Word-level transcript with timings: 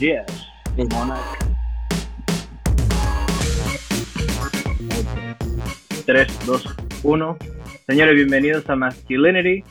Yes, 0.00 0.26
Monarch. 0.76 1.38
3, 6.04 6.46
2, 6.46 6.76
1. 7.04 7.36
Señores, 7.86 8.16
bienvenidos 8.16 8.68
a 8.68 8.74
Masculinity, 8.74 9.62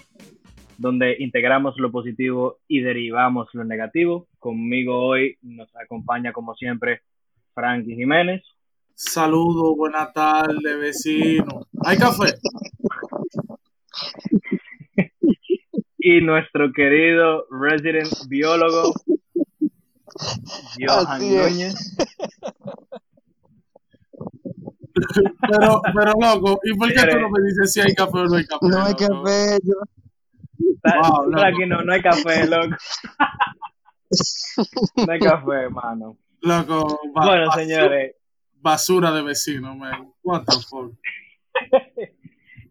donde 0.77 1.17
integramos 1.19 1.77
lo 1.77 1.91
positivo 1.91 2.59
y 2.69 2.79
derivamos 2.79 3.49
lo 3.51 3.65
negativo. 3.65 4.29
Conmigo 4.39 4.97
hoy 4.97 5.37
nos 5.41 5.75
acompaña, 5.75 6.31
como 6.31 6.55
siempre, 6.55 7.01
Frankie 7.53 7.95
Jiménez. 7.95 8.43
Saludos, 8.93 9.75
buenas 9.75 10.13
tardes, 10.13 10.79
vecino. 10.79 11.67
¿Hay 11.83 11.97
café? 11.97 12.33
y 15.99 16.21
nuestro 16.21 16.71
querido 16.71 17.45
resident 17.51 18.07
biólogo, 18.29 18.93
Johan 20.79 21.19
Núñez. 21.19 21.97
pero, 25.49 25.81
pero 25.93 26.13
loco, 26.19 26.59
¿y 26.63 26.77
por 26.77 26.91
qué 26.91 27.07
tú 27.07 27.19
no 27.19 27.29
me 27.29 27.43
dices 27.43 27.73
si 27.73 27.81
hay 27.81 27.93
café 27.93 28.17
o 28.17 28.25
no 28.25 28.35
hay 28.35 28.45
café? 28.45 28.67
No 28.67 28.83
hay 28.83 28.93
café, 28.95 29.57
yo. 29.63 29.75
Wow, 30.83 31.43
aquí 31.43 31.65
no, 31.65 31.83
no 31.83 31.93
hay 31.93 32.01
café, 32.01 32.47
loco. 32.47 32.75
no 35.05 35.11
hay 35.13 35.19
café, 35.19 35.51
hermano. 35.51 36.17
Loco, 36.41 36.99
bueno, 37.13 37.51
señores. 37.51 38.15
Basura 38.59 39.11
de 39.11 39.21
vecino, 39.21 39.75
man. 39.75 40.11
What 40.23 40.45
the 40.45 40.57
fuck? 40.67 40.93
ey, 41.97 42.09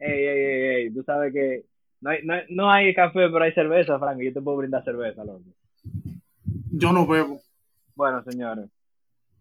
ey, 0.01 0.39
ey, 0.39 0.85
ey, 0.85 0.91
tú 0.93 1.03
sabes 1.05 1.33
que 1.33 1.65
no 2.01 2.11
hay, 2.11 2.25
no, 2.25 2.35
no 2.51 2.71
hay 2.71 2.95
café, 2.95 3.29
pero 3.31 3.43
hay 3.43 3.53
cerveza, 3.53 3.99
Frank. 3.99 4.21
Yo 4.21 4.33
te 4.33 4.41
puedo 4.41 4.59
brindar 4.59 4.85
cerveza, 4.85 5.25
loco. 5.25 5.45
Yo 6.73 6.93
no 6.93 7.07
bebo. 7.07 7.41
Bueno, 7.95 8.23
señores. 8.25 8.69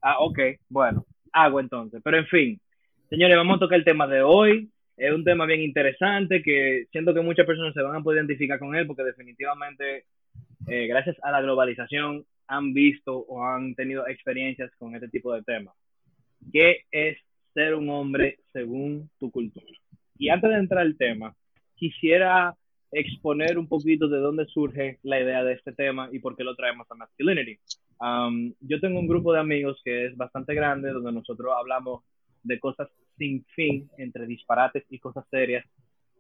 Ah, 0.02 0.18
ok, 0.20 0.40
bueno. 0.70 1.06
Agua 1.32 1.62
entonces. 1.62 2.02
Pero 2.04 2.18
en 2.18 2.28
fin, 2.28 2.62
señores, 3.10 3.36
vamos 3.36 3.58
a 3.58 3.60
tocar 3.60 3.78
el 3.78 3.86
tema 3.86 4.08
de 4.08 4.22
hoy. 4.22 4.70
Es 4.96 5.12
un 5.14 5.26
tema 5.26 5.46
bien 5.46 5.62
interesante 5.62 6.42
que 6.42 6.86
siento 6.92 7.14
que 7.14 7.22
muchas 7.22 7.46
personas 7.46 7.74
se 7.74 7.82
van 7.82 7.96
a 7.96 8.02
poder 8.02 8.20
identificar 8.20 8.60
con 8.60 8.76
él 8.76 8.88
porque 8.88 9.04
definitivamente, 9.04 10.06
eh, 10.68 10.88
gracias 10.88 11.18
a 11.22 11.32
la 11.32 11.42
globalización, 11.42 12.24
han 12.48 12.74
visto 12.74 13.18
o 13.18 13.44
han 13.44 13.76
tenido 13.76 14.08
experiencias 14.08 14.72
con 14.78 14.96
este 14.96 15.10
tipo 15.10 15.34
de 15.34 15.44
temas. 15.44 15.76
¿Qué 16.54 16.84
es 16.92 17.18
ser 17.54 17.76
un 17.76 17.90
hombre 17.90 18.38
según 18.54 19.10
tu 19.20 19.32
cultura? 19.32 19.66
Y 20.18 20.30
antes 20.30 20.50
de 20.50 20.58
entrar 20.58 20.82
al 20.82 20.96
tema, 20.96 21.36
quisiera 21.76 22.56
exponer 22.92 23.58
un 23.58 23.68
poquito 23.68 24.08
de 24.08 24.20
dónde 24.20 24.46
surge 24.46 25.00
la 25.04 25.20
idea 25.20 25.44
de 25.44 25.54
este 25.54 25.74
tema 25.74 26.10
y 26.12 26.20
por 26.20 26.36
qué 26.36 26.44
lo 26.44 26.56
traemos 26.56 26.90
a 26.90 26.96
Masculinity. 26.96 27.60
Um, 28.00 28.54
yo 28.62 28.80
tengo 28.80 29.00
un 29.00 29.08
grupo 29.08 29.34
de 29.34 29.40
amigos 29.40 29.82
que 29.84 30.08
es 30.08 30.18
bastante 30.18 30.54
grande, 30.54 30.92
donde 30.92 31.12
nosotros 31.12 31.54
hablamos 31.58 32.04
de 32.44 32.60
cosas 32.60 32.90
sin 33.18 33.46
fin, 33.56 33.90
entre 33.98 34.26
disparates 34.28 34.86
y 34.90 35.00
cosas 35.00 35.26
serias, 35.30 35.66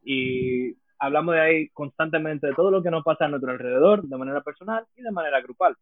y 0.03 0.75
hablamos 0.99 1.35
de 1.35 1.41
ahí 1.41 1.69
constantemente 1.69 2.47
de 2.47 2.53
todo 2.53 2.71
lo 2.71 2.81
que 2.81 2.91
nos 2.91 3.03
pasa 3.03 3.25
a 3.25 3.27
nuestro 3.27 3.51
alrededor, 3.51 4.03
de 4.03 4.17
manera 4.17 4.41
personal 4.41 4.85
y 4.95 5.01
de 5.01 5.11
manera 5.11 5.41
grupal. 5.41 5.75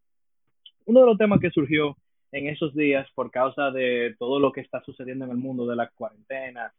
Uno 0.85 1.01
de 1.01 1.05
los 1.05 1.17
temas 1.17 1.39
que 1.39 1.51
surgió 1.51 1.95
en 2.31 2.47
esos 2.47 2.73
días 2.73 3.07
por 3.13 3.31
causa 3.31 3.71
de 3.71 4.15
todo 4.17 4.39
lo 4.39 4.51
que 4.51 4.61
está 4.61 4.81
sucediendo 4.83 5.25
en 5.25 5.31
el 5.31 5.37
mundo 5.37 5.67
de 5.67 5.75
la 5.75 5.89
cuarentena, 5.89 6.73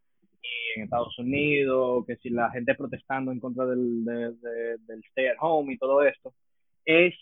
en 0.76 0.84
Estados 0.84 1.18
Unidos, 1.18 2.04
que 2.06 2.16
si 2.16 2.30
la 2.30 2.50
gente 2.50 2.74
protestando 2.74 3.32
en 3.32 3.40
contra 3.40 3.66
del, 3.66 4.04
del 4.04 5.04
stay 5.10 5.26
at 5.26 5.36
home 5.40 5.72
y 5.72 5.78
todo 5.78 6.02
esto, 6.02 6.34
es 6.84 7.14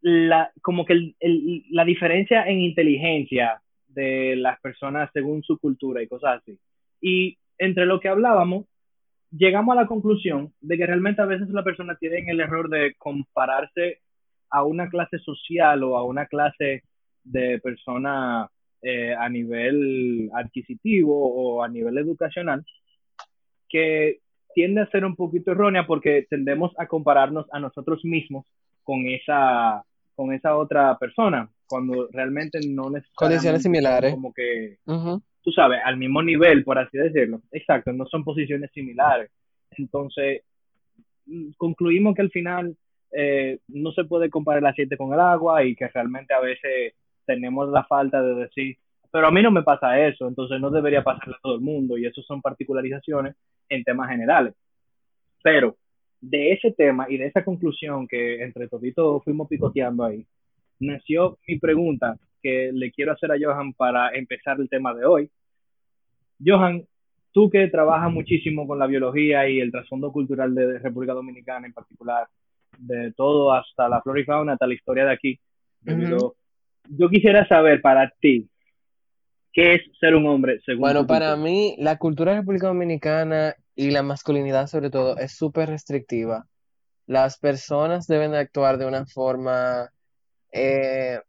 la, 0.00 0.52
como 0.62 0.84
que 0.84 0.94
el, 0.94 1.16
el, 1.20 1.64
la 1.70 1.84
diferencia 1.84 2.44
en 2.44 2.60
inteligencia 2.60 3.62
de 3.86 4.36
las 4.36 4.60
personas 4.60 5.10
según 5.12 5.42
su 5.42 5.58
cultura 5.58 6.02
y 6.02 6.08
cosas 6.08 6.40
así. 6.40 6.58
Y 7.00 7.38
entre 7.58 7.86
lo 7.86 8.00
que 8.00 8.08
hablábamos, 8.08 8.66
llegamos 9.30 9.76
a 9.76 9.80
la 9.82 9.86
conclusión 9.86 10.52
de 10.60 10.76
que 10.76 10.86
realmente 10.86 11.22
a 11.22 11.26
veces 11.26 11.48
la 11.50 11.64
persona 11.64 11.96
tiene 11.96 12.24
el 12.28 12.40
error 12.40 12.68
de 12.68 12.94
compararse 12.98 14.00
a 14.50 14.64
una 14.64 14.88
clase 14.88 15.18
social 15.18 15.82
o 15.84 15.96
a 15.96 16.04
una 16.04 16.26
clase 16.26 16.82
de 17.24 17.58
persona 17.60 18.48
eh, 18.82 19.14
a 19.14 19.28
nivel 19.28 20.30
adquisitivo 20.34 21.14
o 21.14 21.62
a 21.62 21.68
nivel 21.68 21.98
educacional, 21.98 22.64
que 23.68 24.18
tiende 24.54 24.82
a 24.82 24.90
ser 24.90 25.04
un 25.04 25.16
poquito 25.16 25.52
errónea 25.52 25.86
porque 25.86 26.26
tendemos 26.28 26.72
a 26.78 26.86
compararnos 26.86 27.46
a 27.52 27.60
nosotros 27.60 28.04
mismos 28.04 28.44
con 28.82 29.06
esa, 29.06 29.84
con 30.14 30.32
esa 30.32 30.56
otra 30.56 30.98
persona, 30.98 31.48
cuando 31.66 32.08
realmente 32.12 32.58
no 32.58 32.90
necesariamente 32.90 33.14
condiciones 33.14 33.62
similares. 33.62 34.12
Como 34.12 34.32
que, 34.32 34.78
tú 35.42 35.52
sabes, 35.52 35.80
al 35.84 35.96
mismo 35.96 36.22
nivel, 36.22 36.64
por 36.64 36.78
así 36.78 36.98
decirlo. 36.98 37.40
Exacto, 37.52 37.92
no 37.92 38.06
son 38.06 38.24
posiciones 38.24 38.70
similares. 38.72 39.30
Entonces, 39.70 40.42
concluimos 41.56 42.14
que 42.14 42.22
al 42.22 42.30
final 42.30 42.76
eh, 43.12 43.58
no 43.68 43.92
se 43.92 44.04
puede 44.04 44.28
comparar 44.28 44.60
el 44.60 44.66
aceite 44.66 44.96
con 44.96 45.12
el 45.12 45.20
agua 45.20 45.64
y 45.64 45.74
que 45.74 45.88
realmente 45.88 46.34
a 46.34 46.40
veces 46.40 46.94
tenemos 47.32 47.70
la 47.70 47.84
falta 47.84 48.22
de 48.22 48.34
decir, 48.34 48.76
pero 49.10 49.26
a 49.26 49.30
mí 49.30 49.42
no 49.42 49.50
me 49.50 49.62
pasa 49.62 49.98
eso, 50.06 50.28
entonces 50.28 50.60
no 50.60 50.70
debería 50.70 51.02
pasarle 51.02 51.34
a 51.36 51.40
todo 51.42 51.54
el 51.54 51.62
mundo 51.62 51.96
y 51.96 52.04
eso 52.04 52.20
son 52.22 52.42
particularizaciones 52.42 53.36
en 53.70 53.84
temas 53.84 54.10
generales. 54.10 54.54
Pero 55.42 55.76
de 56.20 56.52
ese 56.52 56.72
tema 56.72 57.06
y 57.08 57.16
de 57.16 57.26
esa 57.26 57.42
conclusión 57.42 58.06
que 58.06 58.42
entre 58.42 58.68
toditos 58.68 59.24
fuimos 59.24 59.48
picoteando 59.48 60.04
ahí, 60.04 60.26
nació 60.78 61.38
mi 61.48 61.58
pregunta 61.58 62.16
que 62.42 62.70
le 62.72 62.92
quiero 62.92 63.12
hacer 63.12 63.32
a 63.32 63.36
Johan 63.40 63.72
para 63.72 64.10
empezar 64.10 64.60
el 64.60 64.68
tema 64.68 64.92
de 64.94 65.06
hoy. 65.06 65.30
Johan, 66.44 66.84
tú 67.32 67.48
que 67.48 67.68
trabajas 67.68 68.12
muchísimo 68.12 68.66
con 68.66 68.78
la 68.78 68.86
biología 68.86 69.48
y 69.48 69.60
el 69.60 69.72
trasfondo 69.72 70.12
cultural 70.12 70.54
de 70.54 70.78
República 70.78 71.14
Dominicana 71.14 71.66
en 71.66 71.72
particular, 71.72 72.26
de 72.78 73.12
todo 73.12 73.52
hasta 73.52 73.88
la 73.88 74.02
flora 74.02 74.20
y 74.20 74.24
fauna, 74.24 74.52
hasta 74.52 74.66
la 74.66 74.74
historia 74.74 75.04
de 75.06 75.12
aquí, 75.12 75.40
yo 76.88 77.08
quisiera 77.08 77.46
saber 77.46 77.80
para 77.80 78.12
ti, 78.20 78.48
¿qué 79.52 79.74
es 79.74 79.82
ser 80.00 80.14
un 80.14 80.26
hombre 80.26 80.60
según 80.64 80.80
Bueno, 80.80 81.06
para 81.06 81.36
mí, 81.36 81.76
la 81.78 81.96
cultura 81.96 82.32
de 82.32 82.38
República 82.38 82.68
Dominicana 82.68 83.54
y 83.74 83.90
la 83.90 84.02
masculinidad 84.02 84.66
sobre 84.66 84.90
todo 84.90 85.16
es 85.18 85.32
súper 85.32 85.68
restrictiva. 85.68 86.46
Las 87.06 87.38
personas 87.38 88.06
deben 88.06 88.32
de 88.32 88.38
actuar 88.38 88.78
de 88.78 88.86
una 88.86 89.06
forma 89.06 89.90
eh, 90.52 91.20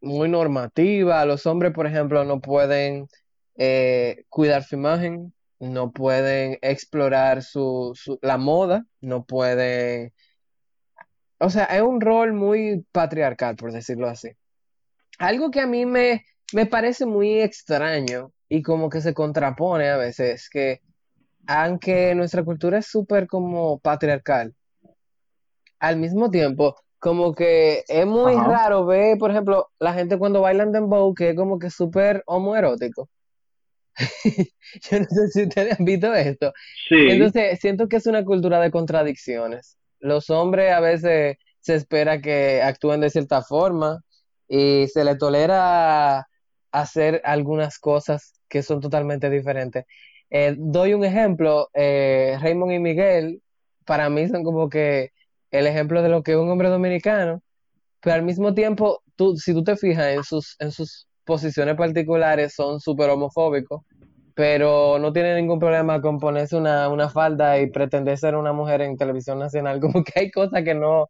muy 0.00 0.28
normativa. 0.28 1.24
Los 1.24 1.46
hombres, 1.46 1.72
por 1.72 1.86
ejemplo, 1.86 2.24
no 2.24 2.40
pueden 2.40 3.06
eh, 3.56 4.24
cuidar 4.28 4.62
su 4.62 4.76
imagen, 4.76 5.32
no 5.58 5.90
pueden 5.92 6.58
explorar 6.60 7.42
su, 7.42 7.92
su, 7.94 8.18
la 8.22 8.38
moda, 8.38 8.84
no 9.00 9.24
pueden... 9.24 10.12
O 11.38 11.50
sea, 11.50 11.64
es 11.64 11.82
un 11.82 12.00
rol 12.00 12.32
muy 12.32 12.84
patriarcal, 12.92 13.56
por 13.56 13.72
decirlo 13.72 14.08
así 14.08 14.30
algo 15.18 15.50
que 15.50 15.60
a 15.60 15.66
mí 15.66 15.86
me, 15.86 16.24
me 16.52 16.66
parece 16.66 17.06
muy 17.06 17.40
extraño 17.40 18.32
y 18.48 18.62
como 18.62 18.88
que 18.88 19.00
se 19.00 19.14
contrapone 19.14 19.88
a 19.88 19.96
veces, 19.96 20.48
que 20.50 20.80
aunque 21.46 22.14
nuestra 22.14 22.44
cultura 22.44 22.78
es 22.78 22.86
súper 22.86 23.26
como 23.26 23.78
patriarcal, 23.78 24.54
al 25.78 25.96
mismo 25.96 26.30
tiempo, 26.30 26.76
como 26.98 27.34
que 27.34 27.84
es 27.86 28.06
muy 28.06 28.34
raro 28.34 28.86
ver, 28.86 29.18
por 29.18 29.30
ejemplo, 29.30 29.70
la 29.78 29.94
gente 29.94 30.18
cuando 30.18 30.40
bailan 30.40 30.72
dembow, 30.72 31.14
que 31.14 31.30
es 31.30 31.36
como 31.36 31.58
que 31.58 31.70
súper 31.70 32.22
homoerótico. 32.26 33.08
Yo 34.90 35.00
no 35.00 35.06
sé 35.06 35.28
si 35.28 35.42
ustedes 35.44 35.78
han 35.78 35.84
visto 35.84 36.12
esto. 36.14 36.52
Entonces, 36.90 37.58
siento 37.60 37.88
que 37.88 37.96
es 37.96 38.06
una 38.06 38.24
cultura 38.24 38.60
de 38.60 38.70
contradicciones. 38.70 39.78
Los 40.00 40.30
hombres 40.30 40.72
a 40.72 40.80
veces 40.80 41.36
se 41.60 41.74
espera 41.74 42.20
que 42.20 42.62
actúen 42.62 43.00
de 43.00 43.10
cierta 43.10 43.42
forma, 43.42 44.02
y 44.48 44.86
se 44.88 45.04
le 45.04 45.16
tolera 45.16 46.26
hacer 46.72 47.20
algunas 47.24 47.78
cosas 47.78 48.40
que 48.48 48.62
son 48.62 48.80
totalmente 48.80 49.30
diferentes. 49.30 49.84
Eh, 50.30 50.54
doy 50.58 50.94
un 50.94 51.04
ejemplo, 51.04 51.68
eh, 51.74 52.36
Raymond 52.40 52.72
y 52.72 52.78
Miguel 52.78 53.42
para 53.84 54.10
mí 54.10 54.28
son 54.28 54.44
como 54.44 54.68
que 54.68 55.12
el 55.50 55.66
ejemplo 55.66 56.02
de 56.02 56.08
lo 56.08 56.22
que 56.22 56.32
es 56.32 56.38
un 56.38 56.50
hombre 56.50 56.68
dominicano, 56.68 57.42
pero 58.00 58.16
al 58.16 58.22
mismo 58.22 58.54
tiempo, 58.54 59.02
tú, 59.16 59.36
si 59.36 59.54
tú 59.54 59.64
te 59.64 59.76
fijas 59.76 60.14
en 60.14 60.24
sus, 60.24 60.56
en 60.58 60.72
sus 60.72 61.08
posiciones 61.24 61.76
particulares, 61.76 62.54
son 62.54 62.80
súper 62.80 63.10
homofóbicos, 63.10 63.82
pero 64.34 64.98
no 64.98 65.12
tiene 65.12 65.34
ningún 65.36 65.58
problema 65.58 66.00
con 66.00 66.18
ponerse 66.18 66.56
una, 66.56 66.88
una 66.88 67.08
falda 67.08 67.58
y 67.60 67.70
pretender 67.70 68.18
ser 68.18 68.36
una 68.36 68.52
mujer 68.52 68.82
en 68.82 68.96
televisión 68.96 69.38
nacional, 69.38 69.80
como 69.80 70.04
que 70.04 70.20
hay 70.20 70.30
cosas 70.30 70.62
que 70.64 70.74
no, 70.74 71.08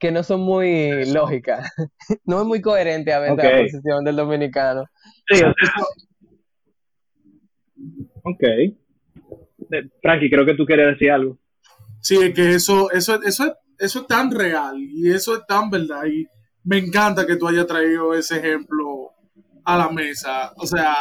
que 0.00 0.10
no 0.10 0.22
son 0.24 0.40
muy 0.40 1.04
lógicas. 1.12 1.70
no 2.24 2.40
es 2.40 2.46
muy 2.46 2.60
coherente 2.60 3.12
a 3.12 3.20
veces 3.20 3.36
la 3.36 3.62
posición 3.62 4.04
del 4.04 4.16
dominicano. 4.16 4.84
Sí, 5.28 5.42
Ok. 8.22 8.42
Frankie, 10.02 10.30
creo 10.30 10.44
que 10.44 10.54
tú 10.54 10.66
quieres 10.66 10.88
decir 10.88 11.10
algo. 11.10 11.38
Sí, 12.00 12.16
es 12.16 12.34
que 12.34 12.54
eso, 12.54 12.90
eso, 12.90 13.22
eso, 13.22 13.54
eso 13.78 14.00
es 14.00 14.06
tan 14.06 14.30
real 14.30 14.76
y 14.78 15.10
eso 15.10 15.36
es 15.36 15.46
tan 15.46 15.70
verdad. 15.70 16.04
Y 16.06 16.26
me 16.64 16.78
encanta 16.78 17.26
que 17.26 17.36
tú 17.36 17.46
hayas 17.46 17.66
traído 17.66 18.14
ese 18.14 18.38
ejemplo 18.38 19.12
a 19.64 19.76
la 19.78 19.90
mesa. 19.90 20.52
O 20.56 20.66
sea, 20.66 20.96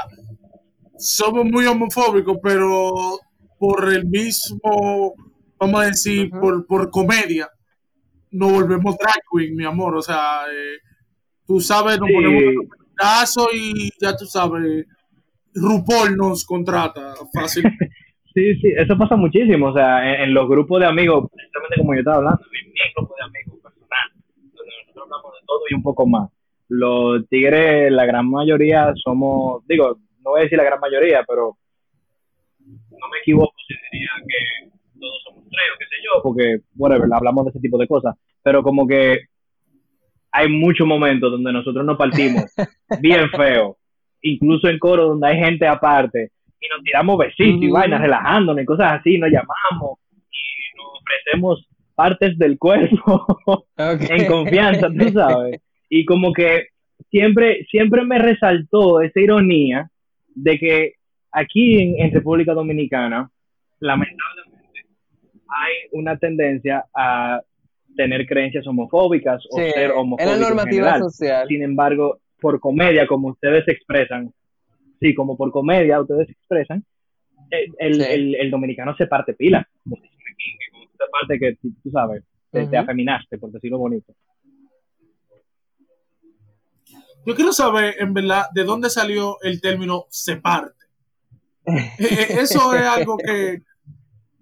somos 0.98 1.46
muy 1.46 1.66
homofóbicos, 1.66 2.38
pero 2.44 3.18
por 3.58 3.92
el 3.92 4.06
mismo, 4.06 5.14
vamos 5.58 5.82
a 5.82 5.86
decir, 5.86 6.30
por, 6.30 6.66
por 6.66 6.90
comedia, 6.90 7.50
nos 8.32 8.52
volvemos 8.52 8.98
drag 8.98 9.22
queen, 9.32 9.56
mi 9.56 9.66
amor. 9.66 9.96
O 9.96 10.02
sea, 10.02 10.42
eh, 10.52 10.78
tú 11.46 11.60
sabes, 11.60 12.00
nos 12.00 12.10
ponemos 12.10 12.44
un 12.44 12.70
caso 12.96 13.50
y 13.54 13.90
ya 14.00 14.16
tú 14.16 14.26
sabes, 14.26 14.86
RuPaul 15.54 16.16
nos 16.16 16.46
contrata 16.46 17.14
fácil. 17.34 17.64
sí, 18.34 18.56
sí, 18.56 18.74
eso 18.78 18.98
pasa 18.98 19.16
muchísimo. 19.16 19.68
O 19.68 19.74
sea, 19.74 20.24
en, 20.24 20.34
los 20.34 20.48
grupos 20.48 20.80
de 20.80 20.88
amigos, 20.88 21.30
precisamente 21.32 21.78
como 21.78 21.94
yo 21.94 22.00
estaba 22.00 22.18
hablando, 22.18 22.42
en 22.42 22.72
mi 22.72 22.80
grupo 22.96 23.16
de 23.18 23.24
amigos 23.26 23.60
personal, 23.62 24.10
donde 24.54 24.72
nosotros 24.82 25.04
hablamos 25.06 25.34
de 25.34 25.46
todo 25.48 25.62
y 25.70 25.74
un 25.76 25.84
poco 25.84 26.08
más. 26.08 26.30
Los 26.68 27.28
tigres, 27.30 27.92
la 27.92 28.06
gran 28.06 28.30
mayoría 28.30 28.94
somos, 29.04 29.66
digo, 29.68 29.98
no 30.24 30.32
voy 30.32 30.42
a 30.42 30.44
decir 30.44 30.58
la 30.58 30.64
gran 30.64 30.80
mayoría, 30.80 31.24
pero 31.28 31.58
no 32.60 33.08
me 33.12 33.18
equivoco 33.22 33.54
si 33.68 33.74
diría 33.92 34.10
que 34.28 34.69
o 35.74 35.78
qué 35.78 35.86
sé 35.86 35.96
yo, 36.04 36.22
porque, 36.24 36.60
whatever, 36.76 37.10
hablamos 37.14 37.46
de 37.46 37.52
ese 37.52 37.60
tipo 37.60 37.78
de 37.78 37.88
cosas, 37.88 38.16
pero 38.44 38.64
como 38.64 38.88
que 38.88 39.20
hay 40.32 40.48
muchos 40.48 40.88
momentos 40.88 41.32
donde 41.32 41.52
nosotros 41.52 41.86
nos 41.86 41.98
partimos 41.98 42.46
bien 43.02 43.30
feo, 43.32 43.78
incluso 44.22 44.68
en 44.68 44.80
coro 44.80 45.08
donde 45.08 45.28
hay 45.28 45.38
gente 45.38 45.68
aparte, 45.68 46.32
y 46.60 46.68
nos 46.68 46.84
tiramos 46.84 47.18
besitos 47.18 47.62
y 47.62 47.70
vainas 47.70 48.02
relajándonos 48.02 48.62
y 48.62 48.66
cosas 48.66 49.00
así, 49.00 49.18
nos 49.18 49.30
llamamos 49.30 50.00
y 50.14 50.78
nos 50.78 51.02
ofrecemos 51.02 51.68
partes 51.96 52.38
del 52.38 52.58
cuerpo 52.58 53.66
en 53.78 54.26
confianza, 54.26 54.88
tú 54.90 55.10
sabes. 55.10 55.62
Y 55.90 56.06
como 56.06 56.34
que 56.34 56.68
siempre, 57.10 57.66
siempre 57.70 58.04
me 58.06 58.20
resaltó 58.20 59.02
esa 59.02 59.20
ironía 59.20 59.90
de 60.36 60.60
que 60.60 60.94
aquí 61.32 61.78
en, 62.00 62.12
República 62.14 62.54
Dominicana, 62.54 63.30
lamentablemente, 63.80 64.49
hay 65.50 65.74
una 65.92 66.18
tendencia 66.18 66.86
a 66.96 67.42
tener 67.96 68.26
creencias 68.28 68.66
homofóbicas 68.68 69.44
o 69.50 69.58
ser 69.58 69.92
homofóbicos. 69.92 70.34
En 70.34 70.42
la 70.42 70.48
normativa 70.48 71.00
social. 71.00 71.48
Sin 71.48 71.64
embargo, 71.64 72.20
por 72.40 72.60
comedia, 72.60 73.08
como 73.08 73.30
ustedes 73.30 73.68
expresan, 73.68 74.34
sí, 75.00 75.14
como 75.14 75.36
por 75.36 75.52
comedia 75.52 76.00
ustedes 76.00 76.30
expresan, 76.30 76.86
el, 77.50 78.52
dominicano 78.52 78.96
se 78.96 79.08
parte 79.08 79.34
pila. 79.34 79.68
Como 79.84 79.98
se 79.98 80.98
parte 81.12 81.40
que 81.40 81.56
tú 81.62 81.90
sabes, 81.92 82.24
te, 82.52 82.78
afeminaste, 82.78 83.38
por 83.38 83.52
decirlo 83.52 83.80
bonito. 83.80 84.14
Yo 87.26 87.36
quiero 87.36 87.52
saber, 87.52 87.96
en 88.00 88.14
verdad, 88.14 88.46
de 88.54 88.64
dónde 88.64 88.90
salió 88.90 89.38
el 89.42 89.62
término 89.62 90.06
se 90.10 90.38
parte. 90.38 90.74
Eh, 91.70 91.98
eh, 92.00 92.28
eso 92.40 92.74
es 92.74 92.82
algo 92.82 93.16
que 93.18 93.62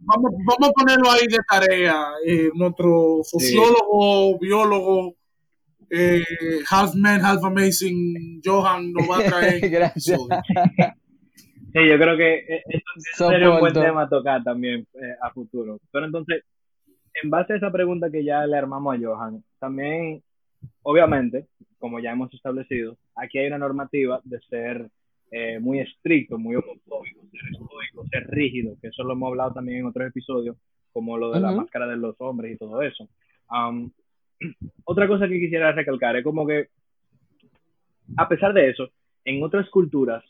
vamos, 0.08 0.32
vamos 0.46 0.70
a 0.70 0.72
ponerlo 0.72 1.12
ahí 1.12 1.28
de 1.28 1.38
tarea. 1.48 2.08
Eh, 2.26 2.50
nuestro 2.56 3.22
sociólogo, 3.24 4.40
biólogo, 4.40 5.16
half 6.70 6.96
man, 6.96 7.24
half 7.24 7.44
amazing, 7.44 8.42
Johan, 8.44 8.92
nos 8.94 9.10
va 9.10 9.20
a 9.20 9.24
traer. 9.24 9.70
Gracias. 9.70 10.20
Sí, 11.74 11.88
yo 11.88 11.98
creo 11.98 12.18
que 12.18 12.64
eso 13.14 13.30
sería 13.30 13.52
un 13.52 13.60
buen 13.60 13.74
tema 13.74 14.04
a 14.04 14.10
tocar 14.10 14.44
también 14.44 14.88
a 15.22 15.30
futuro. 15.32 15.80
Pero 15.92 16.06
entonces, 16.06 16.44
en 17.22 17.30
base 17.30 17.54
a 17.54 17.58
esa 17.58 17.72
pregunta 17.72 18.10
que 18.10 18.24
ya 18.24 18.46
le 18.46 18.58
armamos 18.58 18.96
a 18.96 19.00
Johan, 19.00 19.44
también, 19.60 20.24
obviamente, 20.84 21.48
como 21.78 22.00
ya 22.00 22.12
hemos 22.12 22.34
establecido, 22.34 22.98
aquí 23.16 23.40
hay 23.40 23.48
una 23.48 23.58
normativa 23.58 24.22
de 24.24 24.40
ser 24.50 24.90
eh, 25.32 25.60
muy 25.60 25.80
estricto, 25.80 26.38
muy 26.38 26.56
homofóbico, 26.56 27.22
ser 27.32 27.42
estoico, 27.52 28.08
ser 28.10 28.28
rígido, 28.28 28.76
que 28.82 28.88
eso 28.88 29.04
lo 29.04 29.14
hemos 29.14 29.28
hablado 29.28 29.54
también 29.54 29.80
en 29.80 29.86
otros 29.88 30.08
episodios, 30.08 30.58
como 30.94 31.18
lo 31.18 31.32
de 31.32 31.40
la 31.40 31.52
máscara 31.52 31.88
de 31.88 31.98
los 31.98 32.16
hombres 32.20 32.54
y 32.54 32.58
todo 32.58 32.82
eso. 32.82 33.08
otra 34.86 35.08
cosa 35.08 35.28
que 35.28 35.40
quisiera 35.40 35.72
recalcar 35.72 36.16
es 36.16 36.24
como 36.24 36.46
que, 36.46 36.68
a 38.16 38.28
pesar 38.28 38.54
de 38.54 38.70
eso, 38.70 38.90
en 39.26 39.44
otras 39.44 39.70
culturas 39.70 40.24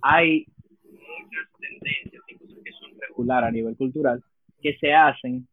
hay 0.00 0.46
muchas 0.84 1.48
tendencias 1.58 2.22
y 2.28 2.34
cosas 2.36 2.58
que 2.64 2.72
son 2.72 2.90
regular 2.98 3.44
a 3.44 3.50
nivel 3.50 3.76
cultural 3.76 4.22
que 4.62 4.76
se 4.78 4.92
hacen 4.92 5.46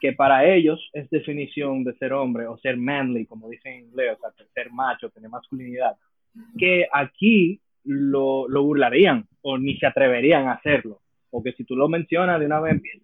que 0.00 0.12
para 0.14 0.46
ellos 0.46 0.80
es 0.94 1.08
definición 1.10 1.84
de 1.84 1.94
ser 1.98 2.14
hombre 2.14 2.46
o 2.46 2.56
ser 2.58 2.78
manly, 2.78 3.26
como 3.26 3.50
dicen 3.50 3.74
en 3.74 3.84
inglés, 3.84 4.16
o 4.16 4.32
sea, 4.34 4.46
ser 4.54 4.72
macho, 4.72 5.10
tener 5.10 5.28
masculinidad, 5.28 5.94
que 6.58 6.86
aquí 6.90 7.60
lo, 7.84 8.48
lo, 8.48 8.62
burlarían 8.62 9.26
o 9.42 9.58
ni 9.58 9.76
se 9.76 9.86
atreverían 9.86 10.48
a 10.48 10.54
hacerlo. 10.54 11.00
Porque 11.30 11.52
si 11.52 11.64
tú 11.64 11.76
lo 11.76 11.88
mencionas 11.88 12.40
de 12.40 12.46
una 12.46 12.60
vez 12.60 12.72
empiezan 12.72 13.02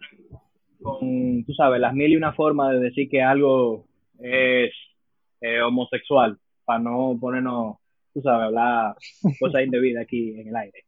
con, 0.83 1.45
tú 1.45 1.55
sabes, 1.55 1.81
las 1.81 1.95
mil 1.95 2.13
y 2.13 2.17
una 2.17 2.33
formas 2.33 2.73
de 2.73 2.81
decir 2.81 3.09
que 3.09 3.23
algo 3.23 3.87
es 4.19 4.73
homosexual, 5.65 6.39
para 6.67 6.81
no 6.81 7.17
ponernos, 7.19 7.77
tú 8.13 8.21
sabes, 8.21 8.47
hablar 8.47 8.97
cosas 9.41 9.63
indebidas 9.63 10.03
aquí 10.03 10.39
en 10.39 10.49
el 10.49 10.57
aire. 10.57 10.85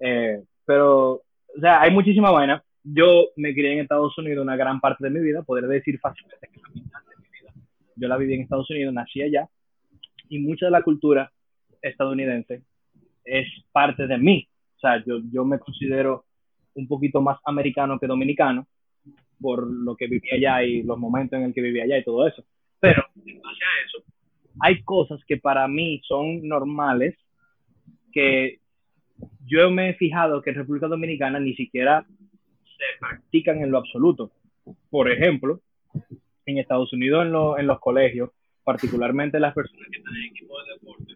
Eh, 0.00 0.42
pero, 0.64 1.12
o 1.12 1.60
sea, 1.60 1.82
hay 1.82 1.92
muchísima 1.92 2.30
vaina. 2.30 2.64
Yo 2.82 3.28
me 3.36 3.52
crié 3.52 3.74
en 3.74 3.80
Estados 3.80 4.16
Unidos 4.18 4.42
una 4.42 4.56
gran 4.56 4.80
parte 4.80 5.04
de 5.04 5.10
mi 5.10 5.20
vida, 5.20 5.42
podría 5.42 5.68
decir 5.68 5.98
fácilmente 6.00 6.48
que 6.50 6.60
la 6.60 6.68
mitad 6.70 7.00
de 7.00 7.16
mi 7.16 7.28
vida. 7.28 7.52
Yo 7.96 8.08
la 8.08 8.16
viví 8.16 8.34
en 8.34 8.42
Estados 8.42 8.70
Unidos, 8.70 8.94
nací 8.94 9.22
allá, 9.22 9.48
y 10.28 10.38
mucha 10.38 10.66
de 10.66 10.72
la 10.72 10.82
cultura 10.82 11.30
estadounidense 11.82 12.62
es 13.28 13.46
parte 13.72 14.06
de 14.06 14.18
mí. 14.18 14.48
O 14.76 14.80
sea, 14.80 15.02
yo, 15.04 15.18
yo 15.32 15.44
me 15.44 15.58
considero 15.58 16.24
un 16.74 16.86
poquito 16.86 17.20
más 17.20 17.38
americano 17.44 17.98
que 17.98 18.06
dominicano 18.06 18.66
por 19.40 19.66
lo 19.66 19.96
que 19.96 20.06
viví 20.06 20.30
allá 20.30 20.62
y 20.62 20.82
los 20.82 20.98
momentos 20.98 21.38
en 21.38 21.46
el 21.46 21.54
que 21.54 21.60
viví 21.60 21.80
allá 21.80 21.98
y 21.98 22.04
todo 22.04 22.26
eso. 22.26 22.44
Pero 22.80 23.04
en 23.26 23.40
base 23.40 23.64
a 23.64 23.86
eso, 23.86 24.04
hay 24.60 24.82
cosas 24.82 25.20
que 25.26 25.36
para 25.36 25.66
mí 25.68 26.00
son 26.04 26.46
normales 26.46 27.16
que 28.12 28.60
yo 29.46 29.70
me 29.70 29.90
he 29.90 29.94
fijado 29.94 30.42
que 30.42 30.50
en 30.50 30.56
República 30.56 30.86
Dominicana 30.86 31.40
ni 31.40 31.54
siquiera 31.54 32.04
se 32.64 32.98
practican 33.00 33.62
en 33.62 33.70
lo 33.70 33.78
absoluto. 33.78 34.30
Por 34.90 35.10
ejemplo, 35.10 35.60
en 36.46 36.58
Estados 36.58 36.92
Unidos 36.92 37.26
en, 37.26 37.60
en 37.60 37.66
los 37.66 37.80
colegios, 37.80 38.30
particularmente 38.64 39.40
las 39.40 39.54
personas 39.54 39.86
que 39.90 39.98
están 39.98 40.16
en 40.16 40.24
equipos 40.24 40.64
de 40.66 40.72
deporte, 40.74 41.14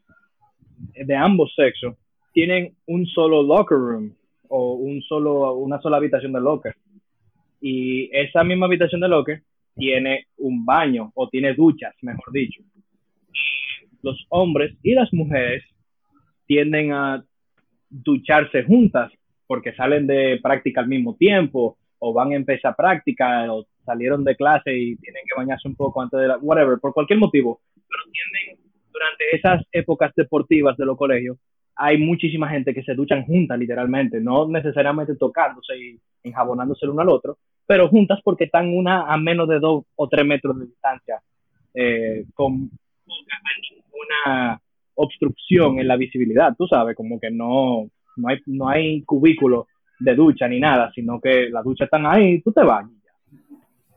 de 0.94 1.16
ambos 1.16 1.52
sexos, 1.54 1.96
tienen 2.32 2.74
un 2.86 3.06
solo 3.06 3.42
locker 3.42 3.78
room 3.78 4.14
o 4.48 4.74
un 4.74 5.02
solo, 5.02 5.54
una 5.54 5.80
sola 5.80 5.96
habitación 5.96 6.32
de 6.32 6.40
locker. 6.40 6.74
Y 7.60 8.10
esa 8.12 8.42
misma 8.44 8.66
habitación 8.66 9.00
de 9.00 9.08
locker 9.08 9.42
tiene 9.76 10.26
un 10.38 10.64
baño 10.64 11.12
o 11.14 11.28
tiene 11.28 11.54
duchas, 11.54 11.94
mejor 12.02 12.32
dicho. 12.32 12.62
Los 14.02 14.26
hombres 14.30 14.74
y 14.82 14.94
las 14.94 15.12
mujeres 15.12 15.64
tienden 16.46 16.92
a 16.92 17.24
ducharse 17.88 18.64
juntas 18.64 19.12
porque 19.46 19.74
salen 19.74 20.06
de 20.06 20.40
práctica 20.42 20.80
al 20.80 20.88
mismo 20.88 21.14
tiempo 21.16 21.76
o 21.98 22.12
van 22.12 22.32
a 22.32 22.36
empezar 22.36 22.74
práctica 22.74 23.52
o 23.52 23.66
salieron 23.84 24.24
de 24.24 24.36
clase 24.36 24.76
y 24.76 24.96
tienen 24.96 25.22
que 25.24 25.38
bañarse 25.38 25.68
un 25.68 25.76
poco 25.76 26.02
antes 26.02 26.18
de 26.20 26.28
la, 26.28 26.38
whatever, 26.38 26.78
por 26.80 26.92
cualquier 26.92 27.18
motivo. 27.18 27.60
Pero 27.74 28.02
tienden 28.10 28.61
durante 28.92 29.24
esas 29.32 29.62
épocas 29.72 30.12
deportivas 30.14 30.76
de 30.76 30.86
los 30.86 30.96
colegios 30.96 31.38
hay 31.76 31.98
muchísima 31.98 32.48
gente 32.48 32.74
que 32.74 32.82
se 32.82 32.94
duchan 32.94 33.24
juntas, 33.24 33.58
literalmente, 33.58 34.20
no 34.20 34.46
necesariamente 34.46 35.16
tocándose 35.16 35.76
y 35.76 36.00
enjabonándose 36.22 36.84
el 36.84 36.90
uno 36.90 37.02
al 37.02 37.08
otro, 37.08 37.38
pero 37.66 37.88
juntas 37.88 38.20
porque 38.22 38.44
están 38.44 38.68
una 38.68 39.12
a 39.12 39.16
menos 39.16 39.48
de 39.48 39.58
dos 39.58 39.84
o 39.96 40.08
tres 40.08 40.26
metros 40.26 40.58
de 40.58 40.66
distancia, 40.66 41.20
eh, 41.74 42.24
con 42.34 42.70
una 44.26 44.60
obstrucción 44.94 45.78
en 45.78 45.88
la 45.88 45.96
visibilidad, 45.96 46.54
tú 46.56 46.66
sabes, 46.66 46.94
como 46.94 47.18
que 47.18 47.30
no, 47.30 47.88
no, 48.16 48.28
hay, 48.28 48.38
no 48.46 48.68
hay 48.68 49.02
cubículo 49.02 49.66
de 49.98 50.14
ducha 50.14 50.48
ni 50.48 50.60
nada, 50.60 50.90
sino 50.94 51.20
que 51.20 51.48
las 51.50 51.64
duchas 51.64 51.86
están 51.86 52.06
ahí, 52.06 52.40
tú 52.42 52.52
te 52.52 52.62
vas 52.62 52.86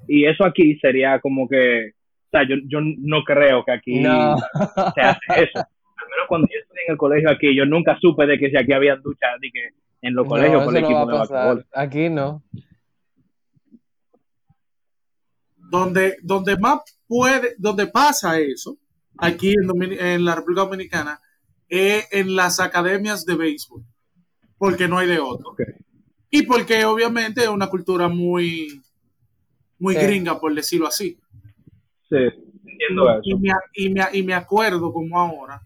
Y 0.07 0.25
eso 0.25 0.45
aquí 0.45 0.77
sería 0.77 1.19
como 1.19 1.47
que, 1.47 1.91
sea, 2.37 2.47
yo, 2.47 2.55
yo 2.67 2.79
no 2.81 3.23
creo 3.23 3.63
que 3.63 3.71
aquí 3.71 4.03
se 4.03 5.01
hace 5.01 5.19
eso 5.43 5.67
cuando 6.27 6.47
yo 6.47 6.59
estuve 6.59 6.79
en 6.85 6.91
el 6.91 6.97
colegio 6.97 7.29
aquí, 7.29 7.55
yo 7.55 7.65
nunca 7.65 7.97
supe 7.99 8.25
de 8.25 8.37
que 8.37 8.49
si 8.49 8.57
aquí 8.57 8.73
había 8.73 8.95
duchas 8.95 9.31
que 9.41 9.69
en 10.01 10.13
los 10.13 10.27
colegios 10.27 10.63
por 10.63 10.75
el 10.75 10.83
equipo 10.83 11.05
de 11.05 11.65
Aquí 11.73 12.09
no. 12.09 12.43
Donde, 15.57 16.17
donde 16.21 16.57
más 16.57 16.81
puede, 17.07 17.55
donde 17.57 17.87
pasa 17.87 18.39
eso, 18.39 18.77
aquí 19.17 19.53
en, 19.53 20.25
la 20.25 20.35
República 20.35 20.61
Dominicana, 20.61 21.19
es 21.67 22.07
en 22.11 22.35
las 22.35 22.59
academias 22.59 23.25
de 23.25 23.35
béisbol, 23.35 23.83
porque 24.57 24.87
no 24.87 24.99
hay 24.99 25.07
de 25.07 25.19
otro. 25.19 25.55
Y 26.29 26.43
porque 26.43 26.85
obviamente 26.85 27.41
es 27.41 27.47
una 27.47 27.67
cultura 27.67 28.07
muy, 28.07 28.81
muy 29.79 29.95
gringa, 29.95 30.39
por 30.39 30.53
decirlo 30.53 30.87
así. 30.87 31.17
Sí. 32.09 32.15
entiendo 32.65 33.09
eso. 33.11 33.21
Y 33.23 33.35
me, 33.35 33.49
y, 33.73 33.89
me, 33.89 34.01
y 34.13 34.23
me 34.23 34.33
acuerdo 34.33 34.91
como 34.93 35.19
ahora, 35.19 35.61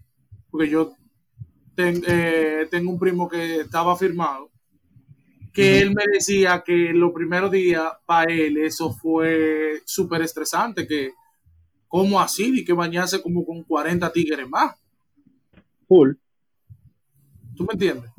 porque 0.50 0.68
yo 0.68 0.92
ten- 1.74 2.02
eh, 2.06 2.66
tengo 2.70 2.90
un 2.90 2.98
primo 2.98 3.28
que 3.28 3.60
estaba 3.60 3.96
firmado, 3.96 4.50
que 5.52 5.80
él 5.80 5.90
me 5.94 6.04
decía 6.12 6.62
que 6.64 6.92
los 6.94 7.12
primeros 7.12 7.50
días 7.50 7.84
para 8.06 8.32
él 8.32 8.56
eso 8.58 8.92
fue 8.92 9.80
súper 9.84 10.22
estresante, 10.22 10.86
que 10.86 11.12
¿cómo 11.88 12.20
así? 12.20 12.60
Y 12.60 12.64
que 12.64 12.72
bañarse 12.72 13.20
como 13.20 13.44
con 13.44 13.64
40 13.64 14.12
tigres 14.12 14.48
más. 14.48 14.76
Full. 15.88 16.12
¿Tú 17.56 17.64
me 17.64 17.72
entiendes? 17.72 18.10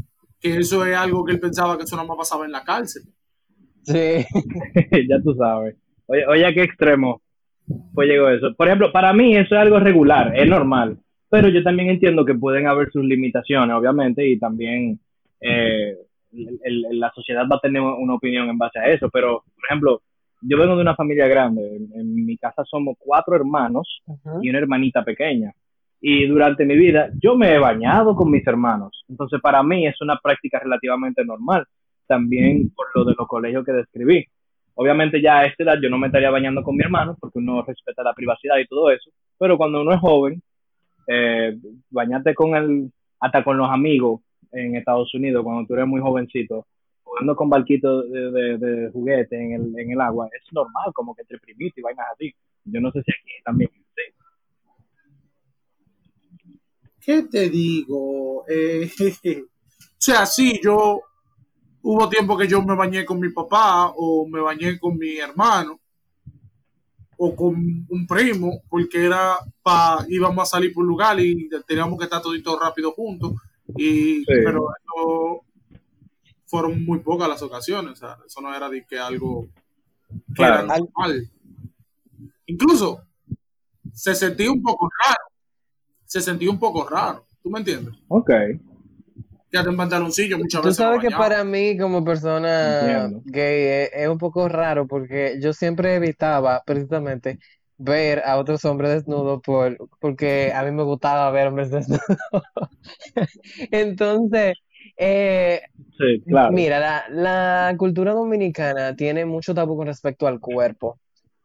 Que 0.41 0.57
eso 0.57 0.85
es 0.85 0.95
algo 0.95 1.23
que 1.23 1.31
él 1.31 1.39
pensaba 1.39 1.77
que 1.77 1.83
eso 1.85 1.95
nada 1.95 2.07
más 2.07 2.17
pasaba 2.17 2.45
en 2.45 2.51
la 2.51 2.63
cárcel. 2.63 3.03
Sí. 3.83 4.25
ya 5.09 5.21
tú 5.23 5.33
sabes. 5.35 5.75
Oye, 6.07 6.25
oye, 6.27 6.45
¿a 6.45 6.53
qué 6.53 6.63
extremo 6.63 7.21
pues 7.93 8.07
llegó 8.09 8.29
eso? 8.29 8.53
Por 8.55 8.67
ejemplo, 8.67 8.91
para 8.91 9.13
mí 9.13 9.35
eso 9.35 9.55
es 9.55 9.61
algo 9.61 9.79
regular, 9.79 10.33
es 10.35 10.47
normal. 10.47 10.97
Pero 11.29 11.47
yo 11.49 11.63
también 11.63 11.89
entiendo 11.89 12.25
que 12.25 12.35
pueden 12.35 12.67
haber 12.67 12.91
sus 12.91 13.03
limitaciones, 13.05 13.73
obviamente, 13.75 14.27
y 14.27 14.37
también 14.37 14.99
eh, 15.39 15.95
el- 16.33 16.59
el- 16.63 16.99
la 16.99 17.11
sociedad 17.15 17.43
va 17.51 17.55
a 17.55 17.59
tener 17.59 17.81
una 17.81 18.13
opinión 18.15 18.47
en 18.49 18.57
base 18.57 18.79
a 18.79 18.85
eso. 18.87 19.09
Pero, 19.09 19.43
por 19.55 19.65
ejemplo, 19.67 20.01
yo 20.41 20.57
vengo 20.57 20.75
de 20.75 20.81
una 20.81 20.95
familia 20.95 21.27
grande. 21.27 21.61
En, 21.77 21.99
en 21.99 22.25
mi 22.25 22.37
casa 22.37 22.63
somos 22.65 22.95
cuatro 22.99 23.35
hermanos 23.35 24.01
y 24.41 24.49
una 24.49 24.59
hermanita 24.59 25.03
pequeña. 25.03 25.51
Y 25.99 26.25
durante 26.27 26.65
mi 26.65 26.75
vida 26.75 27.09
yo 27.21 27.35
me 27.35 27.53
he 27.53 27.59
bañado 27.59 28.15
con 28.15 28.29
mis 28.31 28.45
hermanos. 28.47 29.03
Entonces 29.07 29.39
para 29.41 29.61
mí 29.63 29.85
es 29.87 29.99
una 30.01 30.17
práctica 30.21 30.59
relativamente 30.59 31.23
normal. 31.23 31.65
También 32.07 32.71
por 32.75 32.87
lo 32.95 33.05
de 33.05 33.13
los 33.17 33.27
colegios 33.27 33.63
que 33.65 33.71
describí. 33.71 34.25
Obviamente 34.75 35.21
ya 35.21 35.39
a 35.39 35.45
esta 35.45 35.63
edad 35.63 35.75
yo 35.81 35.89
no 35.89 35.97
me 35.97 36.07
estaría 36.07 36.29
bañando 36.29 36.63
con 36.63 36.75
mi 36.75 36.83
hermano 36.83 37.17
porque 37.19 37.39
uno 37.39 37.63
respeta 37.63 38.03
la 38.03 38.13
privacidad 38.13 38.57
y 38.57 38.67
todo 38.67 38.89
eso. 38.91 39.09
Pero 39.37 39.57
cuando 39.57 39.81
uno 39.81 39.93
es 39.93 39.99
joven, 39.99 40.41
eh, 41.07 41.57
bañarte 41.89 42.33
con 42.33 42.55
el, 42.55 42.91
hasta 43.19 43.43
con 43.43 43.57
los 43.57 43.69
amigos 43.69 44.21
en 44.51 44.75
Estados 44.75 45.13
Unidos, 45.13 45.43
cuando 45.43 45.67
tú 45.67 45.73
eres 45.73 45.87
muy 45.87 46.01
jovencito, 46.01 46.65
jugando 47.03 47.35
con 47.35 47.49
barquitos 47.49 48.09
de, 48.09 48.57
de, 48.57 48.89
juguete 48.91 49.35
en 49.35 49.53
el, 49.53 49.79
en 49.79 49.91
el 49.91 50.01
agua, 50.01 50.27
es 50.27 50.43
normal 50.53 50.91
como 50.93 51.13
que 51.15 51.23
te 51.23 51.37
primito 51.37 51.79
y 51.79 51.83
vainas 51.83 52.07
así. 52.13 52.33
Yo 52.65 52.79
no 52.79 52.91
sé 52.91 53.01
si 53.03 53.11
aquí 53.11 53.43
también. 53.43 53.69
¿Qué 57.01 57.23
te 57.23 57.49
digo? 57.49 58.45
Eh, 58.47 58.87
o 59.41 59.97
sea, 59.97 60.25
sí, 60.25 60.59
yo 60.63 61.01
hubo 61.83 62.09
tiempo 62.09 62.37
que 62.37 62.47
yo 62.47 62.61
me 62.61 62.75
bañé 62.75 63.05
con 63.05 63.19
mi 63.19 63.29
papá 63.29 63.91
o 63.95 64.27
me 64.27 64.39
bañé 64.39 64.79
con 64.79 64.97
mi 64.97 65.17
hermano 65.17 65.79
o 67.17 67.35
con 67.35 67.55
un 67.89 68.07
primo 68.07 68.61
porque 68.69 69.05
era 69.05 69.35
pa 69.61 70.05
íbamos 70.09 70.43
a 70.43 70.45
salir 70.45 70.73
por 70.73 70.83
un 70.83 70.89
lugar 70.89 71.19
y 71.19 71.49
teníamos 71.67 71.97
que 71.97 72.05
estar 72.05 72.21
toditos 72.21 72.59
rápido 72.59 72.91
juntos 72.91 73.33
y 73.75 74.23
pero 74.25 74.67
eso 74.83 75.43
fueron 76.45 76.83
muy 76.83 76.99
pocas 76.99 77.29
las 77.29 77.41
ocasiones, 77.41 77.93
o 77.93 77.95
sea, 77.95 78.17
eso 78.25 78.41
no 78.41 78.53
era 78.53 78.67
de 78.69 78.85
que 78.85 78.99
algo 78.99 79.47
que 80.09 80.33
Claro. 80.33 80.65
era 80.65 80.77
normal. 80.77 81.31
Incluso 82.45 83.01
se 83.93 84.13
sentía 84.13 84.51
un 84.51 84.61
poco 84.61 84.89
raro. 85.05 85.23
Se 86.03 86.19
sentía 86.19 86.49
un 86.51 86.59
poco 86.59 86.85
raro. 86.89 87.25
¿Tú 87.41 87.49
me 87.49 87.59
entiendes? 87.59 87.93
Ok. 88.09 88.29
Ya 89.51 89.61
en 89.61 89.75
pantaloncillo 89.77 90.37
muchas 90.37 90.61
Tú 90.61 90.67
veces. 90.67 90.77
sabes 90.77 90.99
que 91.01 91.07
bañaba. 91.07 91.25
para 91.25 91.43
mí 91.43 91.77
como 91.77 92.03
persona 92.03 92.49
Entiendo. 92.81 93.21
gay 93.25 93.63
es, 93.85 93.89
es 93.93 94.07
un 94.07 94.17
poco 94.17 94.47
raro 94.47 94.87
porque 94.87 95.37
yo 95.41 95.53
siempre 95.53 95.95
evitaba 95.95 96.63
precisamente 96.65 97.39
ver 97.77 98.21
a 98.25 98.37
otros 98.37 98.63
hombres 98.65 98.91
desnudos 98.91 99.41
por, 99.43 99.77
porque 99.99 100.51
a 100.53 100.63
mí 100.63 100.71
me 100.71 100.83
gustaba 100.83 101.29
ver 101.31 101.47
hombres 101.47 101.71
desnudos. 101.71 102.01
Entonces, 103.71 104.55
eh, 104.97 105.61
Sí, 105.97 106.21
claro. 106.27 106.51
Mira, 106.53 106.79
la, 106.79 107.05
la 107.09 107.75
cultura 107.77 108.13
dominicana 108.13 108.95
tiene 108.95 109.25
mucho 109.25 109.53
tabú 109.55 109.77
con 109.77 109.87
respecto 109.87 110.27
al 110.27 110.39
cuerpo. 110.39 110.99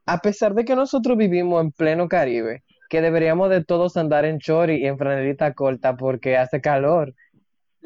A 0.06 0.18
pesar 0.20 0.54
de 0.54 0.64
que 0.64 0.76
nosotros 0.76 1.16
vivimos 1.18 1.62
en 1.62 1.72
pleno 1.72 2.08
Caribe, 2.08 2.64
que 2.88 3.00
deberíamos 3.02 3.50
de 3.50 3.64
todos 3.64 3.96
andar 3.96 4.24
en 4.24 4.38
chori 4.40 4.76
y 4.82 4.86
en 4.86 4.98
franelita 4.98 5.54
corta 5.54 5.96
porque 5.96 6.36
hace 6.36 6.60
calor, 6.60 7.14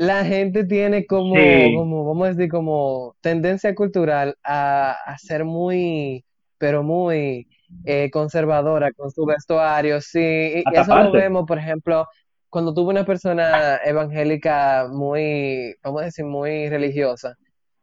la 0.01 0.25
gente 0.25 0.65
tiene 0.65 1.05
como, 1.05 1.35
Sí. 1.37 1.75
como, 1.77 2.07
vamos 2.07 2.27
a 2.27 2.33
decir, 2.33 2.51
como 2.51 3.17
tendencia 3.21 3.75
cultural 3.75 4.35
a, 4.43 4.93
a 4.93 5.19
ser 5.19 5.45
muy, 5.45 6.25
pero 6.57 6.83
muy 6.83 7.47
eh, 7.85 8.11
conservadora 8.11 8.93
con 8.93 9.11
su 9.11 9.27
vestuario, 9.27 10.01
sí, 10.01 10.63
y 10.65 10.65
eso 10.75 10.97
lo 10.97 11.13
vemos, 11.13 11.45
por 11.47 11.59
ejemplo, 11.59 12.07
cuando 12.49 12.73
tuve 12.73 12.89
una 12.91 13.05
persona 13.05 13.77
evangélica 13.85 14.89
muy, 14.91 15.75
vamos 15.83 16.01
a 16.01 16.05
decir, 16.07 16.25
muy 16.25 16.71
religiosa, 16.71 17.37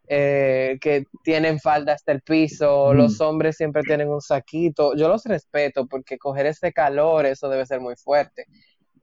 eh, 0.08 0.80
que 0.82 1.04
tienen 1.24 1.60
falda 1.60 1.94
hasta 1.94 2.14
el 2.14 2.22
piso, 2.24 2.96
los 2.96 3.22
hombres 3.22 3.58
siempre 3.58 3.84
tienen 3.84 4.10
un 4.10 4.22
saquito, 4.22 4.96
yo 4.96 5.08
los 5.08 5.24
respeto 5.26 5.86
porque 5.86 6.18
coger 6.18 6.48
ese 6.48 6.74
calor, 6.74 7.28
eso 7.28 7.48
debe 7.48 7.68
ser 7.68 7.80
muy 7.80 7.96
fuerte. 7.96 8.46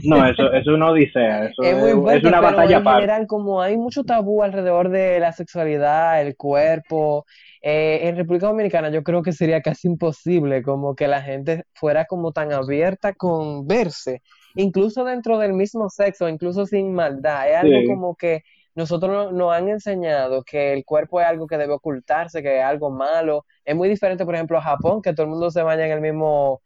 No, 0.04 0.26
eso, 0.26 0.48
eso 0.52 0.72
es 0.72 0.76
una 0.76 0.90
odisea. 0.92 1.46
Eso 1.46 1.64
Es 1.64 1.76
es, 1.76 1.78
muy 1.78 1.90
es 1.90 1.96
fuerte, 1.96 2.28
una 2.28 2.40
pero 2.40 2.42
batalla 2.42 2.78
en 2.78 2.84
general, 2.86 3.28
como 3.28 3.62
hay 3.62 3.78
mucho 3.78 4.04
tabú 4.04 4.42
alrededor 4.44 4.90
de 4.90 5.20
la 5.20 5.32
sexualidad, 5.32 6.22
el 6.22 6.36
cuerpo, 6.36 7.26
eh, 7.62 8.00
en 8.04 8.16
República 8.16 8.48
Dominicana 8.48 8.90
yo 8.90 9.04
creo 9.04 9.22
que 9.22 9.32
sería 9.34 9.62
casi 9.62 9.88
imposible 9.88 10.64
como 10.64 10.96
que 10.96 11.08
la 11.08 11.22
gente 11.22 11.66
fuera 11.74 12.06
como 12.06 12.32
tan 12.32 12.52
abierta 12.52 13.14
con 13.14 13.68
verse, 13.68 14.22
incluso 14.56 15.04
dentro 15.06 15.38
del 15.38 15.54
mismo 15.54 15.90
sexo, 15.90 16.28
incluso 16.30 16.66
sin 16.66 16.94
maldad. 16.94 17.50
Es 17.50 17.58
algo 17.58 17.82
Sí. 17.82 17.86
como 17.86 18.16
que 18.16 18.42
nosotros 18.76 19.12
no- 19.12 19.32
nos 19.32 19.54
han 19.54 19.70
enseñado 19.70 20.44
que 20.44 20.74
el 20.74 20.86
cuerpo 20.86 21.20
es 21.22 21.28
algo 21.28 21.46
que 21.48 21.58
debe 21.58 21.74
ocultarse, 21.74 22.42
que 22.42 22.60
es 22.60 22.64
algo 22.64 22.90
malo. 22.90 23.46
Es 23.66 23.76
muy 23.76 23.90
diferente, 23.90 24.26
por 24.26 24.34
ejemplo, 24.36 24.58
a 24.58 24.62
Japón, 24.62 25.02
que 25.02 25.14
todo 25.14 25.26
el 25.26 25.30
mundo 25.32 25.52
se 25.52 25.62
baña 25.62 25.86
en 25.86 25.92
el 25.92 26.02
mismo, 26.02 26.62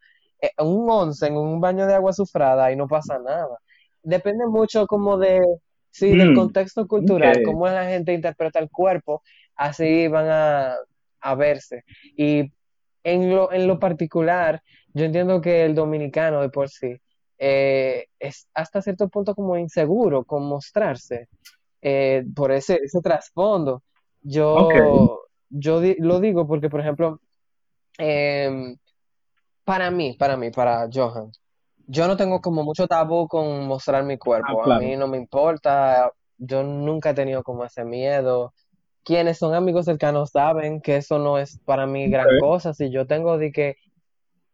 un 0.58 0.90
once, 0.90 1.26
en 1.26 1.36
un 1.36 1.60
baño 1.60 1.86
de 1.86 1.94
agua 1.94 2.10
azufrada 2.10 2.70
y 2.72 2.76
no 2.76 2.86
pasa 2.88 3.18
nada. 3.18 3.58
Depende 4.02 4.46
mucho 4.46 4.86
como 4.86 5.18
de, 5.18 5.40
sí, 5.90 6.14
del 6.14 6.32
Mm, 6.32 6.32
contexto 6.32 6.86
cultural, 6.86 7.42
ok. 7.42 7.42
cómo 7.42 7.66
la 7.68 7.86
gente 7.86 8.12
interpreta 8.12 8.58
el 8.60 8.70
cuerpo, 8.70 9.22
así 9.56 10.08
van 10.08 10.26
a, 10.28 10.76
a 11.20 11.34
verse. 11.34 11.84
Y 12.16 12.52
en 13.04 13.30
lo, 13.34 13.52
en 13.52 13.66
lo 13.66 13.78
particular, 13.78 14.62
yo 14.94 15.04
entiendo 15.04 15.40
que 15.40 15.64
el 15.64 15.74
dominicano 15.74 16.40
de 16.42 16.48
por 16.50 16.68
sí 16.70 16.96
eh, 17.38 18.06
es 18.18 18.48
hasta 18.54 18.82
cierto 18.82 19.08
punto 19.08 19.34
como 19.34 19.56
inseguro 19.58 20.24
con 20.24 20.44
mostrarse 20.48 21.28
eh, 21.82 22.24
por 22.34 22.52
ese, 22.52 22.80
ese 22.84 23.00
trasfondo. 23.02 23.82
Yo, 24.22 25.22
yo 25.50 25.80
di- 25.80 25.96
lo 26.00 26.20
digo 26.20 26.46
porque, 26.46 26.70
por 26.70 26.80
ejemplo, 26.80 27.20
em, 27.98 28.76
para 29.66 29.90
mí, 29.90 30.14
para 30.14 30.36
mí, 30.38 30.50
para 30.50 30.88
Johan, 30.92 31.32
yo 31.88 32.06
no 32.08 32.16
tengo 32.16 32.40
como 32.40 32.62
mucho 32.64 32.86
tabú 32.88 33.28
con 33.28 33.66
mostrar 33.66 34.04
mi 34.04 34.16
cuerpo. 34.18 34.62
Ah, 34.62 34.76
A 34.76 34.78
mí 34.78 34.96
no 34.96 35.08
me 35.08 35.18
importa, 35.18 36.12
yo 36.38 36.62
nunca 36.62 37.10
he 37.10 37.14
tenido 37.14 37.42
como 37.42 37.64
ese 37.64 37.84
miedo. 37.84 38.54
Quienes 39.04 39.38
son 39.38 39.54
amigos 39.54 39.86
cercanos 39.86 40.30
saben 40.30 40.80
que 40.80 40.96
eso 40.98 41.18
no 41.18 41.38
es 41.38 41.58
para 41.64 41.86
mí 41.86 42.08
gran 42.08 42.28
cosa. 42.40 42.74
Si 42.74 42.90
yo 42.90 43.06
tengo 43.06 43.38
de 43.38 43.52
que, 43.52 43.76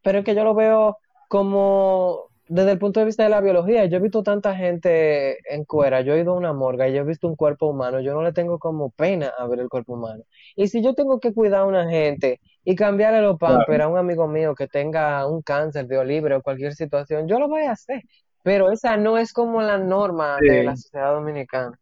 pero 0.02 0.20
es 0.20 0.24
que 0.24 0.34
yo 0.34 0.44
lo 0.44 0.54
veo 0.54 0.98
como 1.28 2.28
desde 2.48 2.72
el 2.72 2.78
punto 2.78 3.00
de 3.00 3.06
vista 3.06 3.22
de 3.24 3.30
la 3.30 3.40
biología. 3.40 3.86
Yo 3.86 3.98
he 3.98 4.00
visto 4.00 4.22
tanta 4.22 4.54
gente 4.56 5.38
en 5.54 5.64
cuera, 5.64 6.02
yo 6.02 6.14
he 6.14 6.20
ido 6.20 6.32
a 6.32 6.36
una 6.36 6.52
morgue 6.52 6.90
y 6.90 6.94
yo 6.94 7.02
he 7.02 7.04
visto 7.04 7.28
un 7.28 7.36
cuerpo 7.36 7.66
humano. 7.68 8.00
Yo 8.00 8.14
no 8.14 8.22
le 8.22 8.32
tengo 8.32 8.58
como 8.58 8.90
pena 8.90 9.32
a 9.38 9.46
ver 9.46 9.60
el 9.60 9.68
cuerpo 9.70 9.94
humano. 9.94 10.24
Y 10.56 10.68
si 10.68 10.82
yo 10.82 10.94
tengo 10.94 11.20
que 11.20 11.32
cuidar 11.34 11.62
a 11.62 11.66
una 11.66 11.88
gente 11.88 12.40
y 12.64 12.74
cambiarle 12.74 13.20
los 13.22 13.38
Claro. 13.38 13.56
pampers 13.58 13.84
a 13.84 13.88
un 13.88 13.98
amigo 13.98 14.28
mío 14.28 14.54
que 14.54 14.68
tenga 14.68 15.26
un 15.26 15.42
cáncer 15.42 15.86
de 15.86 16.04
libre 16.04 16.34
o 16.36 16.42
cualquier 16.42 16.72
situación, 16.74 17.26
yo 17.28 17.38
lo 17.38 17.48
voy 17.48 17.62
a 17.62 17.72
hacer. 17.72 18.02
Pero 18.44 18.70
esa 18.72 18.96
no 18.96 19.18
es 19.18 19.32
como 19.32 19.62
la 19.62 19.78
norma 19.78 20.36
de 20.40 20.64
la 20.64 20.76
sociedad 20.76 21.12
dominicana. 21.12 21.78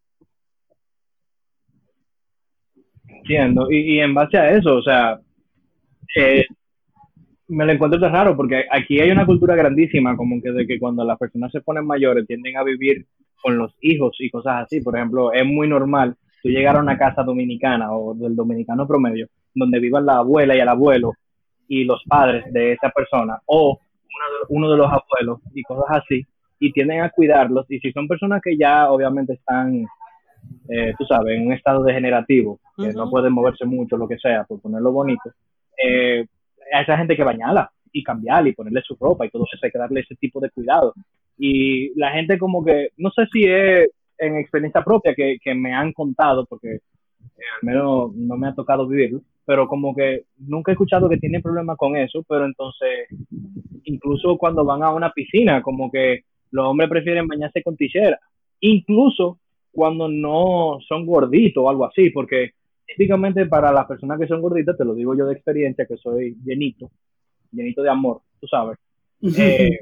Entiendo. 3.09 3.71
Y, 3.71 3.97
y 3.97 4.01
en 4.01 4.15
base 4.15 4.37
a 4.39 4.51
eso, 4.51 4.77
o 4.77 4.83
sea, 4.83 5.19
eh, 6.17 6.45
me 7.49 7.65
lo 7.65 7.73
encuentro 7.73 7.99
tan 7.99 8.13
raro 8.13 8.37
porque 8.37 8.65
aquí 8.71 9.01
hay 9.01 9.11
una 9.11 9.27
cultura 9.27 9.57
grandísima 9.57 10.17
como 10.17 10.41
que 10.43 10.53
de 10.53 10.67
que 10.67 10.79
cuando 10.79 11.05
las 11.05 11.19
personas 11.19 11.51
se 11.51 11.61
ponen 11.61 11.87
mayores 11.87 12.27
tienden 12.27 12.57
a 12.57 12.63
vivir 12.63 13.07
con 13.43 13.57
los 13.57 13.75
hijos 13.81 14.17
y 14.21 14.31
cosas 14.31 14.65
así. 14.65 14.81
Por 14.81 14.97
ejemplo, 14.97 15.33
es 15.33 15.45
muy 15.45 15.67
normal 15.67 16.15
tú 16.43 16.49
llegar 16.49 16.77
a 16.77 16.81
una 16.81 16.99
casa 16.99 17.23
dominicana 17.23 17.93
o 17.93 18.15
del 18.15 18.37
dominicano 18.37 18.87
promedio 18.87 19.29
donde 19.55 19.81
vivan 19.81 20.07
la 20.07 20.19
abuela 20.19 20.55
y 20.55 20.61
el 20.61 20.69
abuelo 20.69 21.13
y 21.69 21.85
los 21.85 22.03
padres 22.05 22.53
de 22.53 22.73
esa 22.73 22.91
persona 22.91 23.39
o 23.47 23.79
uno 24.49 24.71
de, 24.71 24.77
los 24.77 24.87
abuelos 24.87 25.41
y 25.55 25.63
cosas 25.63 26.03
así 26.03 26.27
y 26.59 26.73
tienden 26.73 27.01
a 27.01 27.11
cuidarlos 27.11 27.67
y 27.71 27.79
si 27.79 27.93
son 27.93 28.09
personas 28.09 28.43
que 28.43 28.57
ya 28.57 28.91
obviamente 28.91 29.35
están 29.35 29.87
eh, 30.69 30.95
tú 30.97 31.05
sabes, 31.05 31.37
en 31.37 31.47
un 31.47 31.53
estado 31.53 31.83
degenerativo, 31.83 32.61
que 32.77 32.93
no 32.93 33.11
pueden 33.11 33.33
moverse 33.33 33.65
mucho, 33.65 33.97
lo 33.97 34.09
que 34.09 34.19
sea, 34.19 34.45
por 34.45 34.61
ponerlo 34.61 34.93
bonito, 34.93 35.31
eh, 35.83 36.27
a 36.73 36.83
esa 36.83 36.97
gente 36.97 37.17
que 37.17 37.25
bañarla. 37.25 37.71
y 37.93 38.05
cambiarle 38.05 38.51
y 38.51 38.53
ponerle 38.53 38.83
su 38.83 38.95
ropa 39.01 39.27
y 39.27 39.31
todo 39.31 39.45
eso, 39.53 39.59
hay 39.67 39.71
que 39.73 39.79
darle 39.79 40.01
ese 40.03 40.15
tipo 40.15 40.39
de 40.39 40.49
cuidado. 40.51 40.95
Y 41.37 41.93
la 41.99 42.13
gente 42.13 42.39
como 42.39 42.65
que, 42.65 42.91
no 42.99 43.11
sé 43.11 43.27
si 43.33 43.43
es 43.45 43.91
en 44.17 44.37
experiencia 44.37 44.85
propia 44.85 45.13
que, 45.13 45.39
que 45.43 45.55
me 45.57 45.75
han 45.75 45.93
contado, 45.93 46.47
porque 46.47 46.75
eh, 46.75 47.51
al 47.61 47.67
menos 47.67 48.15
no 48.15 48.37
me 48.37 48.47
ha 48.47 48.55
tocado 48.55 48.87
vivirlo, 48.87 49.23
pero 49.51 49.67
como 49.67 49.93
que 49.97 50.27
nunca 50.39 50.71
he 50.71 50.75
escuchado 50.75 51.09
que 51.09 51.17
tienen 51.17 51.43
problemas 51.43 51.77
con 51.77 51.97
eso, 51.97 52.23
pero 52.29 52.45
entonces, 52.45 53.09
incluso 53.83 54.39
cuando 54.39 54.65
van 54.65 54.85
a 54.85 54.93
una 54.93 55.11
piscina, 55.11 55.61
como 55.61 55.91
que 55.91 56.21
los 56.53 56.69
hombres 56.69 56.89
prefieren 56.89 57.27
bañarse 57.27 57.61
con 57.61 57.77
tijera, 57.77 58.17
incluso 58.61 59.41
cuando 59.73 60.07
no 60.07 60.79
son 60.89 61.05
gorditos 61.05 61.65
o 61.65 61.69
algo 61.69 61.85
así, 61.85 62.11
porque 62.11 62.51
típicamente 62.87 63.45
para 63.47 63.73
las 63.73 63.87
personas 63.87 64.21
que 64.21 64.29
son 64.29 64.41
gorditas, 64.41 64.79
te 64.79 64.85
lo 64.85 64.95
digo 64.95 65.17
yo 65.17 65.27
de 65.27 65.33
experiencia, 65.33 65.85
que 65.85 65.97
soy 65.97 66.37
llenito, 66.45 66.89
llenito 67.51 67.83
de 67.83 67.91
amor, 67.91 68.21
tú 68.41 68.47
sabes. 68.47 68.79
Eh, 69.37 69.79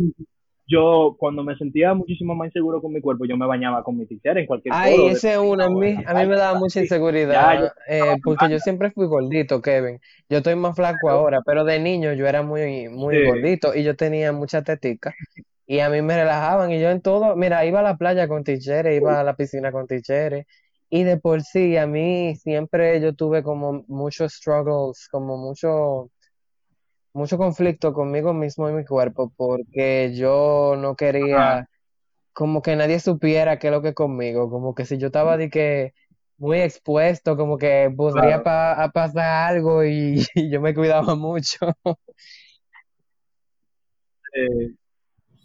yo 0.68 1.16
cuando 1.18 1.42
me 1.42 1.56
sentía 1.56 1.94
muchísimo 1.94 2.34
más 2.34 2.46
inseguro 2.46 2.80
con 2.82 2.92
mi 2.92 3.00
cuerpo, 3.00 3.25
yo 3.25 3.37
me 3.37 3.46
bañaba 3.46 3.82
con 3.82 3.96
mi 3.96 4.06
tijera 4.06 4.40
en 4.40 4.46
cualquier 4.46 4.75
Ay, 4.75 5.08
ese 5.08 5.32
es 5.32 5.38
uno, 5.38 5.64
a 5.64 5.70
mí, 5.70 5.96
a 6.06 6.14
mí 6.14 6.26
me 6.26 6.37
daba 6.37 6.58
mucha 6.58 6.80
inseguridad, 6.80 7.72
eh, 7.88 8.16
porque 8.22 8.50
yo 8.50 8.58
siempre 8.58 8.90
fui 8.90 9.06
gordito, 9.06 9.60
Kevin. 9.62 10.00
Yo 10.28 10.38
estoy 10.38 10.56
más 10.56 10.76
flaco 10.76 11.10
ahora, 11.10 11.40
pero 11.44 11.64
de 11.64 11.78
niño 11.78 12.12
yo 12.12 12.26
era 12.26 12.42
muy, 12.42 12.88
muy 12.88 13.25
gordito 13.26 13.75
y 13.75 13.82
yo 13.82 13.96
tenía 13.96 14.32
mucha 14.32 14.62
tetica. 14.62 15.14
Y 15.66 15.80
a 15.80 15.90
mí 15.90 16.00
me 16.00 16.16
relajaban 16.16 16.70
y 16.72 16.80
yo 16.80 16.90
en 16.90 17.02
todo, 17.02 17.37
mira, 17.37 17.64
iba 17.66 17.80
a 17.80 17.82
la 17.82 17.96
playa 17.96 18.26
con 18.26 18.42
ticheres, 18.42 18.96
iba 18.96 19.20
a 19.20 19.25
la 19.25 19.37
piscina 19.37 19.70
con 19.70 19.87
ticheres. 19.87 20.46
Y 20.90 21.04
de 21.04 21.18
por 21.18 21.42
sí, 21.42 21.76
a 21.76 21.87
mí 21.87 22.34
siempre 22.37 23.00
yo 23.00 23.14
tuve 23.14 23.42
como 23.42 23.84
muchos 23.88 24.32
struggles, 24.32 25.08
como 25.10 25.37
mucho, 25.37 26.10
mucho 27.18 27.37
conflicto 27.37 27.92
conmigo 27.92 28.32
mismo 28.32 28.70
y 28.70 28.72
mi 28.72 28.84
cuerpo, 28.84 29.32
porque 29.37 30.14
yo 30.14 30.76
no 30.78 30.96
quería 30.96 31.68
como 32.32 32.62
que 32.62 32.76
nadie 32.76 33.00
supiera 33.00 33.58
qué 33.58 33.66
es 33.66 33.72
lo 33.72 33.82
que 33.82 33.94
conmigo, 33.94 34.48
como 34.48 34.75
que 34.75 34.84
si 34.84 34.96
yo 34.98 35.08
estaba 35.08 35.37
de 35.37 35.50
que 35.50 35.92
muy 36.38 36.60
expuesto, 36.60 37.37
como 37.37 37.58
que 37.58 37.92
podría 37.94 38.42
pasar 38.42 39.50
algo 39.54 39.84
y, 39.84 40.25
yo 40.50 40.60
me 40.60 40.75
cuidaba 40.75 41.14
mucho. 41.14 41.66
Eh, 44.34 44.72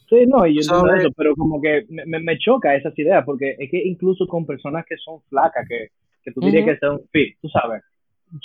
Sí, 0.10 0.26
no, 0.28 0.46
y 0.46 0.54
yo 0.54 0.62
entiendo 0.62 0.94
eso, 0.94 1.12
pero 1.18 1.34
como 1.36 1.60
que 1.60 1.86
me, 1.90 2.20
me, 2.20 2.38
choca 2.38 2.76
esas 2.76 2.98
ideas, 3.00 3.24
porque 3.26 3.56
es 3.58 3.72
que 3.72 3.82
incluso 3.84 4.28
con 4.28 4.46
personas 4.46 4.86
que 4.88 4.96
son 4.98 5.22
flacas, 5.24 5.68
que, 5.68 5.88
que 6.24 6.32
tú 6.32 6.40
dirías 6.42 6.66
que 6.66 6.78
son 6.78 7.02
fit, 7.12 7.36
tú 7.42 7.50
sabes, 7.50 7.82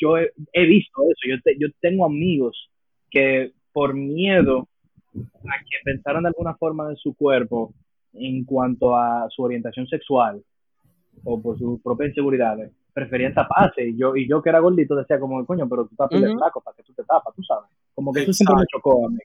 yo 0.01 0.17
he, 0.17 0.67
visto 0.67 1.03
eso, 1.03 1.29
yo, 1.29 1.37
yo 1.59 1.69
tengo 1.81 2.07
amigos 2.07 2.71
que 3.11 3.53
por 3.73 3.95
miedo 3.95 4.69
a 5.15 5.59
que 5.61 5.77
pensaran 5.85 6.23
de 6.23 6.29
alguna 6.29 6.55
forma 6.55 6.89
de 6.89 6.97
su 6.97 7.15
cuerpo 7.15 7.75
en 8.13 8.45
cuanto 8.45 8.97
a 8.97 9.29
su 9.31 9.43
orientación 9.43 9.87
sexual 9.87 10.43
o 11.25 11.41
por 11.41 11.59
sus 11.59 11.81
propias 11.83 12.11
inseguridades, 12.11 12.73
preferían 12.93 13.35
taparse. 13.35 13.89
Y 13.89 13.97
yo, 13.97 14.17
y 14.17 14.29
yo 14.29 14.43
que 14.43 14.49
era 14.51 14.61
gordito 14.61 14.97
decía 14.97 15.21
como, 15.21 15.45
coño, 15.47 15.69
pero 15.69 15.87
tú 15.87 15.95
tapas 15.97 16.21
el 16.21 16.33
flaco 16.33 16.61
para 16.61 16.77
que 16.77 16.83
tú 16.83 16.93
te 16.93 17.05
tapas, 17.05 17.35
tú 17.35 17.43
sabes. 17.43 17.71
Como 17.95 18.13
que 18.13 18.23
eso 18.23 18.33
siempre 18.33 18.57
me 18.57 18.67
chocó 18.73 19.07
a 19.07 19.11
mí. 19.11 19.19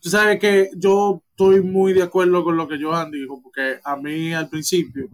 Tú 0.00 0.08
sabes 0.08 0.38
que 0.38 0.70
yo 0.76 1.22
estoy 1.30 1.60
muy 1.62 1.92
de 1.92 2.02
acuerdo 2.02 2.42
con 2.42 2.56
lo 2.56 2.66
que 2.66 2.82
Johan 2.82 3.10
dijo, 3.10 3.40
porque 3.42 3.78
a 3.84 3.96
mí 3.96 4.32
al 4.32 4.48
principio, 4.48 5.08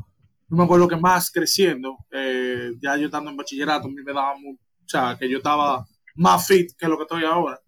yo 0.49 0.57
me 0.57 0.65
acuerdo 0.65 0.87
que 0.87 0.97
más 0.97 1.31
creciendo, 1.31 1.97
eh, 2.13 2.73
ya 2.81 2.97
yo 2.97 3.07
estando 3.07 3.31
en 3.31 3.37
bachillerato, 3.37 3.89
a 3.89 3.91
mí 3.91 4.03
me 4.05 4.13
daba 4.13 4.39
mucho, 4.39 4.61
o 4.63 4.89
sea, 4.89 5.17
que 5.19 5.29
yo 5.29 5.39
estaba 5.39 5.85
más 6.15 6.47
fit 6.47 6.71
que 6.79 6.87
lo 6.87 6.97
que 6.97 7.03
estoy 7.03 7.25
ahora. 7.25 7.59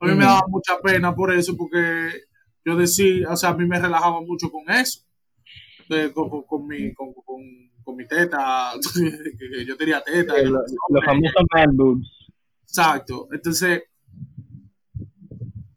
A 0.00 0.06
mí 0.06 0.14
me 0.14 0.24
daba 0.24 0.46
mucha 0.48 0.78
pena 0.80 1.14
por 1.14 1.32
eso, 1.32 1.56
porque 1.56 2.10
yo 2.64 2.76
decía, 2.76 3.30
o 3.30 3.36
sea, 3.36 3.50
a 3.50 3.56
mí 3.56 3.66
me 3.66 3.80
relajaba 3.80 4.20
mucho 4.20 4.50
con 4.50 4.68
eso, 4.70 5.00
con, 6.14 6.66
mi, 6.66 6.92
con, 6.94 7.12
con, 7.14 7.96
mi 7.96 8.06
teta, 8.06 8.72
que 9.38 9.64
yo 9.64 9.76
tenía 9.76 10.00
teta. 10.02 10.34
los, 10.42 11.04
famosos 11.04 11.42
man 11.52 11.76
boobs. 11.76 12.08
Exacto. 12.62 13.28
Entonces, 13.32 13.84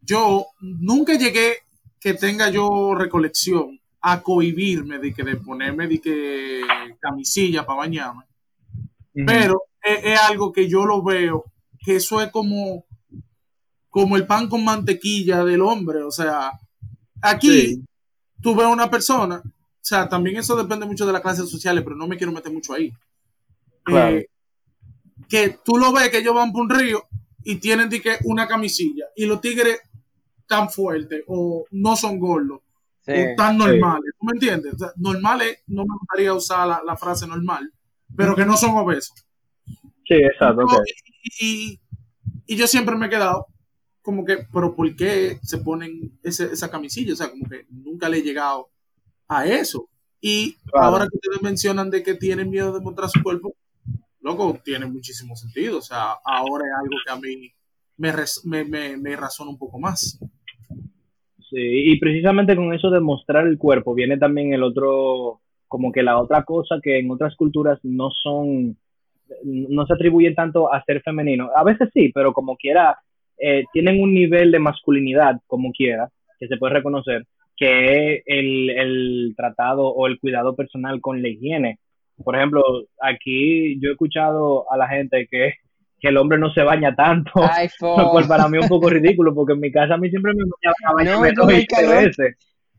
yo 0.02 0.46
nunca 0.60 1.14
llegué 1.16 1.60
que 2.00 2.14
tenga 2.16 2.50
yo 2.50 2.94
recolección 2.96 3.80
a 4.02 4.22
cohibirme 4.22 4.98
de 4.98 5.14
que 5.14 5.24
de 5.24 5.38
ponerme 5.38 5.88
de 5.88 6.02
que 6.02 6.62
camisilla 7.00 7.66
para 7.66 7.80
bañarme. 7.80 8.24
Pero 9.14 9.64
es, 9.82 10.20
algo 10.20 10.52
que 10.52 10.68
yo 10.68 10.86
lo 10.86 11.04
veo, 11.04 11.46
que 11.80 11.98
eso 11.98 12.22
es 12.22 12.32
como, 12.32 12.86
como 13.92 14.18
el 14.18 14.26
pan 14.26 14.50
con 14.50 14.64
mantequilla 14.64 15.44
del 15.44 15.62
hombre. 15.62 16.02
O 16.02 16.10
sea, 16.10 16.52
aquí 17.22 17.84
tú 18.42 18.56
ves 18.56 18.66
a 18.66 18.70
una 18.70 18.90
persona, 18.90 19.44
o 19.46 19.84
sea, 19.84 20.10
también 20.10 20.38
eso 20.38 20.56
depende 20.56 20.88
mucho 20.88 21.06
de 21.06 21.14
las 21.14 21.22
clases 21.22 21.48
sociales, 21.48 21.84
pero 21.84 21.96
no 21.96 22.08
me 22.08 22.18
quiero 22.18 22.32
meter 22.32 22.52
mucho 22.52 22.74
ahí. 22.74 22.92
Eh, 23.88 24.26
que 25.28 25.60
tú 25.64 25.78
lo 25.78 25.92
ves 25.92 26.10
que 26.10 26.20
ellos 26.20 26.34
van 26.34 26.52
por 26.52 26.64
un 26.64 26.70
río 26.70 27.04
y 27.44 27.56
tienen 27.58 27.90
que 27.90 28.18
una 28.24 28.48
camisilla 28.48 29.06
y 29.16 29.26
los 29.26 29.42
tigres 29.42 29.80
tan 30.48 30.70
fuertes 30.70 31.24
o 31.28 31.66
no 31.72 31.96
son 31.96 32.20
gordos 32.20 32.62
o 33.08 33.36
tan 33.36 33.58
normales. 33.58 34.14
¿Tú 34.20 34.26
me 34.26 34.34
entiendes? 34.34 34.76
normales, 34.98 35.60
no 35.68 35.84
me 35.84 35.96
gustaría 36.00 36.34
usar 36.34 36.68
la, 36.86 36.98
frase 36.98 37.26
normal, 37.28 37.72
pero 38.16 38.36
que 38.36 38.46
no 38.46 38.56
son 38.58 38.72
obesos. 38.78 39.26
Sí, 40.06 40.16
exacto. 40.16 40.66
Y, 41.40 41.80
yo 42.48 42.68
siempre 42.68 42.96
me 42.96 43.08
he 43.08 43.10
quedado 43.10 43.48
como 44.02 44.26
que, 44.26 44.40
pero 44.52 44.76
¿por 44.76 44.96
qué 44.96 45.38
se 45.42 45.60
ponen 45.60 46.20
esa 46.24 46.70
camisilla? 46.70 47.14
O 47.14 47.16
sea, 47.16 47.30
como 47.30 47.48
que 47.48 47.66
nunca 47.70 48.10
le 48.10 48.18
he 48.18 48.24
llegado 48.24 48.70
a 49.28 49.46
eso. 49.46 49.88
Y 50.20 50.56
ahora 50.74 51.08
que 51.08 51.18
ustedes 51.18 51.42
mencionan 51.42 51.90
de 51.90 52.04
que 52.04 52.14
tienen 52.14 52.50
miedo 52.50 52.74
de 52.74 52.82
mostrar 52.82 53.10
su 53.10 53.24
cuerpo, 53.24 53.56
loco, 54.22 54.60
tiene 54.64 54.86
muchísimo 54.86 55.36
sentido. 55.36 55.80
O 55.80 55.82
sea, 55.82 56.14
ahora 56.24 56.66
es 56.66 56.74
algo 56.80 56.96
que 57.06 57.12
a 57.12 57.16
mí 57.16 57.52
me, 57.98 58.14
me, 58.46 58.66
me, 58.66 58.98
me 58.98 59.16
razona 59.16 59.52
un 59.52 59.58
poco 59.58 59.80
más. 59.80 60.20
Sí, 61.52 61.58
y 61.60 62.00
precisamente 62.00 62.56
con 62.56 62.74
eso 62.74 62.90
de 62.90 63.02
mostrar 63.02 63.46
el 63.46 63.58
cuerpo 63.58 63.94
viene 63.94 64.18
también 64.18 64.54
el 64.54 64.64
otro, 64.64 65.42
como 65.68 65.92
que 65.92 66.02
la 66.02 66.18
otra 66.18 66.44
cosa 66.44 66.76
que 66.82 67.00
en 67.00 67.12
otras 67.12 67.36
culturas 67.36 67.78
no 67.84 68.10
son, 68.10 68.78
no 69.44 69.86
se 69.86 69.94
atribuyen 69.94 70.34
tanto 70.34 70.74
a 70.74 70.82
ser 70.86 71.02
femenino. 71.02 71.50
A 71.56 71.64
veces 71.64 71.90
sí, 71.94 72.10
pero 72.14 72.32
como 72.32 72.56
quiera, 72.56 72.98
eh, 73.42 73.64
tienen 73.74 74.02
un 74.02 74.14
nivel 74.14 74.52
de 74.52 74.60
masculinidad, 74.60 75.38
como 75.48 75.72
quiera, 75.72 76.10
que 76.40 76.48
se 76.48 76.58
puede 76.58 76.76
reconocer, 76.76 77.26
que 77.58 78.16
es 78.16 78.24
el, 78.26 78.70
el 78.70 79.34
tratado 79.36 79.88
o 79.88 80.08
el 80.08 80.20
cuidado 80.20 80.56
personal 80.56 81.02
con 81.02 81.22
la 81.22 81.30
higiene. 81.30 81.80
Por 82.24 82.36
ejemplo, 82.36 82.64
aquí 83.02 83.80
yo 83.82 83.90
he 83.90 83.94
escuchado 83.94 84.72
a 84.72 84.78
la 84.78 84.88
gente 84.88 85.28
que 85.30 85.54
que 86.02 86.08
el 86.08 86.18
hombre 86.18 86.40
no 86.40 86.52
se 86.52 86.64
baña 86.64 86.96
tanto, 86.96 87.32
lo 87.82 88.10
cual 88.10 88.28
para 88.28 88.50
mí 88.50 88.58
es 88.58 88.64
un 88.64 88.70
poco 88.70 88.90
ridículo, 88.90 89.34
porque 89.36 89.54
en 89.54 89.60
mi 89.60 89.72
casa 89.72 89.94
a 89.94 89.98
mí 89.98 90.10
siempre 90.10 90.34
me 90.34 90.44
bañaba 90.96 91.32
no, 91.32 91.46
veces. 91.46 92.36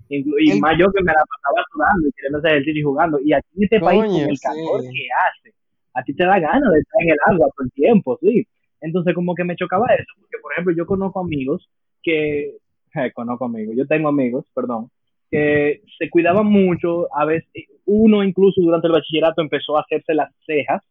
Y, 0.08 0.60
más 0.60 0.76
yo 0.76 0.92
que 0.92 1.02
me 1.02 1.12
la 1.12 1.24
pasaba 1.24 1.64
sudando 1.72 2.08
y 2.08 2.12
queriendo 2.12 2.38
hacer 2.38 2.50
ejercicio 2.50 2.80
y 2.80 2.82
jugando. 2.82 3.18
Y 3.24 3.32
aquí 3.32 3.46
en 3.56 3.62
este 3.62 3.80
país, 3.80 4.02
con 4.02 4.30
el 4.30 4.40
calor 4.40 4.80
que 4.82 5.06
hace, 5.24 5.54
a 5.94 6.02
ti 6.02 6.14
te 6.14 6.24
da 6.24 6.38
ganas 6.38 6.70
de 6.70 6.80
estar 6.80 7.02
en 7.02 7.10
el 7.10 7.18
agua 7.26 7.48
todo 7.56 7.64
el 7.64 7.72
tiempo, 7.72 8.18
sí. 8.20 8.46
Entonces, 8.82 9.14
como 9.14 9.34
que 9.34 9.44
me 9.44 9.56
chocaba 9.56 9.86
eso, 9.94 10.12
porque, 10.20 10.38
por 10.42 10.52
ejemplo, 10.52 10.74
yo 10.76 10.86
conozco 10.86 11.20
amigos 11.20 11.70
que, 12.02 12.56
eh, 12.94 13.12
conozco 13.14 13.46
amigos, 13.46 13.74
yo 13.76 13.86
tengo 13.86 14.08
amigos, 14.08 14.44
perdón, 14.54 14.90
que 15.30 15.80
se 15.98 16.10
cuidaban 16.10 16.46
mucho, 16.46 17.06
a 17.16 17.24
veces, 17.24 17.48
uno 17.86 18.22
incluso 18.22 18.60
durante 18.60 18.88
el 18.88 18.92
bachillerato 18.92 19.40
empezó 19.40 19.78
a 19.78 19.80
hacerse 19.80 20.14
las 20.14 20.30
cejas, 20.44 20.82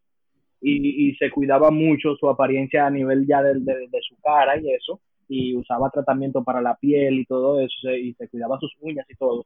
y, 0.63 1.15
se 1.15 1.31
cuidaba 1.31 1.71
mucho 1.71 2.15
su 2.15 2.29
apariencia 2.29 2.85
a 2.85 2.91
nivel 2.91 3.25
ya 3.25 3.41
de, 3.41 3.55
de, 3.55 3.99
su 4.07 4.15
cara 4.21 4.59
y 4.61 4.71
eso, 4.71 4.99
y 5.27 5.55
usaba 5.55 5.89
tratamiento 5.89 6.43
para 6.43 6.61
la 6.61 6.75
piel 6.75 7.19
y 7.19 7.25
todo 7.25 7.59
eso, 7.59 7.89
y 7.91 8.13
se 8.13 8.27
cuidaba 8.27 8.59
sus 8.59 8.71
uñas 8.79 9.07
y 9.09 9.15
todo. 9.15 9.43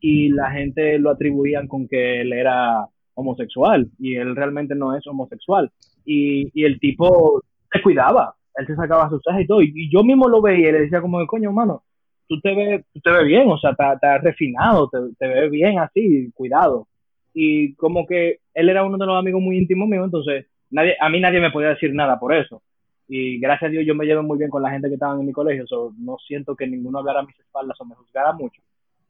Y 0.00 0.28
la 0.28 0.50
gente 0.50 0.98
lo 0.98 1.10
atribuían 1.10 1.66
con 1.66 1.88
que 1.88 2.20
él 2.20 2.34
era 2.34 2.86
homosexual, 3.14 3.88
y 3.98 4.16
él 4.16 4.36
realmente 4.36 4.74
no 4.74 4.94
es 4.94 5.06
homosexual. 5.06 5.70
Y, 6.04 6.50
y 6.52 6.64
el 6.64 6.78
tipo 6.78 7.42
se 7.72 7.82
cuidaba, 7.82 8.34
él 8.56 8.66
se 8.66 8.76
sacaba 8.76 9.08
sus 9.08 9.22
cejas 9.22 9.42
y 9.42 9.46
todo, 9.46 9.62
y, 9.62 9.90
yo 9.90 10.02
mismo 10.02 10.28
lo 10.28 10.42
veía 10.42 10.68
y 10.68 10.72
le 10.72 10.80
decía 10.82 11.00
como, 11.00 11.24
coño, 11.26 11.52
mano, 11.52 11.82
tú 12.28 12.40
te 12.40 12.54
ves, 12.54 12.84
tú 12.92 13.00
te 13.00 13.10
ves 13.10 13.26
bien, 13.26 13.48
o 13.48 13.58
sea, 13.58 13.70
estás 13.70 14.22
refinado, 14.22 14.88
te, 14.88 14.98
te 15.18 15.28
ves 15.28 15.50
bien 15.50 15.78
así, 15.78 16.30
cuidado 16.34 16.86
y 17.34 17.74
como 17.74 18.06
que 18.06 18.40
él 18.54 18.68
era 18.68 18.84
uno 18.84 18.98
de 18.98 19.06
los 19.06 19.18
amigos 19.18 19.40
muy 19.40 19.58
íntimos 19.58 19.88
míos, 19.88 20.04
entonces 20.04 20.46
nadie, 20.70 20.96
a 21.00 21.08
mí 21.08 21.20
nadie 21.20 21.40
me 21.40 21.50
podía 21.50 21.68
decir 21.70 21.94
nada 21.94 22.18
por 22.18 22.34
eso. 22.34 22.62
Y 23.08 23.40
gracias 23.40 23.68
a 23.68 23.72
Dios 23.72 23.84
yo 23.86 23.94
me 23.94 24.04
llevo 24.04 24.22
muy 24.22 24.38
bien 24.38 24.50
con 24.50 24.62
la 24.62 24.70
gente 24.70 24.88
que 24.88 24.94
estaba 24.94 25.14
en 25.18 25.26
mi 25.26 25.32
colegio, 25.32 25.64
no 25.98 26.16
siento 26.26 26.54
que 26.54 26.66
ninguno 26.66 26.98
hablara 26.98 27.20
a 27.20 27.24
mis 27.24 27.38
espaldas 27.38 27.80
o 27.80 27.84
me 27.84 27.96
juzgara 27.96 28.32
mucho, 28.32 28.62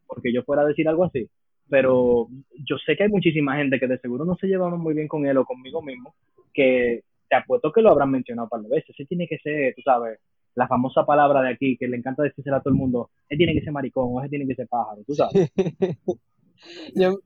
porque 0.07 0.33
yo 0.33 0.43
fuera 0.43 0.63
a 0.63 0.67
decir 0.67 0.89
algo 0.89 1.05
así. 1.05 1.29
Pero 1.69 2.27
yo 2.67 2.79
sé 2.79 2.97
que 2.97 3.05
hay 3.05 3.09
muchísima 3.11 3.57
gente 3.57 3.79
que 3.79 3.87
de 3.87 3.99
seguro 3.99 4.25
no 4.25 4.35
se 4.37 4.49
llevaban 4.49 4.81
muy 4.81 4.95
bien 4.95 5.07
con 5.07 5.27
él 5.27 5.37
o 5.37 5.45
conmigo 5.45 5.83
mismo, 5.83 6.15
que 6.53 7.03
te 7.31 7.37
apuesto 7.37 7.73
que 7.73 7.81
lo 7.81 7.91
habrán 7.91 8.11
mencionado 8.11 8.47
un 8.47 8.51
par 8.51 8.61
de 8.61 8.69
veces. 8.69 8.91
Ese 8.91 9.07
tiene 9.07 9.27
que 9.29 9.39
ser, 9.39 9.73
tú 9.75 9.83
sabes, 9.83 10.19
la 10.57 10.67
famosa 10.67 11.07
palabra 11.07 11.43
de 11.43 11.51
aquí 11.51 11.77
que 11.79 11.87
le 11.87 11.97
encanta 11.97 12.25
decírsela 12.25 12.57
a 12.57 12.61
todo 12.61 12.75
el 12.75 12.79
mundo, 12.79 13.11
él 13.29 13.39
tiene 13.39 13.55
que 13.55 13.63
ser 13.63 13.73
maricón 13.73 14.09
o 14.11 14.23
él 14.23 14.29
tiene 14.29 14.47
que 14.47 14.57
ser 14.57 14.69
pájaro, 14.69 15.03
tú 15.07 15.15
sabes. 15.15 15.51
yo... 16.95 17.21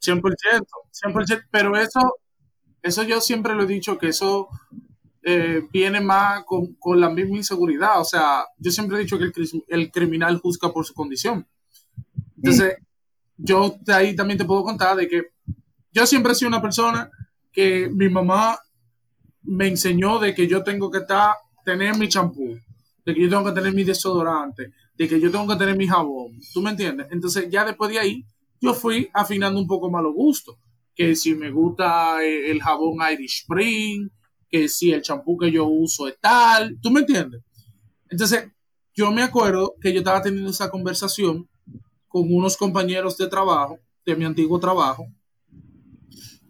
100%, 0.00 0.20
100%, 0.20 1.44
pero 1.50 1.74
eso, 1.78 2.18
eso 2.82 3.02
yo 3.04 3.22
siempre 3.22 3.54
lo 3.54 3.62
he 3.62 3.66
dicho, 3.66 3.96
que 3.96 4.08
eso 4.08 4.48
eh, 5.22 5.62
viene 5.72 6.02
más 6.02 6.44
con, 6.44 6.74
con, 6.74 7.00
la 7.00 7.08
misma 7.08 7.38
inseguridad. 7.38 7.98
O 7.98 8.04
sea, 8.04 8.44
yo 8.58 8.70
siempre 8.70 8.98
he 8.98 9.00
dicho 9.00 9.16
que 9.16 9.24
el, 9.24 9.32
el 9.68 9.90
criminal 9.90 10.38
juzga 10.40 10.70
por 10.70 10.84
su 10.84 10.92
condición. 10.92 11.46
Entonces, 12.36 12.76
yo 13.38 13.76
de 13.80 13.94
ahí 13.94 14.14
también 14.14 14.36
te 14.36 14.44
puedo 14.44 14.62
contar 14.62 14.94
de 14.94 15.08
que 15.08 15.22
yo 15.90 16.04
siempre 16.04 16.32
he 16.32 16.34
sido 16.34 16.50
una 16.50 16.60
persona 16.60 17.10
que 17.50 17.88
mi 17.88 18.10
mamá 18.10 18.58
me 19.44 19.68
enseñó 19.68 20.18
de 20.18 20.34
que 20.34 20.46
yo 20.46 20.62
tengo 20.62 20.90
que 20.90 20.98
estar, 20.98 21.34
tener 21.64 21.96
mi 21.96 22.08
champú, 22.08 22.58
de 23.04 23.14
que 23.14 23.22
yo 23.22 23.28
tengo 23.28 23.44
que 23.44 23.52
tener 23.52 23.74
mi 23.74 23.84
desodorante, 23.84 24.72
de 24.96 25.08
que 25.08 25.20
yo 25.20 25.30
tengo 25.30 25.46
que 25.46 25.56
tener 25.56 25.76
mi 25.76 25.86
jabón. 25.86 26.38
¿Tú 26.52 26.62
me 26.62 26.70
entiendes? 26.70 27.06
Entonces, 27.10 27.48
ya 27.50 27.64
después 27.64 27.90
de 27.90 27.98
ahí, 27.98 28.24
yo 28.60 28.74
fui 28.74 29.08
afinando 29.12 29.60
un 29.60 29.66
poco 29.66 29.90
más 29.90 30.02
los 30.02 30.14
gustos. 30.14 30.56
Que 30.94 31.16
si 31.16 31.34
me 31.34 31.50
gusta 31.50 32.24
eh, 32.24 32.50
el 32.50 32.62
jabón 32.62 32.98
Irish 33.12 33.42
Spring, 33.42 34.08
que 34.48 34.68
si 34.68 34.92
el 34.92 35.02
champú 35.02 35.36
que 35.36 35.50
yo 35.50 35.66
uso 35.66 36.06
es 36.06 36.18
tal, 36.20 36.78
¿tú 36.80 36.90
me 36.90 37.00
entiendes? 37.00 37.42
Entonces, 38.08 38.48
yo 38.94 39.10
me 39.10 39.22
acuerdo 39.22 39.74
que 39.80 39.92
yo 39.92 39.98
estaba 39.98 40.22
teniendo 40.22 40.50
esa 40.50 40.70
conversación 40.70 41.48
con 42.06 42.32
unos 42.32 42.56
compañeros 42.56 43.16
de 43.16 43.26
trabajo, 43.26 43.80
de 44.06 44.14
mi 44.14 44.24
antiguo 44.24 44.60
trabajo, 44.60 45.08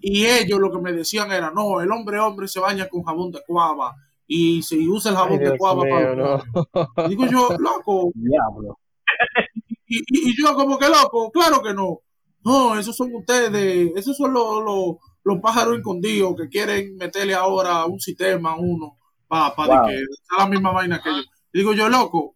y 0.07 0.27
ellos 0.27 0.61
lo 0.61 0.71
que 0.71 0.79
me 0.79 0.93
decían 0.93 1.33
era, 1.33 1.51
no, 1.51 1.81
el 1.81 1.91
hombre 1.91 2.19
hombre 2.19 2.47
se 2.47 2.61
baña 2.61 2.91
con 2.91 3.05
jabón 3.05 3.33
de 3.33 3.41
cuava 3.47 3.97
y 4.27 4.63
se 4.63 4.77
usa 4.77 5.13
el 5.13 5.17
jabón 5.17 5.39
de 5.39 5.57
cuava 5.57 5.83
para... 5.83 7.09
Digo 7.09 7.25
yo, 7.25 7.49
loco. 7.59 8.13
Diablo. 8.15 8.79
Y, 9.87 10.43
yo 10.43 10.55
como 10.55 10.79
que 10.79 10.89
loco, 10.89 11.31
claro 11.31 11.63
que 11.63 11.73
no. 11.73 12.01
No, 12.43 12.77
esos 12.77 12.97
son 12.97 13.15
ustedes, 13.15 13.93
esos 13.95 14.17
son 14.17 14.33
los, 14.33 14.65
los, 14.65 14.97
los 15.23 15.41
pájaros 15.41 15.77
escondidos 15.77 16.35
que 16.37 16.49
quieren 16.49 16.97
meterle 16.97 17.35
ahora 17.35 17.85
un 17.85 18.01
sistema 18.01 18.53
a 18.53 18.57
uno 18.57 18.99
para 19.29 19.87
que 19.87 19.97
sea 19.97 20.39
la 20.39 20.49
misma 20.49 20.73
vaina 20.73 21.01
que 21.03 21.11
yo. 21.11 21.23
Digo 21.53 21.73
yo, 21.75 21.89
loco, 21.89 22.35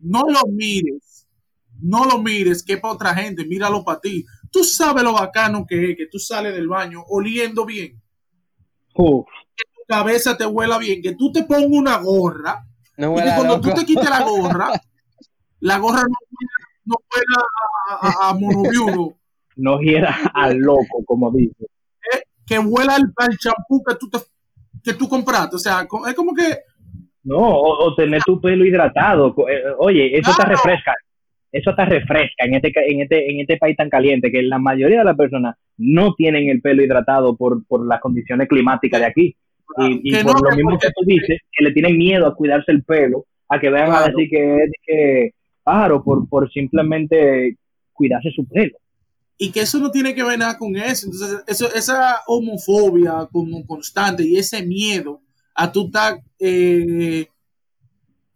no 0.00 0.24
lo 0.28 0.42
mires, 0.52 1.26
no 1.80 2.04
lo 2.04 2.18
mires, 2.18 2.62
que 2.62 2.76
para 2.76 2.94
otra 2.94 3.14
gente, 3.14 3.46
míralo 3.46 3.82
para 3.82 4.00
ti. 4.00 4.24
Tú 4.54 4.62
sabes 4.62 5.02
lo 5.02 5.12
bacano 5.12 5.66
que 5.66 5.90
es, 5.90 5.96
que 5.96 6.06
tú 6.06 6.18
sales 6.18 6.54
del 6.54 6.68
baño 6.68 7.02
oliendo 7.08 7.66
bien. 7.66 8.00
Que 9.56 9.64
tu 9.74 9.82
cabeza 9.88 10.36
te 10.36 10.46
huela 10.46 10.78
bien, 10.78 11.02
que 11.02 11.16
tú 11.16 11.32
te 11.32 11.42
pongas 11.42 11.66
una 11.68 11.98
gorra. 11.98 12.64
y 12.96 13.02
que 13.02 13.32
cuando 13.36 13.60
tú 13.60 13.70
te 13.74 13.84
quites 13.84 14.08
la 14.08 14.22
gorra, 14.22 14.68
la 15.60 15.78
gorra 15.78 16.02
no, 16.02 16.16
no 16.84 16.96
huela 17.10 17.44
a, 17.90 18.28
a, 18.28 18.30
a 18.30 18.38
No 19.56 19.80
hiera 19.80 20.30
al 20.32 20.58
loco, 20.58 21.04
como 21.04 21.32
dice 21.32 21.66
que 22.46 22.58
huela 22.58 22.96
al, 22.96 23.38
champú 23.38 23.82
que 23.82 23.94
tú, 23.96 24.10
que 24.82 24.94
tú 24.94 25.08
compraste. 25.08 25.56
O 25.56 25.58
sea, 25.58 25.86
es 26.08 26.14
como 26.14 26.34
que... 26.34 26.58
No, 27.24 27.38
o, 27.38 27.94
tener 27.94 28.22
tu 28.22 28.40
pelo 28.40 28.66
hidratado. 28.66 29.34
Eh, 29.48 29.62
oye, 29.78 30.18
eso 30.18 30.32
te 30.36 30.44
refresca. 30.44 30.92
Eso 31.54 31.74
te 31.74 31.84
refresca 31.84 32.44
en 32.44 32.54
este, 32.54 32.72
en, 32.74 33.00
este, 33.02 33.30
en 33.30 33.40
este 33.40 33.56
país 33.56 33.76
tan 33.76 33.88
caliente 33.88 34.30
que 34.30 34.42
la 34.42 34.58
mayoría 34.58 34.98
de 34.98 35.04
las 35.04 35.16
personas 35.16 35.56
no 35.78 36.14
tienen 36.14 36.48
el 36.48 36.60
pelo 36.60 36.82
hidratado 36.82 37.36
por, 37.36 37.64
por 37.66 37.86
las 37.86 38.00
condiciones 38.00 38.48
climáticas 38.48 39.00
de 39.00 39.06
aquí. 39.06 39.36
Y, 39.78 40.14
por 40.22 40.42
lo 40.42 40.56
mismo 40.56 40.78
que 40.78 40.88
tú 40.88 41.04
dices, 41.06 41.40
que 41.50 41.64
le 41.64 41.72
tienen 41.72 41.96
miedo 41.96 42.26
a 42.26 42.34
cuidarse 42.34 42.70
el 42.70 42.84
pelo, 42.84 43.24
a 43.48 43.58
que 43.58 43.70
vean 43.70 43.92
a 43.92 44.02
decir 44.04 44.28
que 44.28 44.56
es 44.56 44.70
que, 44.84 45.30
claro, 45.64 46.02
por, 46.02 46.28
por 46.28 46.50
simplemente 46.52 47.56
cuidarse 47.92 48.30
su 48.30 48.46
pelo 48.46 48.76
y 49.36 49.50
que 49.50 49.60
eso 49.60 49.78
no 49.78 49.90
tiene 49.90 50.14
que 50.14 50.22
ver 50.22 50.38
nada 50.38 50.58
con 50.58 50.76
eso. 50.76 51.06
Entonces, 51.06 51.44
eso, 51.46 51.72
esa 51.74 52.20
homofobia 52.26 53.28
como 53.32 53.66
constante 53.66 54.22
y 54.22 54.36
ese 54.36 54.64
miedo 54.64 55.20
a 55.54 55.70
tú 55.70 55.86
estar 55.86 56.20
eh, 56.38 57.26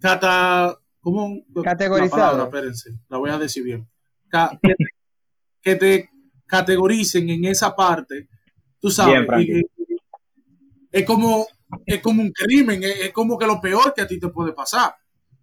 cata, 0.01 0.77
¿cómo? 1.13 1.63
categorizado. 1.63 2.51
La, 2.51 2.61
la 3.09 3.19
voy 3.19 3.31
a 3.31 3.39
decir 3.39 3.63
bien. 3.65 3.89
que, 5.63 5.77
te, 5.77 6.11
categoricen 6.47 7.29
en 7.31 7.45
esa 7.45 7.75
parte, 7.75 8.29
tú 8.81 8.91
sabes. 8.91 9.27
es 10.91 11.05
como 11.05 11.47
es 11.85 12.01
como 12.01 12.23
un 12.23 12.33
crimen, 12.33 12.83
es, 12.83 13.13
como 13.13 13.37
que 13.37 13.47
lo 13.47 13.61
peor 13.61 13.93
que 13.95 14.03
a 14.03 14.07
ti 14.07 14.19
te 14.19 14.29
puede 14.29 14.53
pasar. 14.53 14.95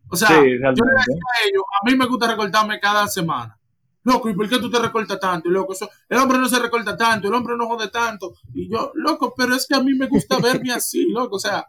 O 0.09 0.15
sea, 0.15 0.29
yo 0.29 0.43
le 0.43 0.51
decía 0.51 0.71
a 0.71 1.47
ellos, 1.47 1.63
a 1.81 1.89
mí 1.89 1.95
me 1.95 2.07
gusta 2.07 2.27
recortarme 2.27 2.79
cada 2.79 3.07
semana 3.07 3.59
loco, 4.05 4.29
¿y 4.29 4.35
por 4.35 4.47
qué 4.47 4.59
tú 4.59 4.69
te 4.69 4.79
recortas 4.79 5.19
tanto? 5.19 5.49
loco, 5.49 5.73
el 6.09 6.17
hombre 6.17 6.37
no 6.37 6.47
se 6.47 6.59
recorta 6.59 6.95
tanto, 6.95 7.27
el 7.27 7.33
hombre 7.33 7.55
no 7.57 7.67
jode 7.67 7.89
tanto. 7.89 8.35
Y 8.53 8.69
yo, 8.69 8.91
loco, 8.93 9.33
pero 9.35 9.55
es 9.55 9.67
que 9.67 9.75
a 9.75 9.81
mí 9.81 9.93
me 9.95 10.07
gusta 10.07 10.37
verme 10.39 10.71
así, 10.71 11.09
loco, 11.09 11.35
o 11.35 11.39
sea, 11.39 11.65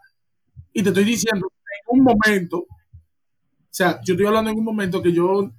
y 0.71 0.83
te 0.83 0.89
estoy 0.89 1.03
diciendo, 1.03 1.47
en 1.49 1.99
un 1.99 2.03
momento, 2.03 2.67
sea, 3.77 3.99
yo 4.03 4.15
estoy 4.15 4.25
hablando 4.25 4.49
en 4.49 4.57
un 4.57 4.63
momento 4.63 5.01
que 5.01 5.13
yo, 5.13 5.51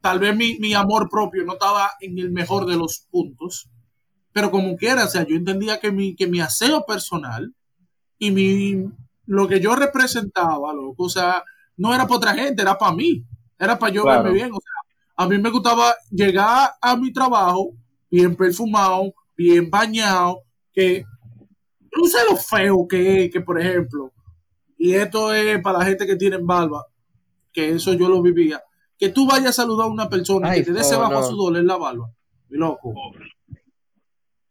tal 0.00 0.20
vez 0.20 0.36
mi, 0.36 0.58
mi 0.60 0.74
amor 0.74 1.08
propio 1.10 1.44
no 1.44 1.54
estaba 1.54 1.90
en 2.00 2.16
el 2.18 2.30
mejor 2.30 2.66
de 2.66 2.76
los 2.76 3.06
puntos, 3.10 3.68
pero 4.32 4.50
como 4.52 4.76
quiera, 4.76 5.04
o 5.04 5.08
sea, 5.08 5.26
yo 5.26 5.34
entendía 5.34 5.80
que 5.80 5.90
mi, 5.90 6.14
que 6.14 6.28
mi 6.28 6.40
aseo 6.40 6.84
personal 6.86 7.52
y 8.16 8.30
mi, 8.30 8.84
lo 9.26 9.48
que 9.48 9.58
yo 9.58 9.74
representaba, 9.74 10.72
loco, 10.72 11.04
o 11.04 11.08
sea, 11.08 11.42
no 11.76 11.92
era 11.92 12.04
para 12.04 12.16
otra 12.16 12.34
gente, 12.34 12.62
era 12.62 12.78
para 12.78 12.94
mí, 12.94 13.24
era 13.58 13.76
para 13.76 13.92
yo 13.92 14.04
verme 14.04 14.32
bien, 14.32 14.52
o 14.52 14.60
sea, 14.60 15.24
a 15.24 15.28
mí 15.28 15.36
me 15.36 15.50
gustaba 15.50 15.94
llegar 16.10 16.70
a 16.80 16.96
mi 16.96 17.12
trabajo 17.12 17.72
bien 18.08 18.36
perfumado, 18.36 19.12
bien 19.36 19.68
bañado, 19.68 20.42
que 20.72 21.04
no 21.96 22.04
sé 22.06 22.18
lo 22.30 22.36
feo 22.36 22.86
que 22.88 23.24
es, 23.24 23.32
que 23.32 23.40
por 23.40 23.60
ejemplo, 23.60 24.12
y 24.78 24.94
esto 24.94 25.32
es 25.34 25.60
para 25.60 25.80
la 25.80 25.84
gente 25.84 26.06
que 26.06 26.16
tiene 26.16 26.38
barba, 26.38 26.86
que 27.52 27.70
eso 27.70 27.94
yo 27.94 28.08
lo 28.08 28.22
vivía, 28.22 28.60
que 28.98 29.08
tú 29.08 29.26
vayas 29.26 29.48
a 29.48 29.52
saludar 29.52 29.86
a 29.86 29.90
una 29.90 30.08
persona 30.08 30.56
y 30.56 30.60
que 30.60 30.66
te 30.66 30.72
dé 30.72 30.80
ese 30.80 30.96
bajo 30.96 31.22
sudor 31.22 31.56
en 31.56 31.66
la 31.66 31.76
barba, 31.76 32.10
mi 32.48 32.58
loco. 32.58 32.94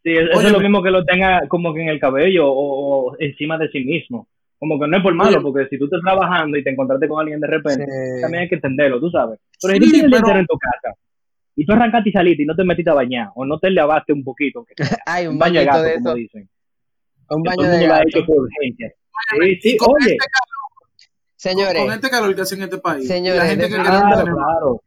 Sí, 0.04 0.12
eso 0.14 0.42
es 0.42 0.52
lo 0.52 0.60
mismo 0.60 0.82
que 0.82 0.92
lo 0.92 1.04
tenga 1.04 1.48
como 1.48 1.74
que 1.74 1.82
en 1.82 1.90
el 1.90 2.00
cabello 2.00 2.46
o 2.48 3.16
encima 3.20 3.58
de 3.58 3.70
sí 3.70 3.84
mismo 3.84 4.28
como 4.60 4.78
que 4.78 4.88
no 4.88 4.98
es 4.98 5.04
por 5.04 5.16
malo, 5.16 5.42
porque 5.42 5.68
si 5.70 5.80
tú 5.80 5.86
estás 5.86 6.02
trabajando 6.02 6.58
y 6.58 6.64
te 6.64 6.70
encontraste 6.70 7.08
con 7.08 7.22
alguien 7.22 7.40
de 7.40 7.48
repente, 7.48 7.86
también 8.22 8.44
hay 8.44 8.50
que 8.50 8.56
entenderlo, 8.56 9.00
tú 9.00 9.10
sabes. 9.10 9.40
Pero 9.62 9.74
si 9.74 9.80
tú 9.80 9.90
tienes 9.90 10.22
el 10.22 10.38
en 10.38 10.46
tu 10.46 10.58
casa 10.58 10.96
y 11.56 11.66
tú 11.66 11.72
arrancaste 11.72 12.10
y 12.10 12.12
saliste 12.12 12.44
y 12.44 12.46
no 12.46 12.56
te 12.56 12.66
metiste 12.66 12.92
a 12.92 12.94
bañar 12.94 13.30
o 13.36 13.46
no 13.46 13.58
te 13.58 13.72
lavaste 13.72 14.12
un 14.12 14.24
poquito, 14.24 14.66
hay 15.06 15.28
un, 15.28 15.40
baño 15.40 15.62
de 15.62 15.66
gato, 15.66 15.82
de 15.82 15.96
como 15.96 16.14
dicen. 16.14 16.50
Un 17.30 17.44
baño 17.44 17.64
de 17.64 17.88
gato. 17.88 18.08
hecho 18.08 18.26
por 18.26 18.36
urgencia. 18.38 18.92
Sí, 19.40 19.60
sí, 19.62 19.78
oye. 19.80 20.18
Señores, 21.40 21.82
con 21.82 21.94
este 21.94 22.10
calor 22.10 22.36
que 22.36 22.42
hace 22.42 22.56
en 22.56 22.64
este 22.64 22.80
país, 22.80 23.08
señores, 23.08 23.42
la 23.42 23.48
gente 23.48 23.70
que 23.70 23.76
claro, 23.76 24.36
claro. 24.36 24.84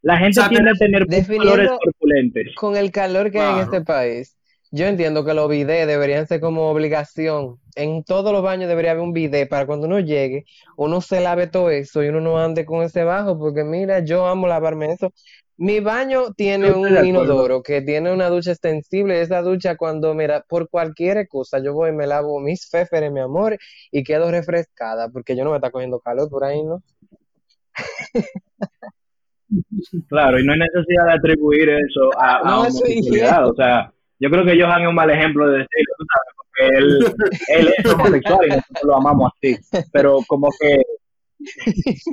La 0.00 0.16
gente 0.16 0.40
tiende 0.48 0.70
a 0.70 0.72
tener 0.72 1.06
colores 1.06 1.70
corpulentes. 1.84 2.54
Con 2.56 2.76
el 2.78 2.90
calor 2.90 3.30
que 3.30 3.38
hay 3.38 3.56
en 3.56 3.60
este 3.60 3.82
país, 3.82 4.34
yo 4.70 4.86
entiendo 4.86 5.22
que 5.22 5.34
los 5.34 5.50
bidets 5.50 5.86
deberían 5.86 6.26
ser 6.26 6.40
como 6.40 6.70
obligación. 6.70 7.58
En 7.74 8.04
todos 8.04 8.32
los 8.32 8.42
baños 8.42 8.70
debería 8.70 8.92
haber 8.92 9.02
un 9.02 9.12
bidet 9.12 9.50
para 9.50 9.66
cuando 9.66 9.86
uno 9.86 10.00
llegue, 10.00 10.46
uno 10.78 11.02
se 11.02 11.20
lave 11.20 11.46
todo 11.46 11.68
eso 11.68 12.02
y 12.02 12.08
uno 12.08 12.22
no 12.22 12.38
ande 12.38 12.64
con 12.64 12.82
ese 12.82 13.04
bajo, 13.04 13.38
porque 13.38 13.62
mira, 13.62 14.02
yo 14.02 14.26
amo 14.26 14.46
lavarme 14.46 14.92
eso. 14.92 15.12
Mi 15.62 15.80
baño 15.80 16.32
tiene 16.36 16.72
un 16.72 17.04
inodoro 17.04 17.62
que 17.62 17.82
tiene 17.82 18.12
una 18.12 18.28
ducha 18.28 18.50
extensible. 18.50 19.20
Esa 19.20 19.42
ducha, 19.42 19.76
cuando, 19.76 20.12
mira, 20.14 20.44
por 20.48 20.68
cualquier 20.68 21.28
cosa, 21.28 21.60
yo 21.62 21.72
voy 21.72 21.90
y 21.90 21.92
me 21.92 22.06
lavo 22.06 22.40
mis 22.40 22.68
féferes, 22.68 23.12
mi 23.12 23.20
amor, 23.20 23.56
y 23.90 24.02
quedo 24.02 24.30
refrescada, 24.30 25.08
porque 25.08 25.36
yo 25.36 25.44
no 25.44 25.50
me 25.50 25.56
está 25.56 25.70
cogiendo 25.70 26.00
calor 26.00 26.28
por 26.28 26.44
ahí, 26.44 26.62
¿no? 26.62 26.82
Claro, 30.08 30.40
y 30.40 30.44
no 30.46 30.54
hay 30.54 30.60
necesidad 30.60 31.04
de 31.08 31.12
atribuir 31.12 31.68
eso 31.68 32.08
a, 32.18 32.38
a 32.38 32.60
homosexualidad, 32.60 33.50
o 33.50 33.54
sea 33.54 33.92
yo 34.22 34.30
creo 34.30 34.44
que 34.44 34.62
Johan 34.62 34.82
es 34.82 34.88
un 34.88 34.94
mal 34.94 35.10
ejemplo 35.10 35.50
de 35.50 35.58
decirlo, 35.58 35.94
tú 35.98 36.04
sabes, 36.14 36.34
porque 36.36 36.78
él, 36.78 37.14
él 37.58 37.74
es 37.76 37.92
homosexual 37.92 38.46
y 38.46 38.50
nosotros 38.50 38.84
lo 38.84 38.96
amamos 38.96 39.32
así. 39.34 39.56
Pero 39.92 40.18
como 40.28 40.48
que 40.60 40.80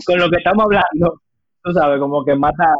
con 0.07 0.17
lo 0.17 0.27
que 0.31 0.37
estamos 0.37 0.65
hablando, 0.65 1.21
tú 1.63 1.71
sabes, 1.71 1.99
como 1.99 2.25
que 2.25 2.33
mata, 2.33 2.73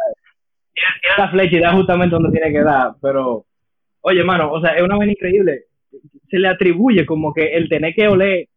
la 1.18 1.30
flecha 1.30 1.58
y 1.58 1.60
da 1.60 1.74
justamente 1.74 2.16
donde 2.16 2.32
tiene 2.32 2.52
que 2.52 2.64
dar. 2.64 2.96
Pero, 3.02 3.46
oye, 4.02 4.24
mano, 4.24 4.52
o 4.52 4.62
sea, 4.62 4.76
es 4.76 4.84
una 4.84 4.98
vaina 4.98 5.14
increíble. 5.14 5.66
Se 6.30 6.38
le 6.38 6.48
atribuye 6.48 7.06
como 7.06 7.34
que 7.34 7.56
el 7.56 7.70
tener 7.70 7.94
que 7.94 8.08
oler 8.08 8.48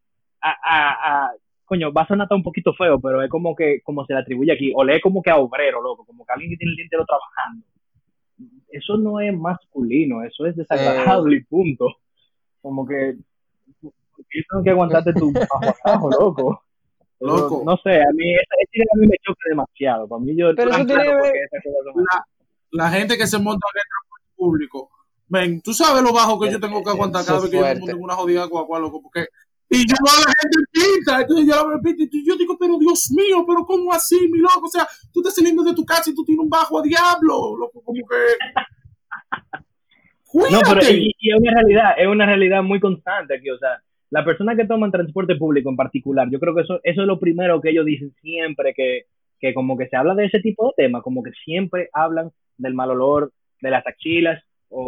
a, 0.41 0.51
a, 0.51 1.25
a 1.25 1.31
coño, 1.65 1.93
va 1.93 2.03
a 2.03 2.09
sonar 2.09 2.29
un 2.31 2.43
poquito 2.43 2.75
feo, 2.75 3.01
pero 3.01 3.23
es 3.23 3.31
como 3.31 3.55
que, 3.55 3.81
como 3.83 4.05
se 4.05 4.13
le 4.13 4.21
atribuye 4.21 4.53
aquí, 4.53 4.73
oler 4.75 5.01
como 5.01 5.23
que 5.23 5.31
a 5.31 5.37
obrero, 5.37 5.81
loco, 5.83 6.05
como 6.05 6.27
que 6.27 6.33
alguien 6.33 6.51
que 6.51 6.57
tiene 6.59 6.73
el 6.73 6.77
diente 6.77 6.97
trabajando 7.07 7.65
eso 8.73 8.97
no 8.97 9.21
es 9.21 9.37
masculino, 9.37 10.25
eso 10.25 10.47
es 10.47 10.57
desagradable 10.57 11.37
y 11.37 11.45
punto. 11.45 11.89
Como 12.61 12.87
que 12.87 13.17
yo 13.81 13.91
tengo 14.51 14.65
que 14.65 14.71
aguantarte 14.71 15.13
tu 15.13 15.33
bajo 15.85 16.11
loco. 16.11 16.63
Loco. 17.23 17.63
No 17.65 17.77
sé, 17.83 18.01
a 18.01 18.13
mí 18.15 18.33
esa 18.35 18.85
a 18.95 18.99
mí 18.99 19.07
me 19.07 19.17
choca 19.23 19.41
demasiado. 19.49 20.09
Para 20.09 20.21
mí 20.23 20.37
yo 20.37 20.55
Pero 20.57 20.71
eso 20.71 20.85
tiene 20.85 21.03
claro 21.05 21.23
ver-. 21.23 21.35
La, 21.95 22.27
la 22.85 22.91
gente 22.91 23.17
que 23.17 23.27
se 23.27 23.39
monta 23.39 23.67
en 23.75 23.79
el 23.79 23.85
transporte 23.89 24.27
público. 24.37 24.91
Ven, 25.29 25.63
tú 25.63 25.73
sabes 25.73 26.03
lo 26.03 26.13
bajo 26.13 26.39
que 26.39 26.51
yo 26.51 26.61
tengo 26.61 26.83
que 26.83 26.91
aguantar 26.91 27.25
cada 27.25 27.41
vez 27.41 27.51
que 27.51 27.57
yo 27.57 27.63
me 27.63 27.69
fuerte. 27.69 27.81
monto 27.81 27.97
en 27.97 28.03
una 28.03 28.15
jodida 28.15 28.45
guagua, 28.45 28.79
loco, 28.79 29.01
porque... 29.03 29.27
Y 29.71 29.79
yo 29.89 29.97
veo 30.05 30.13
a 30.13 30.29
la 30.29 30.35
gente 30.43 30.59
en 30.59 30.67
pinta, 30.71 31.21
entonces 31.23 31.47
yo 31.47 31.57
la 31.57 31.63
veo 31.63 31.77
en 31.77 31.83
pinta, 31.83 32.03
y 32.13 32.27
yo 32.29 32.37
digo, 32.37 32.59
pero 32.61 32.79
Dios 32.79 33.11
mío, 33.17 33.43
pero 33.47 33.65
¿cómo 33.65 33.91
así, 33.95 34.29
mi 34.29 34.39
loco? 34.39 34.67
O 34.67 34.69
sea, 34.69 34.87
tú 35.11 35.21
estás 35.21 35.35
saliendo 35.35 35.63
de 35.63 35.73
tu 35.73 35.87
casa 35.87 36.11
y 36.11 36.15
tú 36.15 36.23
tienes 36.23 36.43
un 36.43 36.51
bajo 36.51 36.79
a 36.79 36.83
diablo, 36.83 37.57
loco, 37.57 37.81
como 37.83 38.07
que... 38.07 38.17
No, 40.35 40.61
pero 40.63 40.81
Cuídate. 40.81 40.93
y, 40.95 41.15
y 41.19 41.31
es 41.31 41.39
una 41.39 41.53
realidad, 41.53 41.91
es 41.99 42.07
una 42.07 42.25
realidad 42.27 42.63
muy 42.63 42.81
constante 42.81 43.37
aquí, 43.37 43.51
o 43.51 43.59
sea, 43.59 43.83
las 44.13 44.25
personas 44.27 44.57
que 44.59 44.67
toman 44.67 44.93
transporte 44.93 45.37
público 45.37 45.71
en 45.71 45.77
particular, 45.77 46.29
yo 46.31 46.41
creo 46.41 46.55
que 46.57 46.63
eso, 46.63 46.81
eso 46.85 47.03
es 47.03 47.09
lo 47.09 47.21
primero 47.21 47.61
que 47.63 47.71
ellos 47.71 47.87
dicen 47.87 48.15
siempre 48.23 48.75
que, 48.75 49.05
que 49.41 49.55
como 49.55 49.79
que 49.79 49.89
se 49.89 49.97
habla 49.97 50.15
de 50.17 50.27
ese 50.27 50.41
tipo 50.41 50.69
de 50.69 50.85
temas, 50.85 51.03
como 51.03 51.25
que 51.25 51.33
siempre 51.45 51.91
hablan 51.95 52.31
del 52.59 52.75
mal 52.75 52.93
olor 52.93 53.33
de 53.63 53.71
las 53.71 53.87
axilas 53.87 54.43
o, 54.71 54.83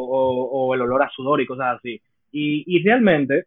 o- 0.53 0.75
el 0.77 0.83
olor 0.83 1.03
a 1.05 1.11
sudor 1.11 1.43
y 1.43 1.47
cosas 1.47 1.79
así. 1.79 2.01
Y, 2.33 2.65
y 2.67 2.83
realmente 2.85 3.45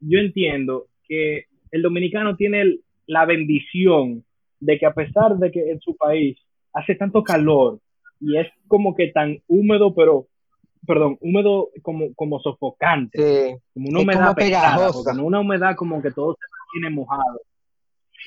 yo 0.00 0.18
entiendo 0.20 0.86
que 1.08 1.44
el 1.72 1.82
dominicano 1.82 2.36
tiene 2.36 2.78
la 3.06 3.26
bendición 3.26 4.24
de 4.60 4.78
que 4.78 4.86
a 4.86 4.94
pesar 4.94 5.36
de 5.38 5.50
que 5.50 5.70
en 5.70 5.80
su 5.80 5.96
país 5.96 6.38
hace 6.74 6.94
tanto 6.96 7.24
calor 7.24 7.80
y 8.20 8.38
es 8.38 8.48
como 8.68 8.94
que 8.96 9.08
tan 9.08 9.38
húmedo, 9.48 9.94
pero 9.94 10.26
perdón, 10.86 11.18
húmedo 11.20 11.68
como, 11.82 12.14
como 12.14 12.40
sofocante, 12.40 13.18
Sí. 13.18 13.56
como 13.74 13.88
una 13.90 14.00
humedad 14.00 14.20
como 14.22 14.34
pesada, 14.34 14.90
una 15.22 15.40
humedad 15.40 15.76
como 15.76 16.00
que 16.02 16.10
todo 16.10 16.34
se 16.34 16.46
mantiene 16.80 16.94
mojado, 16.96 17.40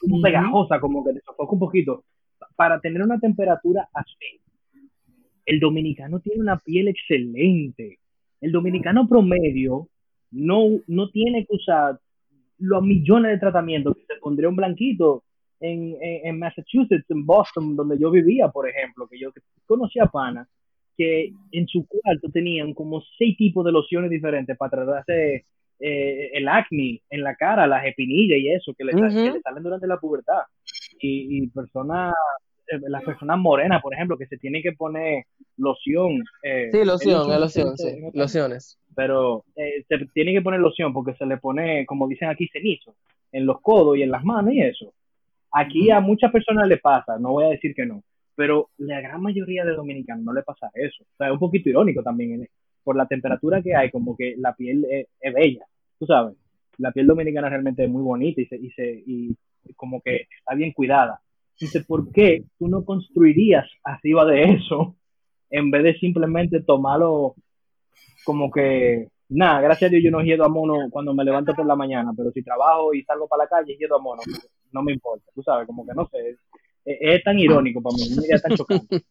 como 0.01 0.21
pegajosa, 0.21 0.79
como 0.79 1.03
que 1.05 1.13
te 1.13 1.21
sofoca 1.21 1.53
un 1.53 1.59
poquito, 1.59 2.03
para 2.55 2.79
tener 2.79 3.01
una 3.01 3.19
temperatura 3.19 3.87
así. 3.93 4.39
El 5.45 5.59
dominicano 5.59 6.19
tiene 6.19 6.41
una 6.41 6.57
piel 6.59 6.89
excelente. 6.89 7.97
El 8.39 8.51
dominicano 8.51 9.07
promedio 9.07 9.87
no, 10.31 10.67
no 10.87 11.09
tiene 11.09 11.45
que 11.45 11.55
usar 11.55 11.99
los 12.59 12.83
millones 12.83 13.31
de 13.31 13.39
tratamientos 13.39 13.95
que 13.95 14.05
se 14.05 14.19
pondría 14.19 14.49
un 14.49 14.55
blanquito 14.55 15.23
en, 15.59 15.95
en, 16.01 16.27
en 16.27 16.39
Massachusetts, 16.39 17.09
en 17.09 17.25
Boston, 17.25 17.75
donde 17.75 17.97
yo 17.97 18.11
vivía, 18.11 18.49
por 18.49 18.69
ejemplo, 18.69 19.07
que 19.07 19.19
yo 19.19 19.31
conocía 19.65 20.03
a 20.03 20.11
Pana, 20.11 20.47
que 20.99 21.31
en 21.53 21.65
su 21.67 21.87
cuarto 21.87 22.27
tenían 22.31 22.73
como 22.73 23.01
seis 23.17 23.37
tipos 23.37 23.63
de 23.65 23.71
lociones 23.71 24.09
diferentes 24.11 24.57
para 24.57 24.71
tratarse 24.71 25.45
eh, 25.79 26.29
el 26.33 26.47
acné 26.49 27.01
en 27.09 27.23
la 27.23 27.35
cara, 27.35 27.65
las 27.67 27.85
espinillas 27.85 28.37
y 28.37 28.49
eso 28.51 28.73
que 28.77 28.83
le, 28.83 28.91
que 28.91 29.31
le 29.31 29.41
salen 29.41 29.63
durante 29.63 29.87
la 29.87 29.97
pubertad. 29.97 30.41
Y, 31.01 31.37
y 31.37 31.47
personas, 31.47 32.13
eh, 32.67 32.79
las 32.89 33.01
personas 33.03 33.39
morenas, 33.39 33.81
por 33.81 33.93
ejemplo, 33.93 34.17
que 34.17 34.27
se 34.27 34.37
tienen 34.37 34.61
que 34.61 34.73
poner 34.73 35.23
loción. 35.55 36.21
eh, 36.43 36.67
Sí, 36.71 36.79
¿es 36.79 36.85
loción, 36.85 37.31
es 37.31 37.39
loción, 37.39 37.77
sí. 37.77 37.87
Lociones. 38.13 38.77
pero 38.93 39.45
eh, 39.55 39.85
se 39.87 40.05
tiene 40.13 40.33
que 40.33 40.41
poner 40.41 40.59
loción 40.59 40.91
porque 40.91 41.13
se 41.13 41.25
le 41.25 41.37
pone, 41.37 41.85
como 41.85 42.09
dicen 42.09 42.27
aquí, 42.27 42.49
cenizo 42.51 42.93
en 43.31 43.45
los 43.45 43.61
codos 43.61 43.95
y 43.97 44.01
en 44.03 44.11
las 44.11 44.23
manos 44.25 44.53
y 44.53 44.59
eso. 44.61 44.91
Aquí 45.51 45.89
a 45.91 45.99
muchas 46.01 46.31
personas 46.31 46.67
le 46.67 46.77
pasa, 46.77 47.17
no 47.17 47.31
voy 47.31 47.45
a 47.45 47.49
decir 47.55 47.73
que 47.73 47.85
no, 47.85 48.03
pero 48.39 48.69
la 48.77 49.01
gran 49.01 49.21
mayoría 49.21 49.65
de 49.65 49.73
dominicanos 49.73 50.23
no 50.23 50.31
le 50.31 50.43
pasa 50.43 50.71
eso. 50.73 51.03
O 51.03 51.17
sea, 51.17 51.27
es 51.27 51.33
un 51.33 51.39
poquito 51.39 51.67
irónico 51.67 52.01
también, 52.01 52.43
¿eh? 52.43 52.49
por 52.85 52.95
la 52.95 53.05
temperatura 53.05 53.61
que 53.61 53.75
hay, 53.75 53.91
como 53.91 54.15
que 54.15 54.35
la 54.37 54.55
piel 54.55 54.85
es, 54.89 55.07
es 55.19 55.33
bella, 55.33 55.65
tú 55.99 56.05
sabes. 56.05 56.37
La 56.77 56.93
piel 56.93 57.05
dominicana 57.05 57.49
realmente 57.49 57.83
es 57.83 57.89
muy 57.89 58.01
bonita 58.01 58.39
y, 58.39 58.45
se, 58.45 58.55
y, 58.55 58.69
se, 58.71 59.03
y 59.05 59.35
como 59.75 59.99
que 59.99 60.27
está 60.39 60.55
bien 60.55 60.71
cuidada. 60.71 61.19
Dice, 61.59 61.81
¿por 61.81 62.13
qué 62.13 62.45
tú 62.57 62.69
no 62.69 62.85
construirías 62.85 63.69
arriba 63.83 64.23
de 64.23 64.43
eso 64.53 64.95
en 65.49 65.69
vez 65.69 65.83
de 65.83 65.99
simplemente 65.99 66.61
tomarlo 66.61 67.35
como 68.23 68.49
que, 68.49 69.09
nada, 69.27 69.59
gracias 69.59 69.89
a 69.89 69.91
Dios 69.91 70.03
yo 70.05 70.11
no 70.11 70.23
yedo 70.23 70.45
a 70.45 70.49
mono 70.49 70.89
cuando 70.89 71.13
me 71.13 71.25
levanto 71.25 71.53
por 71.53 71.65
la 71.65 71.75
mañana, 71.75 72.13
pero 72.15 72.31
si 72.31 72.41
trabajo 72.41 72.93
y 72.93 73.03
salgo 73.03 73.27
para 73.27 73.43
la 73.43 73.49
calle, 73.49 73.75
yedo 73.77 73.97
a 73.97 74.01
mono, 74.01 74.21
no 74.71 74.81
me 74.81 74.93
importa, 74.93 75.29
tú 75.35 75.43
sabes, 75.43 75.67
como 75.67 75.85
que 75.85 75.93
no 75.93 76.07
sé, 76.07 76.37
es, 76.89 77.23
tan 77.23 77.37
irónico 77.39 77.81
para 77.81 77.95
mí, 77.95 78.03
una 78.13 78.25
idea 78.25 78.39
tan 78.39 78.55
chocante. 78.55 79.03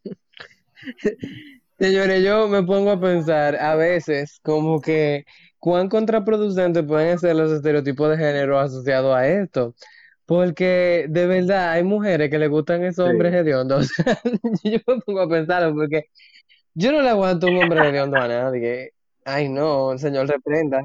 Señores, 1.79 2.25
yo 2.25 2.49
me 2.49 2.63
pongo 2.65 2.91
a 2.91 3.01
pensar 3.01 3.55
a 3.57 3.77
veces 3.77 4.41
como 4.43 4.81
que 4.81 5.25
cuán 5.61 5.89
contraproducentes 5.89 6.83
pueden 6.85 7.19
ser 7.19 7.37
los 7.37 7.53
estereotipos 7.53 8.11
de 8.11 8.17
género 8.17 8.59
asociados 8.59 9.15
a 9.15 9.29
esto. 9.29 9.75
Porque 10.27 11.07
de 11.09 11.27
verdad 11.27 11.71
hay 11.73 11.85
mujeres 11.85 12.31
que 12.31 12.39
le 12.39 12.49
gustan 12.49 12.85
esos 12.85 13.07
Sí. 13.07 13.11
hombres 13.11 13.33
hediondos. 13.33 13.89
Yo 14.65 14.79
me 14.87 15.01
pongo 15.01 15.21
a 15.21 15.29
pensarlo 15.29 15.75
porque 15.75 16.05
yo 16.75 16.93
no 16.93 17.01
le 17.01 17.09
aguanto 17.09 17.47
un 17.49 17.57
hombre 17.57 17.89
hediondo 17.89 18.19
a 18.19 18.29
nadie. 18.29 18.93
Ay, 19.25 19.49
no, 19.49 19.93
el 19.93 19.99
señor 19.99 20.29
reprenda. 20.29 20.81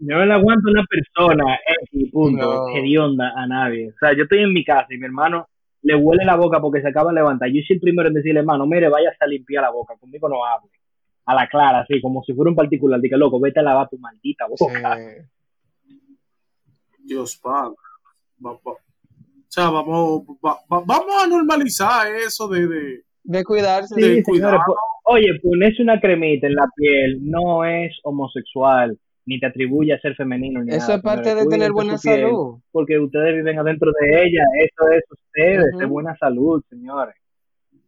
Yo 0.00 0.16
no 0.16 0.26
le 0.26 0.32
aguanto 0.34 0.68
a 0.68 0.70
una 0.72 0.84
persona, 0.84 1.58
X, 1.92 2.10
punto, 2.10 2.44
No. 2.44 2.68
hedionda 2.76 3.32
a 3.36 3.46
nadie. 3.46 3.90
O 3.90 3.98
sea, 4.00 4.16
yo 4.16 4.24
estoy 4.24 4.42
en 4.42 4.52
mi 4.52 4.64
casa 4.64 4.86
y 4.90 4.98
mi 4.98 5.04
hermano 5.06 5.46
le 5.84 5.94
huele 5.94 6.24
la 6.24 6.36
boca 6.36 6.60
porque 6.60 6.80
se 6.82 6.88
acaba 6.88 7.10
de 7.10 7.16
levantar. 7.16 7.48
Yo 7.48 7.60
soy 7.66 7.76
el 7.76 7.80
primero 7.80 8.08
en 8.08 8.14
decirle, 8.14 8.40
hermano, 8.40 8.66
mire, 8.66 8.88
váyase 8.88 9.18
a 9.20 9.26
limpiar 9.26 9.62
la 9.62 9.70
boca, 9.70 9.94
conmigo 10.00 10.28
no 10.28 10.44
hable. 10.44 10.70
A 11.26 11.34
la 11.34 11.46
clara, 11.48 11.80
así, 11.80 12.00
como 12.02 12.22
si 12.24 12.34
fuera 12.34 12.50
un 12.50 12.56
particular. 12.56 13.00
Dije, 13.00 13.16
loco, 13.16 13.38
vete 13.40 13.60
a 13.60 13.62
lavar 13.62 13.88
tu 13.88 13.98
maldita 13.98 14.46
boca. 14.46 14.96
Sí. 14.96 15.92
Dios 17.04 17.36
padre. 17.36 17.74
Va- 18.44 18.52
va- 18.52 18.72
O 18.72 18.78
sea, 19.48 19.70
vamos, 19.70 20.22
va- 20.44 20.58
va- 20.72 20.82
vamos 20.84 21.14
a 21.22 21.26
normalizar 21.28 22.08
eso 22.14 22.48
de, 22.48 22.66
de- 22.66 23.04
De 23.22 23.44
cuidarse. 23.44 23.94
Sí, 23.94 24.00
de 24.00 24.08
señores, 24.08 24.24
cuidado. 24.26 24.58
po- 24.66 24.76
oye, 25.04 25.26
ponerse 25.42 25.82
una 25.82 26.00
cremita 26.00 26.46
en 26.46 26.54
la 26.54 26.66
piel 26.74 27.18
no 27.22 27.64
es 27.64 27.92
homosexual, 28.02 28.98
ni 29.26 29.40
te 29.40 29.46
atribuye 29.46 29.92
a 29.94 30.00
ser 30.00 30.14
femenino. 30.16 30.62
Ni 30.62 30.72
Eso 30.72 30.78
nada, 30.86 30.96
es 30.96 31.02
parte 31.02 31.34
de 31.34 31.46
tener 31.46 31.72
buena 31.72 31.98
piel, 31.98 32.22
salud. 32.22 32.58
Porque 32.72 32.98
ustedes 32.98 33.34
viven 33.34 33.58
adentro 33.58 33.90
de 34.00 34.22
ella, 34.24 34.42
eso 34.58 34.88
es 34.90 35.04
ustedes, 35.10 35.74
es 35.80 35.88
buena 35.88 36.16
salud, 36.16 36.62
señores. 36.68 37.14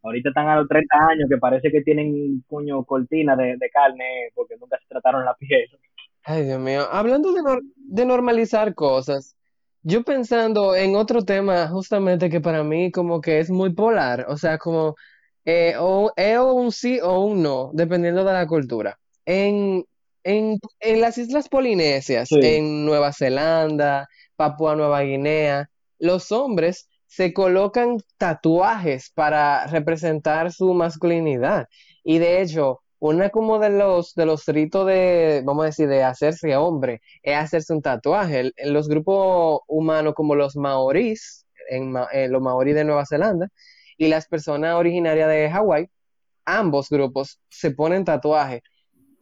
Ahorita 0.03 0.29
están 0.29 0.49
a 0.49 0.57
los 0.57 0.68
30 0.68 0.96
años 1.09 1.29
que 1.29 1.37
parece 1.38 1.70
que 1.70 1.83
tienen 1.83 2.42
puño 2.49 2.85
cortina 2.85 3.35
de, 3.37 3.57
de 3.57 3.70
carne 3.70 4.31
porque 4.35 4.57
nunca 4.59 4.79
se 4.79 4.87
trataron 4.88 5.25
la 5.25 5.35
piel. 5.35 5.68
Ay, 6.22 6.44
Dios 6.44 6.61
mío. 6.61 6.83
Hablando 6.90 7.33
de, 7.33 7.40
nor- 7.42 7.62
de 7.77 8.05
normalizar 8.05 8.75
cosas, 8.75 9.37
yo 9.83 10.03
pensando 10.03 10.75
en 10.75 10.96
otro 10.96 11.22
tema 11.25 11.68
justamente 11.68 12.29
que 12.31 12.40
para 12.40 12.64
mí 12.64 12.90
como 12.90 13.20
que 13.20 13.38
es 13.38 13.51
muy 13.51 13.72
polar, 13.72 14.27
o 14.29 14.37
sea, 14.37 14.59
como 14.59 14.96
eh, 15.44 15.75
o, 15.79 16.12
es 16.16 16.38
o 16.38 16.53
un 16.55 16.72
sí 16.72 16.99
o 17.03 17.20
un 17.25 17.42
no, 17.42 17.70
dependiendo 17.75 18.25
de 18.25 18.33
la 18.33 18.46
cultura. 18.46 18.99
En, 19.25 19.85
en, 20.27 20.59
en 20.81 21.01
las 21.01 21.19
islas 21.19 21.49
Polinesias, 21.49 22.29
Sí. 22.29 22.41
en 22.43 22.85
Nueva 22.85 23.12
Zelanda, 23.12 24.09
Papúa 24.37 24.75
Nueva 24.77 25.01
Guinea, 25.03 25.71
los 25.99 26.33
hombres 26.33 26.89
se 27.07 27.33
colocan 27.33 27.99
tatuajes 28.19 29.11
para 29.15 29.67
representar 29.69 30.53
su 30.53 30.75
masculinidad. 30.75 31.67
Y 32.05 32.19
de 32.19 32.43
hecho, 32.43 32.81
una 32.99 33.31
como 33.31 33.59
de 33.59 33.71
los, 33.71 34.15
de 34.15 34.27
los 34.27 34.45
ritos 34.47 34.87
de, 34.87 35.43
vamos 35.45 35.62
a 35.62 35.67
decir, 35.67 35.89
de 35.89 36.03
hacerse 36.03 36.57
hombre, 36.57 37.01
es 37.23 37.37
hacerse 37.37 37.73
un 37.73 37.81
tatuaje. 37.83 38.53
En 38.57 38.73
los 38.73 38.89
grupos 38.89 39.61
humanos 39.69 40.15
como 40.15 40.35
los 40.35 40.57
maorís, 40.57 41.47
en, 41.71 41.95
en 42.12 42.33
los 42.33 42.43
maorís 42.43 42.75
de 42.75 42.85
Nueva 42.85 43.07
Zelanda, 43.07 43.49
y 43.97 44.09
las 44.09 44.27
personas 44.27 44.75
originarias 44.75 45.29
de 45.29 45.49
Hawái, 45.51 45.89
ambos 46.45 46.89
grupos 46.91 47.39
se 47.49 47.71
ponen 47.71 48.05
tatuajes. 48.05 48.61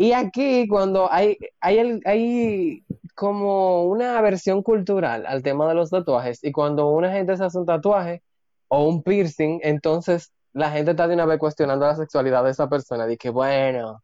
Y 0.04 0.12
aquí 0.12 0.68
cuando 0.68 1.10
hay, 1.10 1.38
hay, 1.60 1.78
el- 1.78 2.02
hay 2.04 2.84
como 3.14 3.84
una 3.84 4.18
aversión 4.18 4.62
cultural 4.62 5.24
al 5.26 5.42
tema 5.42 5.66
de 5.68 5.74
los 5.74 5.88
tatuajes, 5.90 6.44
y 6.44 6.52
cuando 6.52 6.88
una 6.90 7.10
gente 7.10 7.36
se 7.38 7.44
hace 7.44 7.58
un 7.58 7.64
tatuaje 7.66 8.22
o 8.68 8.86
un 8.86 9.02
piercing, 9.02 9.60
entonces 9.62 10.30
la 10.52 10.70
gente 10.70 10.90
está 10.90 11.08
de 11.08 11.14
una 11.14 11.24
vez 11.26 11.38
cuestionando 11.38 11.86
la 11.86 11.96
sexualidad 11.96 12.44
de 12.44 12.50
esa 12.50 12.68
persona, 12.68 13.06
de 13.06 13.16
que 13.16 13.30
bueno, 13.30 14.02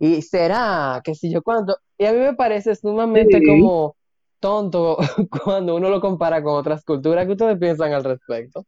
y 0.00 0.20
será, 0.22 1.00
que 1.04 1.14
si 1.14 1.30
yo 1.32 1.42
cuánto, 1.42 1.76
y 1.98 2.06
a 2.06 2.12
mí 2.12 2.18
me 2.18 2.34
parece 2.34 2.74
sumamente 2.74 3.38
Sí. 3.38 3.46
como 3.46 3.94
tonto 4.40 4.96
cuando 5.44 5.76
uno 5.76 5.88
lo 5.90 6.00
compara 6.00 6.42
con 6.42 6.54
otras 6.56 6.84
culturas. 6.84 7.24
¿Qué 7.26 7.32
ustedes 7.32 7.58
piensan 7.58 7.92
al 7.92 8.04
respecto? 8.04 8.64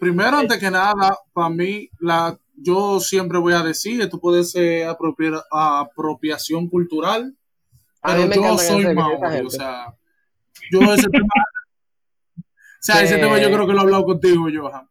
Primero, 0.00 0.38
antes 0.38 0.58
que 0.58 0.70
nada, 0.70 1.16
para 1.32 1.50
mí, 1.50 1.88
la, 2.00 2.36
yo 2.56 2.98
siempre 3.00 3.38
voy 3.38 3.52
a 3.52 3.62
decir, 3.62 4.00
esto 4.00 4.18
puede 4.18 4.44
ser 4.44 4.86
apropia- 4.88 5.44
apropiación 5.52 6.68
cultural, 6.68 7.36
pero 8.02 8.22
yo 8.36 8.42
soy 8.58 8.84
maori, 8.94 9.46
o 9.46 9.50
sea, 9.50 9.94
yo 10.72 10.80
ese 10.94 11.08
tema, 11.12 11.28
o 12.38 12.82
sea, 12.82 13.02
ese 13.02 13.16
tema 13.18 13.38
yo 13.38 13.48
creo 13.52 13.66
que 13.66 13.72
lo 13.74 13.78
he 13.80 13.82
hablado 13.82 14.04
contigo, 14.04 14.46
Johan. 14.54 14.88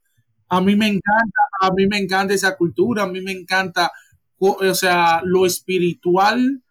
A 0.48 0.62
mí 0.62 0.76
me 0.76 0.88
encanta, 0.88 1.41
a 1.62 1.72
mí 1.74 1.88
me 1.88 1.98
encanta 1.98 2.34
esa 2.34 2.56
cultura, 2.56 3.04
a 3.04 3.08
mí 3.08 3.22
me 3.22 3.32
encanta, 3.32 3.91
o 4.38 4.74
sea, 4.76 5.22
lo 5.24 5.45
espiritual 5.45 6.63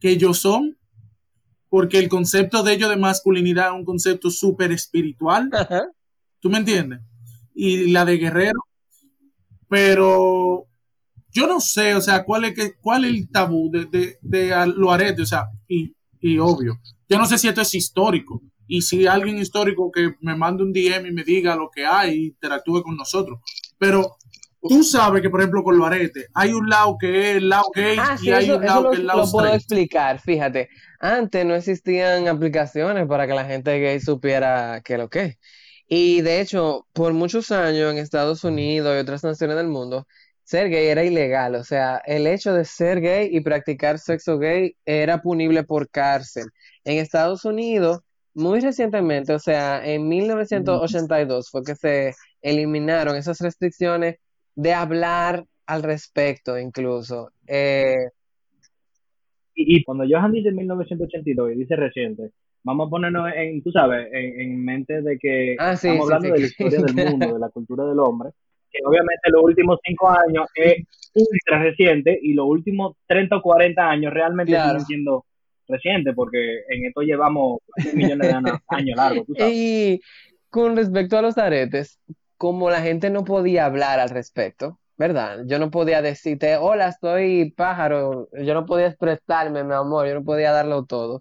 que 0.00 0.10
ellos 0.10 0.38
son. 0.38 0.76
porque 1.68 1.98
el 1.98 2.08
concepto 2.10 2.62
de 2.62 2.74
ellos 2.74 2.90
de 2.90 2.96
masculinidad 2.96 3.68
es 3.68 3.72
un 3.72 3.84
concepto 3.84 4.30
súper 4.30 4.72
espiritual. 4.72 5.48
¿Tú 6.40 6.50
me 6.50 6.58
entiendes? 6.58 7.00
Y 7.54 7.90
la 7.90 8.04
de 8.04 8.16
guerrero. 8.18 8.60
Pero 9.68 10.66
yo 11.30 11.46
no 11.46 11.60
sé, 11.60 11.94
o 11.94 12.00
sea, 12.00 12.24
cuál 12.24 12.44
es, 12.44 12.74
cuál 12.80 13.04
es 13.04 13.10
el 13.12 13.30
tabú 13.30 13.70
de, 13.70 13.86
de, 13.86 14.18
de 14.20 14.66
lo 14.76 14.92
arete, 14.92 15.22
o 15.22 15.26
sea, 15.26 15.46
y, 15.68 15.94
y 16.20 16.38
obvio. 16.38 16.78
Yo 17.08 17.18
no 17.18 17.26
sé 17.26 17.38
si 17.38 17.48
esto 17.48 17.62
es 17.62 17.74
histórico. 17.74 18.42
Y 18.66 18.82
si 18.82 19.06
alguien 19.06 19.38
histórico 19.38 19.90
que 19.90 20.14
me 20.20 20.34
mande 20.36 20.62
un 20.62 20.72
DM 20.72 21.06
y 21.08 21.12
me 21.12 21.24
diga 21.24 21.56
lo 21.56 21.70
que 21.70 21.84
hay, 21.84 22.26
interactúe 22.26 22.82
con 22.82 22.96
nosotros. 22.96 23.40
Pero 23.78 24.16
tú 24.66 24.82
sabes 24.82 25.20
que, 25.22 25.30
por 25.30 25.40
ejemplo, 25.40 25.62
con 25.62 25.76
los 25.78 25.86
aretes, 25.86 26.28
hay 26.34 26.52
un 26.52 26.68
lado 26.68 26.96
que 26.98 27.30
es 27.32 27.36
el 27.38 27.48
lado 27.48 27.64
gay 27.74 27.96
Ah, 27.96 28.16
y 28.20 28.30
hay 28.30 28.50
eso, 28.50 28.56
un 28.56 28.64
lado 28.64 28.84
lo, 28.84 28.90
que 28.90 28.96
es 28.96 29.00
el 29.00 29.06
lado 29.06 29.24
lo 29.24 29.30
puedo 29.30 29.54
straight. 29.54 29.54
explicar, 29.54 30.20
fíjate. 30.20 30.68
Antes 31.00 31.44
no 31.44 31.54
existían 31.54 32.28
aplicaciones 32.28 33.06
para 33.06 33.26
que 33.26 33.34
la 33.34 33.44
gente 33.44 33.78
gay 33.80 34.00
supiera 34.00 34.80
qué 34.84 34.94
es 34.94 34.98
lo 34.98 35.10
que 35.10 35.20
es. 35.24 35.38
Y 35.88 36.22
de 36.22 36.40
hecho, 36.40 36.86
por 36.92 37.12
muchos 37.12 37.50
años 37.50 37.92
en 37.92 37.98
Estados 37.98 38.44
Unidos 38.44 38.94
y 38.96 39.00
otras 39.00 39.24
naciones 39.24 39.56
del 39.56 39.68
mundo, 39.68 40.06
ser 40.44 40.68
gay 40.70 40.86
era 40.88 41.04
ilegal. 41.04 41.54
O 41.56 41.64
sea, 41.64 41.98
el 42.06 42.26
hecho 42.26 42.54
de 42.54 42.64
ser 42.64 43.00
gay 43.00 43.28
y 43.32 43.40
practicar 43.40 43.98
sexo 43.98 44.38
gay 44.38 44.76
era 44.84 45.20
punible 45.22 45.64
por 45.64 45.90
cárcel. 45.90 46.46
En 46.84 46.98
Estados 46.98 47.44
Unidos, 47.44 48.00
muy 48.34 48.60
recientemente, 48.60 49.34
o 49.34 49.38
sea, 49.38 49.84
en 49.86 50.08
1982 50.08 51.50
fue 51.50 51.62
que 51.64 51.74
se 51.76 52.14
eliminaron 52.40 53.16
esas 53.16 53.40
restricciones 53.40 54.16
de 54.54 54.72
hablar 54.74 55.44
al 55.66 55.82
respecto, 55.82 56.58
incluso. 56.58 57.30
Eh, 57.46 57.96
Y, 59.54 59.76
y 59.78 59.84
cuando 59.84 60.04
Johan 60.08 60.32
dice 60.32 60.52
1982 60.52 61.52
y 61.52 61.58
dice 61.58 61.76
reciente, 61.76 62.32
vamos 62.64 62.86
a 62.86 62.90
ponernos 62.90 63.30
en, 63.34 63.62
tú 63.62 63.70
sabes, 63.72 64.08
en, 64.12 64.40
en 64.40 64.64
mente 64.64 65.02
de 65.02 65.18
que 65.18 65.54
Ah, 65.56 65.76
sí, 65.76 65.88
estamos 65.88 66.08
sí, 66.08 66.14
hablando 66.14 66.28
sí. 66.28 66.32
de 66.32 66.38
la 66.40 66.46
historia 66.46 66.80
del 66.80 66.94
mundo, 66.94 67.32
de 67.34 67.38
la 67.40 67.50
cultura 67.50 67.84
del 67.84 67.98
hombre, 68.00 68.30
que 68.70 68.78
obviamente 68.84 69.30
los 69.30 69.42
últimos 69.44 69.78
cinco 69.84 70.08
años 70.10 70.46
es 70.54 70.84
ultra 71.14 71.62
reciente 71.62 72.18
y 72.22 72.32
los 72.34 72.46
últimos 72.46 72.96
30 73.06 73.36
o 73.36 73.42
40 73.42 73.88
años 73.88 74.12
realmente 74.12 74.56
Claro. 74.56 74.62
siguen 74.62 74.86
siendo 74.86 75.26
recientes 75.68 76.14
porque 76.14 76.60
en 76.68 76.86
esto 76.86 77.02
llevamos 77.02 77.60
millones 77.92 78.28
de 78.28 78.32
años, 78.34 78.58
años 78.68 78.96
largos, 78.96 79.26
tú 79.26 79.34
sabes. 79.36 79.54
Y 79.54 80.00
con 80.50 80.76
respecto 80.76 81.18
a 81.18 81.22
los 81.22 81.38
aretes, 81.38 82.00
como 82.36 82.70
la 82.70 82.80
gente 82.82 83.10
no 83.10 83.24
podía 83.24 83.66
hablar 83.66 84.00
al 84.00 84.10
respecto, 84.10 84.80
¿verdad? 84.96 85.40
Yo 85.46 85.58
no 85.58 85.70
podía 85.70 86.02
decirte, 86.02 86.56
hola, 86.56 86.92
soy 87.00 87.52
pájaro, 87.56 88.28
yo 88.32 88.54
no 88.54 88.66
podía 88.66 88.86
expresarme, 88.88 89.64
mi 89.64 89.74
amor, 89.74 90.06
yo 90.08 90.14
no 90.14 90.24
podía 90.24 90.52
darlo 90.52 90.84
todo. 90.84 91.20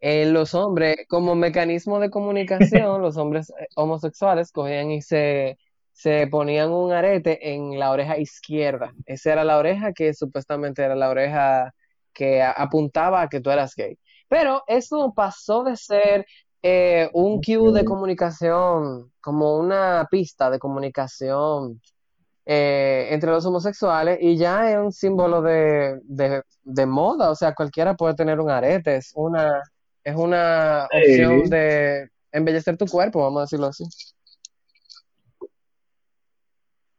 Eh, 0.00 0.26
los 0.26 0.54
hombres, 0.54 0.96
como 1.08 1.34
mecanismo 1.34 2.00
de 2.00 2.10
comunicación, 2.10 3.02
los 3.02 3.16
hombres 3.16 3.50
eh, 3.50 3.66
homosexuales 3.76 4.52
cogían 4.52 4.90
y 4.90 5.02
se, 5.02 5.58
se 5.92 6.26
ponían 6.28 6.70
un 6.72 6.92
arete 6.92 7.52
en 7.54 7.78
la 7.78 7.90
oreja 7.90 8.18
izquierda. 8.18 8.92
Esa 9.06 9.32
era 9.32 9.44
la 9.44 9.58
oreja 9.58 9.92
que 9.92 10.14
supuestamente 10.14 10.82
era 10.82 10.94
la 10.96 11.10
oreja 11.10 11.74
que 12.12 12.42
apuntaba 12.42 13.22
a 13.22 13.28
que 13.28 13.40
tú 13.40 13.50
eras 13.50 13.74
gay. 13.76 13.98
Pero 14.28 14.62
eso 14.66 15.12
pasó 15.14 15.64
de 15.64 15.76
ser 15.76 16.26
eh, 16.62 17.10
un 17.12 17.40
cue 17.40 17.72
de 17.72 17.84
comunicación, 17.84 19.12
como 19.20 19.56
una 19.58 20.06
pista 20.10 20.50
de 20.50 20.58
comunicación 20.58 21.80
eh, 22.46 23.08
entre 23.10 23.30
los 23.30 23.46
homosexuales 23.46 24.18
y 24.20 24.36
ya 24.36 24.70
es 24.70 24.78
un 24.78 24.92
símbolo 24.92 25.42
de, 25.42 26.00
de, 26.04 26.42
de 26.64 26.86
moda, 26.86 27.30
o 27.30 27.34
sea, 27.34 27.54
cualquiera 27.54 27.94
puede 27.94 28.14
tener 28.14 28.40
un 28.40 28.50
arete, 28.50 28.96
es 28.96 29.12
una, 29.14 29.62
es 30.04 30.16
una 30.16 30.88
Sí. 30.90 30.98
opción 30.98 31.50
de 31.50 32.08
embellecer 32.32 32.76
tu 32.76 32.86
cuerpo, 32.86 33.22
vamos 33.22 33.38
a 33.40 33.42
decirlo 33.42 33.66
así. 33.66 33.84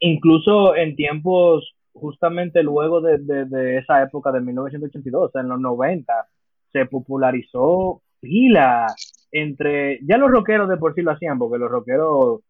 incluso 0.01 0.75
en 0.75 0.95
tiempos 0.95 1.75
justamente 1.93 2.63
luego 2.63 3.01
de, 3.01 3.19
de, 3.19 3.45
de 3.45 3.77
esa 3.77 4.01
época 4.03 4.31
de 4.31 4.41
1982, 4.41 5.29
o 5.29 5.31
sea, 5.31 5.41
en 5.41 5.49
los 5.49 5.59
90, 5.59 6.27
se 6.71 6.85
popularizó 6.85 8.01
pila 8.19 8.87
entre, 9.31 9.99
ya 10.03 10.17
los 10.17 10.31
rockeros 10.31 10.67
de 10.69 10.77
por 10.77 10.93
sí 10.95 11.01
lo 11.01 11.11
hacían, 11.11 11.37
porque 11.37 11.57
los 11.57 11.69
rockeros 11.69 12.41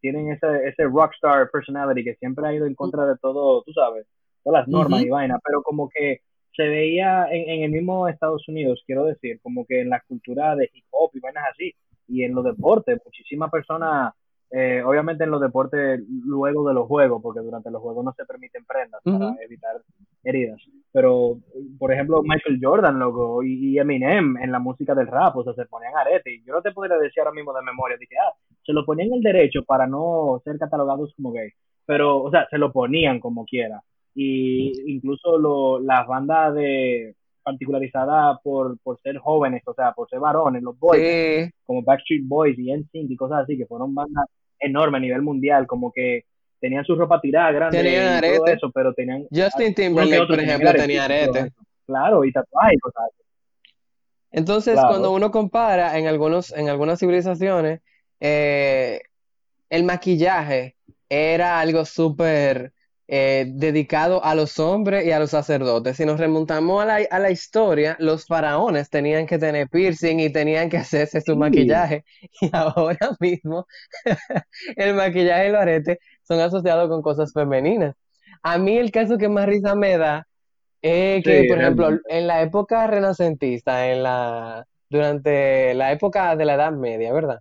tienen 0.00 0.30
ese, 0.32 0.68
ese 0.68 0.84
rockstar 0.84 1.50
personality 1.50 2.04
que 2.04 2.14
siempre 2.16 2.46
ha 2.46 2.52
ido 2.52 2.66
en 2.66 2.74
contra 2.74 3.06
de 3.06 3.16
todo, 3.16 3.62
tú 3.62 3.72
sabes, 3.72 4.06
todas 4.44 4.60
las 4.60 4.68
normas 4.68 5.00
Ujú. 5.00 5.06
y 5.06 5.10
vainas, 5.10 5.40
pero 5.44 5.62
como 5.62 5.88
que 5.88 6.20
se 6.54 6.68
veía 6.68 7.26
en, 7.30 7.48
en 7.48 7.62
el 7.64 7.70
mismo 7.70 8.08
Estados 8.08 8.46
Unidos, 8.48 8.82
quiero 8.86 9.04
decir, 9.04 9.40
como 9.42 9.64
que 9.66 9.80
en 9.80 9.90
la 9.90 10.00
cultura 10.06 10.56
de 10.56 10.70
hip 10.72 10.84
hop 10.90 11.10
y 11.14 11.20
vainas 11.20 11.44
así, 11.52 11.74
y 12.08 12.24
en 12.24 12.34
los 12.34 12.44
deportes, 12.44 13.00
muchísimas 13.04 13.50
personas 13.50 14.12
eh, 14.50 14.82
obviamente 14.82 15.24
en 15.24 15.30
los 15.30 15.42
deportes 15.42 16.00
luego 16.24 16.66
de 16.66 16.74
los 16.74 16.86
juegos, 16.86 17.20
porque 17.22 17.40
durante 17.40 17.70
los 17.70 17.82
juegos 17.82 18.02
no 18.02 18.12
se 18.12 18.24
permiten 18.24 18.64
prendas 18.64 19.00
para 19.04 19.34
evitar 19.44 19.76
heridas. 20.24 20.60
Pero, 20.90 21.38
por 21.78 21.92
ejemplo, 21.92 22.22
Michael 22.22 22.58
Jordan, 22.60 22.98
loco, 22.98 23.42
y, 23.42 23.72
y 23.72 23.78
Eminem 23.78 24.38
en 24.38 24.50
la 24.50 24.58
música 24.58 24.94
del 24.94 25.06
rap, 25.06 25.36
o 25.36 25.44
sea, 25.44 25.52
se 25.52 25.66
ponían 25.66 25.96
arete. 25.96 26.34
Y 26.34 26.44
yo 26.44 26.54
no 26.54 26.62
te 26.62 26.72
podría 26.72 26.96
decir 26.96 27.20
ahora 27.20 27.32
mismo 27.32 27.52
de 27.52 27.62
memoria, 27.62 27.98
de 27.98 28.06
que, 28.06 28.16
ah, 28.16 28.32
se 28.64 28.72
lo 28.72 28.86
ponían 28.86 29.12
el 29.12 29.20
derecho 29.20 29.62
para 29.64 29.86
no 29.86 30.40
ser 30.44 30.58
catalogados 30.58 31.12
como 31.14 31.32
gay. 31.32 31.50
Pero, 31.84 32.22
o 32.22 32.30
sea, 32.30 32.46
se 32.48 32.56
lo 32.56 32.72
ponían 32.72 33.20
como 33.20 33.44
quiera. 33.44 33.82
Y 34.14 34.72
incluso 34.92 35.38
lo, 35.38 35.78
las 35.80 36.06
bandas 36.06 36.54
de 36.54 37.14
particularizadas 37.42 38.38
por, 38.42 38.78
por 38.80 39.00
ser 39.00 39.16
jóvenes, 39.18 39.62
o 39.66 39.72
sea, 39.74 39.92
por 39.92 40.08
ser 40.10 40.18
varones, 40.20 40.62
los 40.62 40.78
boys, 40.78 41.00
Sí, 41.00 41.50
como 41.64 41.82
Backstreet 41.82 42.22
Boys 42.26 42.58
y 42.58 42.72
NSYNC 42.72 43.10
y 43.10 43.16
cosas 43.16 43.44
así, 43.44 43.56
que 43.56 43.64
fueron 43.66 43.94
bandas 43.94 44.26
enormes 44.60 44.98
a 44.98 45.02
nivel 45.02 45.22
mundial, 45.22 45.66
como 45.66 45.90
que 45.92 46.24
tenían 46.60 46.84
su 46.84 46.94
ropa 46.96 47.20
tirada 47.20 47.52
grande 47.52 47.78
Tenían 47.78 48.02
y 48.02 48.20
todo 48.20 48.44
arete. 48.44 48.52
eso, 48.52 48.70
pero 48.72 48.92
tenían 48.92 49.26
Justin 49.32 49.74
Timberlake, 49.74 50.26
por 50.26 50.40
ejemplo, 50.40 50.72
tenía 50.72 51.04
arete. 51.04 51.52
Claro, 51.86 52.24
y 52.24 52.32
tatuajes 52.32 52.74
y 52.74 52.78
cosas 52.80 53.02
así. 53.06 53.22
Entonces, 54.30 54.74
Claro. 54.74 54.88
cuando 54.88 55.12
uno 55.12 55.30
compara 55.30 55.96
en 55.98 56.06
algunos, 56.06 56.52
en 56.52 56.68
algunas 56.68 56.98
civilizaciones, 56.98 57.80
eh, 58.20 59.00
el 59.70 59.84
maquillaje 59.84 60.76
era 61.08 61.60
algo 61.60 61.84
súper 61.86 62.72
eh, 63.08 63.46
dedicado 63.48 64.22
a 64.24 64.34
los 64.34 64.58
hombres 64.58 65.06
y 65.06 65.12
a 65.12 65.18
los 65.18 65.30
sacerdotes. 65.30 65.96
Si 65.96 66.04
nos 66.06 66.20
remontamos 66.20 66.82
a 66.82 66.86
la, 66.86 66.96
a 67.10 67.18
la 67.18 67.30
historia, 67.30 67.96
los 68.00 68.26
faraones 68.26 68.90
tenían 68.90 69.26
que 69.26 69.38
tener 69.38 69.68
piercing 69.70 70.20
y 70.20 70.30
tenían 70.32 70.68
que 70.70 70.76
hacerse 70.78 71.20
su 71.22 71.36
Sí. 71.36 71.36
maquillaje. 71.36 72.04
Y 72.42 72.50
ahora 72.52 73.16
mismo, 73.20 73.66
el 74.76 74.94
maquillaje 74.94 75.48
y 75.48 75.52
los 75.52 75.60
aretes 75.60 75.98
son 76.22 76.40
asociados 76.40 76.88
con 76.88 77.02
cosas 77.02 77.32
femeninas. 77.32 77.94
A 78.42 78.58
mí 78.58 78.76
el 78.78 78.90
caso 78.90 79.18
que 79.18 79.28
más 79.28 79.46
risa 79.46 79.74
me 79.74 79.98
da 79.98 80.26
es 80.82 81.24
que, 81.24 81.44
Sí, 81.44 81.44
por 81.44 81.58
ejemplo, 81.58 81.90
en 82.08 82.26
la 82.26 82.42
época 82.42 82.86
renacentista, 82.86 83.88
en 83.90 84.02
la, 84.04 84.64
durante 84.90 85.74
la 85.74 85.92
época 85.92 86.36
de 86.36 86.44
la 86.44 86.54
Edad 86.54 86.72
Media, 86.72 87.12
¿verdad? 87.12 87.40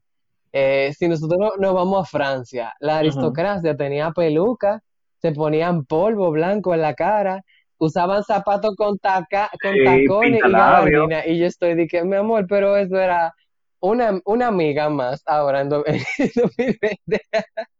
Eh, 0.53 0.93
si 0.97 1.07
nosotros 1.07 1.53
nos 1.59 1.73
vamos 1.73 2.03
a 2.03 2.09
Francia, 2.09 2.73
la 2.79 2.99
aristocracia 2.99 3.75
tenía 3.77 4.11
peluca, 4.11 4.81
se 5.21 5.31
ponían 5.31 5.85
polvo 5.85 6.31
blanco 6.31 6.73
en 6.73 6.81
la 6.81 6.93
cara, 6.93 7.43
usaban 7.77 8.23
zapatos 8.23 8.75
con, 8.75 8.97
taca, 8.99 9.49
con 9.61 9.73
Sí, 9.73 9.83
tacones 9.83 10.41
y 10.45 10.51
gabardina, 10.51 11.25
y 11.25 11.39
yo 11.39 11.45
estoy 11.47 11.87
que, 11.87 12.03
mi 12.03 12.15
amor, 12.15 12.45
pero 12.47 12.75
eso 12.77 12.97
era 12.97 13.33
una, 13.79 14.19
una 14.25 14.47
amiga 14.47 14.89
más 14.89 15.21
ahora 15.25 15.61
en 15.61 15.69
2020. 15.69 16.97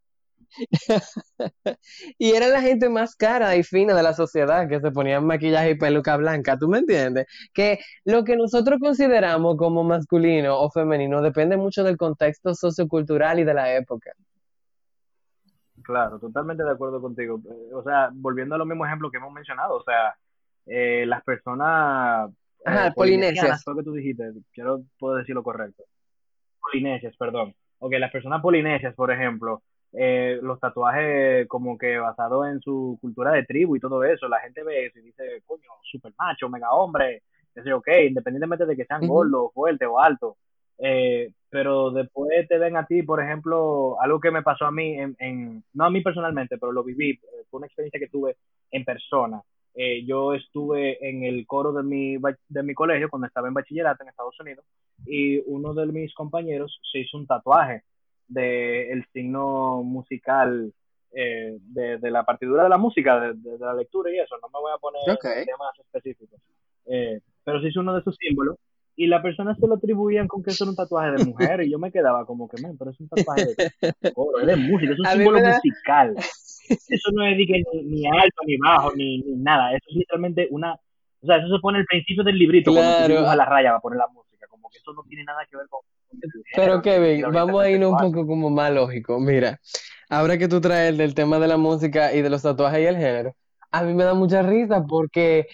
Y 2.18 2.32
era 2.32 2.48
la 2.48 2.62
gente 2.62 2.90
más 2.90 3.16
cara 3.16 3.56
y 3.56 3.64
fina 3.64 3.94
de 3.96 4.04
la 4.04 4.14
sociedad 4.14 4.68
que 4.68 4.80
se 4.80 4.92
ponían 4.92 5.26
maquillaje 5.26 5.72
y 5.72 5.76
peluca 5.76 6.18
blanca, 6.18 6.58
¿tú 6.58 6.68
me 6.68 6.80
entiendes? 6.80 7.26
Que 7.54 7.80
lo 8.06 8.24
que 8.24 8.36
nosotros 8.36 8.80
consideramos 8.80 9.58
como 9.58 9.84
masculino 9.84 10.60
o 10.60 10.70
femenino 10.70 11.22
depende 11.22 11.58
mucho 11.58 11.84
del 11.84 11.98
contexto 11.98 12.54
sociocultural 12.56 13.40
y 13.40 13.44
de 13.44 13.54
la 13.54 13.76
época. 13.76 14.12
Claro, 15.88 16.20
totalmente 16.20 16.64
de 16.64 16.72
acuerdo 16.72 17.02
contigo. 17.02 17.40
Eh, 17.46 17.74
O 17.74 17.82
sea, 17.82 18.10
volviendo 18.14 18.56
a 18.56 18.58
los 18.58 18.68
mismos 18.68 18.88
ejemplos 18.88 19.10
que 19.12 19.18
hemos 19.20 19.32
mencionado, 19.32 19.76
o 19.78 19.84
sea, 19.84 20.16
eh, 20.66 21.06
las 21.08 21.24
personas 21.24 22.30
Ajá, 22.66 22.88
eh, 22.88 22.92
polinesias. 22.96 22.96
polinesianas, 22.96 23.64
fue 23.64 23.74
lo 23.74 23.80
que 23.80 23.86
tú 23.86 23.94
dijiste, 23.94 24.34
quiero 24.54 24.82
puedo 25.00 25.16
decir 25.16 25.34
lo 25.34 25.44
correcto. 25.44 25.84
Polinesias, 26.60 27.16
perdón. 27.18 27.54
Ok, 27.80 27.94
las 28.00 28.12
personas 28.12 28.42
polinesias, 28.42 28.94
por 28.96 29.12
ejemplo, 29.12 29.64
eh, 29.94 30.40
los 30.42 30.60
tatuajes 30.60 31.48
como 31.48 31.78
que 31.78 31.98
basados 31.98 32.48
en 32.48 32.60
su 32.60 32.98
cultura 33.00 33.32
de 33.32 33.46
tribu 33.46 33.78
y 33.78 33.80
todo 33.80 34.04
eso, 34.04 34.28
la 34.28 34.40
gente 34.42 34.64
ve 34.64 34.88
eso 34.88 35.00
y 35.00 35.04
dice, 35.04 35.42
coño, 35.46 35.70
super 35.84 36.12
macho, 36.20 36.50
mega 36.50 36.72
hombre, 36.72 37.24
qué 37.54 37.64
sé 37.64 37.70
yo, 37.70 37.78
ok, 37.78 37.88
independientemente 38.10 38.66
de 38.66 38.76
que 38.76 38.86
sean 38.86 39.04
Ujú. 39.04 39.14
gordos, 39.14 39.54
fuertes 39.54 39.88
o 39.90 40.00
altos. 40.00 40.36
Eh, 40.80 41.32
pero 41.50 41.92
después 41.92 42.48
te 42.48 42.58
ven 42.58 42.78
a 42.78 42.86
ti, 42.86 43.04
por 43.04 43.22
ejemplo, 43.22 44.00
algo 44.02 44.20
que 44.20 44.32
me 44.32 44.44
pasó 44.44 44.66
a 44.66 44.72
mí, 44.72 45.00
en, 45.00 45.16
en- 45.20 45.64
no 45.74 45.86
a 45.86 45.90
mí 45.90 46.02
personalmente, 46.02 46.58
pero 46.58 46.72
lo 46.72 46.84
viví, 46.84 47.12
eh, 47.12 47.20
fue 47.50 47.60
una 47.60 47.68
experiencia 47.68 48.00
que 48.00 48.10
tuve 48.10 48.36
en 48.72 48.84
persona. 48.86 49.42
eh, 49.80 50.04
yo 50.06 50.34
estuve 50.34 50.98
en 51.08 51.24
el 51.24 51.46
coro 51.46 51.72
de 51.72 51.84
mi, 51.84 52.18
de 52.50 52.64
mi 52.64 52.74
colegio 52.74 53.10
cuando 53.10 53.28
estaba 53.28 53.48
en 53.48 53.54
bachillerato 53.54 54.02
en 54.04 54.10
Estados 54.10 54.40
Unidos 54.40 54.66
y 55.06 55.40
uno 55.46 55.74
de 55.76 55.86
mis 55.86 56.14
compañeros 56.16 56.80
se 56.92 57.00
hizo 57.00 57.16
un 57.18 57.28
tatuaje 57.28 57.84
del 58.28 58.92
el 58.92 59.06
signo 59.14 59.84
musical 59.84 60.74
eh, 61.14 61.58
de, 61.62 62.12
la 62.12 62.24
partidura 62.24 62.64
de 62.64 62.70
la 62.70 62.78
música, 62.78 63.20
de, 63.20 63.58
la 63.60 63.74
lectura 63.74 64.12
y 64.12 64.20
eso. 64.20 64.36
No 64.42 64.50
me 64.50 64.60
voy 64.60 64.72
a 64.74 64.78
poner 64.78 65.18
temas 65.46 65.80
específicos. 65.80 66.40
Eh, 66.86 67.20
pero 67.44 67.62
se 67.62 67.68
hizo 67.70 67.80
uno 67.80 67.96
de 67.96 68.04
sus 68.04 68.16
símbolos 68.18 68.58
y 68.98 69.06
las 69.06 69.22
personas 69.22 69.58
se 69.60 69.68
lo 69.68 69.76
atribuían 69.76 70.28
con 70.28 70.42
que 70.42 70.50
eso 70.50 70.64
era 70.64 70.72
un 70.72 70.76
tatuaje 70.76 71.12
de 71.12 71.26
mujer 71.26 71.62
y 71.62 71.70
yo 71.70 71.78
me 71.78 71.92
quedaba 71.92 72.26
como 72.26 72.50
que, 72.50 72.58
pero 72.78 72.90
es 72.90 73.00
un 73.00 73.08
tatuaje 73.08 73.46
de, 73.46 74.12
coro, 74.12 74.40
es 74.40 74.48
de 74.48 74.56
música, 74.56 74.92
es 74.92 75.00
un 75.00 75.06
símbolo 75.06 75.40
musical. 75.40 76.16
Eso 76.68 77.12
no 77.14 77.26
es 77.26 77.38
ni, 77.38 78.08
alto, 78.08 78.42
ni 78.46 78.58
bajo, 78.58 78.92
ni, 78.96 79.22
nada. 79.38 79.70
Eso 79.70 79.86
es 79.90 79.96
literalmente 79.98 80.48
una. 80.50 80.74
O 80.74 81.26
sea, 81.26 81.38
eso 81.38 81.48
se 81.48 81.62
pone 81.62 81.80
el 81.80 81.86
principio 81.86 82.24
del 82.24 82.38
librito. 82.38 82.74
Cuando 82.74 83.08
se 83.08 83.36
la 83.38 83.46
raya 83.46 83.70
para 83.70 83.80
poner 83.80 84.00
la 84.00 84.08
música. 84.08 84.48
Como 84.50 84.68
que 84.70 84.80
eso 84.80 84.92
no 84.94 85.04
tiene 85.04 85.24
nada 85.24 85.46
que 85.50 85.56
ver 85.56 85.68
con. 85.70 85.82
Pero 86.56 86.82
Kevin, 86.82 87.32
vamos 87.32 87.64
a 87.64 87.70
ir 87.70 87.86
un 87.86 87.96
poco 87.96 88.26
como 88.26 88.50
más 88.50 88.74
lógico. 88.74 89.20
Mira, 89.20 89.60
ahora 90.10 90.38
que 90.38 90.48
tú 90.48 90.60
traes 90.60 90.98
del 90.98 91.14
tema 91.14 91.40
de 91.40 91.48
la 91.48 91.58
música 91.58 92.14
y 92.14 92.22
de 92.22 92.30
los 92.30 92.42
tatuajes 92.42 92.82
y 92.82 92.86
el 92.86 92.98
género, 92.98 93.36
a 93.72 93.84
mí 93.84 93.94
me 93.94 94.04
da 94.04 94.14
mucha 94.14 94.42
risa 94.42 94.84
porque 94.88 95.48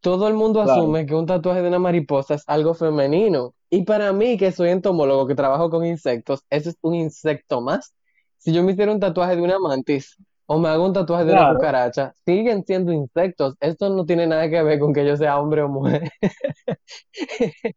todo 0.00 0.28
el 0.28 0.34
mundo 0.34 0.62
asume 0.62 1.06
que 1.06 1.14
un 1.14 1.26
tatuaje 1.26 1.62
de 1.62 1.68
una 1.68 1.78
mariposa 1.78 2.34
es 2.34 2.44
algo 2.46 2.74
femenino. 2.74 3.54
Y 3.68 3.84
para 3.84 4.12
mí, 4.12 4.36
que 4.36 4.52
soy 4.52 4.70
entomólogo, 4.70 5.26
que 5.26 5.34
trabajo 5.34 5.70
con 5.70 5.84
insectos, 5.84 6.44
eso 6.50 6.70
es 6.70 6.76
un 6.82 6.94
insecto 6.94 7.60
más. 7.60 7.94
Si 8.38 8.52
yo 8.52 8.62
me 8.62 8.72
hiciera 8.72 8.92
un 8.92 9.00
tatuaje 9.00 9.36
de 9.36 9.42
una 9.42 9.58
mantis, 9.58 10.16
o 10.46 10.58
me 10.58 10.68
hago 10.68 10.84
un 10.84 10.92
tatuaje 10.92 11.26
de 11.26 11.32
una 11.32 11.54
cucaracha, 11.54 12.12
siguen 12.24 12.64
siendo 12.64 12.92
insectos. 12.92 13.54
Esto 13.60 13.88
no 13.90 14.04
tiene 14.04 14.26
nada 14.26 14.50
que 14.50 14.60
ver 14.62 14.80
con 14.80 14.92
que 14.92 15.06
yo 15.06 15.16
sea 15.16 15.38
hombre 15.38 15.62
o 15.62 15.68
mujer. 15.68 16.10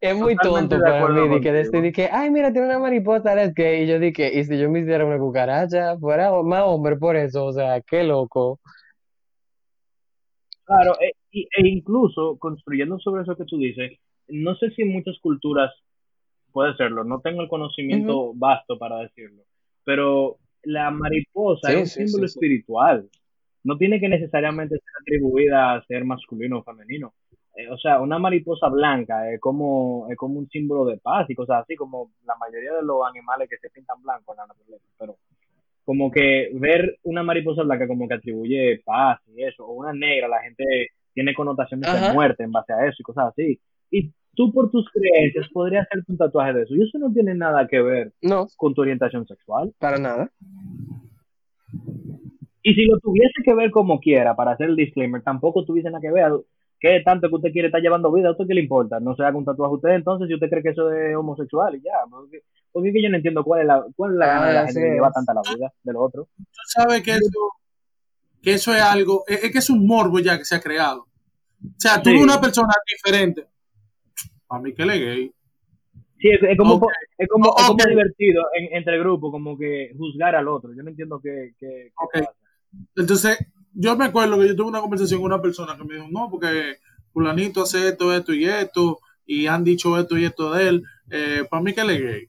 es 0.00 0.16
muy 0.16 0.36
tonto 0.36 0.78
para 0.78 1.08
mí 1.08 1.28
de 1.28 1.40
que 1.40 1.52
decidí 1.52 1.92
que, 1.92 2.10
ay, 2.12 2.30
mira, 2.30 2.52
tiene 2.52 2.66
una 2.66 2.78
mariposa, 2.78 3.40
es 3.40 3.54
que, 3.54 3.82
y 3.82 3.86
yo 3.86 3.98
dije, 3.98 4.38
y 4.38 4.44
si 4.44 4.58
yo 4.58 4.68
me 4.68 4.80
hiciera 4.80 5.06
una 5.06 5.18
cucaracha, 5.18 5.96
fuera 5.98 6.30
más 6.42 6.64
hombre 6.66 6.96
por 6.96 7.16
eso, 7.16 7.46
o 7.46 7.52
sea, 7.52 7.80
qué 7.80 8.02
loco. 8.02 8.60
Claro, 10.68 10.92
e, 11.00 11.14
e 11.32 11.66
incluso 11.66 12.36
construyendo 12.38 12.98
sobre 12.98 13.22
eso 13.22 13.34
que 13.34 13.46
tú 13.46 13.56
dices, 13.56 13.92
no 14.28 14.54
sé 14.56 14.70
si 14.72 14.82
en 14.82 14.92
muchas 14.92 15.18
culturas 15.18 15.72
puede 16.52 16.76
serlo, 16.76 17.04
no 17.04 17.20
tengo 17.20 17.40
el 17.40 17.48
conocimiento 17.48 18.32
vasto 18.34 18.78
para 18.78 18.98
decirlo, 18.98 19.44
pero 19.82 20.36
la 20.64 20.90
mariposa 20.90 21.72
es 21.72 21.80
un 21.80 21.86
símbolo 21.86 22.26
espiritual. 22.26 23.08
No 23.64 23.78
tiene 23.78 23.98
que 23.98 24.10
necesariamente 24.10 24.74
ser 24.76 24.92
atribuida 25.00 25.72
a 25.72 25.84
ser 25.86 26.04
masculino 26.04 26.58
o 26.58 26.62
femenino. 26.64 27.14
Eh, 27.56 27.70
o 27.70 27.78
sea, 27.78 28.00
una 28.02 28.18
mariposa 28.18 28.68
blanca 28.68 29.32
es 29.32 29.40
como, 29.40 30.06
es 30.10 30.16
como 30.18 30.38
un 30.38 30.48
símbolo 30.50 30.84
de 30.84 30.98
paz 30.98 31.28
y 31.30 31.34
cosas 31.34 31.62
así, 31.62 31.76
como 31.76 32.12
la 32.26 32.36
mayoría 32.36 32.74
de 32.74 32.82
los 32.82 32.98
animales 33.08 33.48
que 33.48 33.56
se 33.56 33.70
pintan 33.70 34.02
blancos 34.02 34.34
en 34.34 34.36
la 34.36 34.46
naturaleza. 34.46 34.84
Pero 34.98 35.16
como 35.88 36.10
que 36.10 36.50
ver 36.52 36.98
una 37.04 37.22
mariposa 37.22 37.62
blanca 37.62 37.88
como 37.88 38.06
que 38.06 38.12
atribuye 38.12 38.82
paz 38.84 39.20
y 39.34 39.42
eso, 39.42 39.64
o 39.64 39.72
una 39.72 39.94
negra, 39.94 40.28
la 40.28 40.42
gente 40.42 40.62
tiene 41.14 41.32
connotaciones 41.32 41.90
de 41.90 42.12
muerte 42.12 42.42
en 42.42 42.52
base 42.52 42.74
a 42.74 42.86
eso 42.86 42.96
y 42.98 43.02
cosas 43.02 43.28
así. 43.28 43.58
Y 43.90 44.12
tú 44.34 44.52
por 44.52 44.70
tus 44.70 44.86
creencias 44.90 45.48
podrías 45.50 45.86
hacerte 45.86 46.12
un 46.12 46.18
tatuaje 46.18 46.52
de 46.52 46.64
eso. 46.64 46.74
Y 46.74 46.82
eso 46.82 46.98
no 46.98 47.10
tiene 47.10 47.34
nada 47.34 47.66
que 47.66 47.80
ver 47.80 48.12
con 48.58 48.74
tu 48.74 48.82
orientación 48.82 49.26
sexual. 49.26 49.72
Para 49.78 49.96
nada. 49.96 50.30
Y 52.62 52.74
si 52.74 52.84
lo 52.84 52.98
tuviese 52.98 53.42
que 53.42 53.54
ver 53.54 53.70
como 53.70 53.98
quiera, 53.98 54.36
para 54.36 54.50
hacer 54.50 54.68
el 54.68 54.76
disclaimer, 54.76 55.22
tampoco 55.22 55.64
tuviese 55.64 55.88
nada 55.88 56.02
que 56.02 56.12
ver. 56.12 56.32
¿Qué 56.78 57.00
tanto 57.02 57.30
que 57.30 57.36
usted 57.36 57.52
quiere 57.52 57.68
estar 57.68 57.80
llevando 57.80 58.12
vida? 58.12 58.28
¿A 58.28 58.32
usted 58.32 58.46
qué 58.46 58.52
le 58.52 58.60
importa? 58.60 59.00
No 59.00 59.16
se 59.16 59.22
haga 59.22 59.38
un 59.38 59.46
tatuaje 59.46 59.72
a 59.72 59.76
usted 59.76 59.88
entonces 59.94 60.28
si 60.28 60.34
usted 60.34 60.50
cree 60.50 60.62
que 60.62 60.68
eso 60.68 60.92
es 60.92 61.16
homosexual 61.16 61.74
y 61.76 61.80
ya. 61.80 61.94
Porque, 62.10 62.42
porque 62.80 63.02
yo 63.02 63.10
no 63.10 63.16
entiendo 63.16 63.44
cuál 63.44 63.60
es 63.62 63.66
la, 63.66 63.84
cuál 63.96 64.12
es 64.12 64.18
la 64.18 64.26
gana 64.26 64.46
de 64.46 64.54
la 64.54 64.60
ah, 64.60 64.66
gente 64.66 64.80
que 64.80 64.90
lleva 64.90 65.10
tanta 65.10 65.34
la 65.34 65.42
vida 65.42 65.72
del 65.82 65.96
otro. 65.96 66.28
Tú 66.36 66.60
sabes 66.66 67.02
que 67.02 67.12
eso, 67.12 67.52
que 68.42 68.52
eso 68.54 68.74
es 68.74 68.82
algo, 68.82 69.24
es, 69.26 69.50
que 69.50 69.58
es 69.58 69.70
un 69.70 69.86
morbo 69.86 70.18
ya 70.20 70.38
que 70.38 70.44
se 70.44 70.56
ha 70.56 70.60
creado. 70.60 71.02
O 71.62 71.74
sea, 71.76 72.00
tú 72.00 72.10
una 72.10 72.40
persona 72.40 72.72
diferente 72.86 73.46
a 74.48 74.58
mí 74.58 74.74
que 74.74 74.84
le 74.84 74.98
gay. 74.98 75.32
Sí, 76.20 76.28
es, 76.30 76.56
como, 76.56 76.80
es 77.16 77.28
como, 77.28 77.54
es 77.56 77.66
como 77.66 77.84
divertido 77.88 78.42
en, 78.58 78.76
entre 78.76 78.94
el 78.94 79.00
grupo, 79.00 79.30
como 79.30 79.56
que 79.56 79.92
juzgar 79.96 80.34
al 80.34 80.48
otro. 80.48 80.74
Yo 80.74 80.82
no 80.82 80.90
entiendo 80.90 81.20
qué, 81.22 81.54
qué, 81.58 81.92
pasa. 82.12 82.32
Entonces, 82.96 83.38
yo 83.72 83.96
me 83.96 84.06
acuerdo 84.06 84.38
que 84.38 84.48
yo 84.48 84.56
tuve 84.56 84.68
una 84.68 84.80
conversación 84.80 85.20
con 85.20 85.32
una 85.32 85.40
persona 85.40 85.76
que 85.76 85.84
me 85.84 85.94
dijo, 85.94 86.08
no, 86.10 86.28
porque 86.28 86.76
fulanito 87.12 87.62
hace 87.62 87.88
esto, 87.88 88.12
esto 88.12 88.34
y 88.34 88.46
esto, 88.46 88.98
y 89.26 89.46
han 89.46 89.62
dicho 89.62 89.96
esto 89.98 90.18
y 90.18 90.24
esto 90.24 90.52
de 90.52 90.68
él, 90.68 90.82
eh, 91.10 91.44
para 91.48 91.62
mí 91.62 91.72
que 91.72 91.84
le 91.84 91.98
gay. 91.98 92.28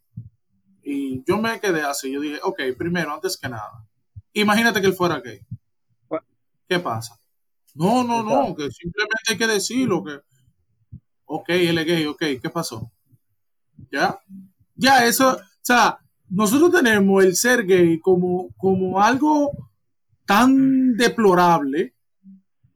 Y 0.83 1.23
yo 1.25 1.37
me 1.37 1.59
quedé 1.59 1.81
así, 1.81 2.11
yo 2.11 2.21
dije, 2.21 2.39
ok, 2.43 2.61
primero, 2.77 3.13
antes 3.13 3.37
que 3.37 3.49
nada, 3.49 3.85
imagínate 4.33 4.81
que 4.81 4.87
él 4.87 4.93
fuera 4.93 5.19
gay. 5.19 5.41
¿Qué 6.67 6.79
pasa? 6.79 7.19
No, 7.75 8.03
no, 8.03 8.23
no, 8.23 8.55
que 8.55 8.69
simplemente 8.71 9.15
hay 9.29 9.37
que 9.37 9.47
decirlo, 9.47 10.03
que 10.03 10.19
ok, 11.25 11.49
él 11.49 11.77
es 11.77 11.85
gay, 11.85 12.05
ok, 12.05 12.19
¿qué 12.41 12.49
pasó? 12.51 12.91
¿Ya? 13.91 14.19
Ya, 14.75 15.05
eso, 15.05 15.35
o 15.37 15.41
sea, 15.61 15.99
nosotros 16.29 16.71
tenemos 16.71 17.23
el 17.23 17.35
ser 17.35 17.65
gay 17.65 17.99
como, 17.99 18.49
como 18.57 19.01
algo 19.01 19.51
tan 20.25 20.95
deplorable 20.95 21.95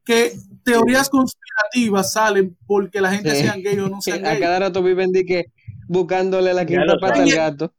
que 0.04 0.34
teorías 0.64 1.10
conspirativas 1.10 2.14
salen 2.14 2.58
porque 2.66 3.00
la 3.00 3.14
gente 3.14 3.36
sea 3.36 3.56
gay 3.56 3.78
o 3.80 3.90
no 3.90 4.02
sea 4.02 4.18
gay. 4.18 4.38
A 4.38 4.40
cada 4.40 4.60
rato 4.60 4.82
viven 4.82 5.12
de 5.12 5.26
que 5.26 5.46
buscándole 5.88 6.54
la 6.54 6.66
quinta 6.66 6.96
pata 7.00 7.22
al 7.22 7.32
gato. 7.32 7.74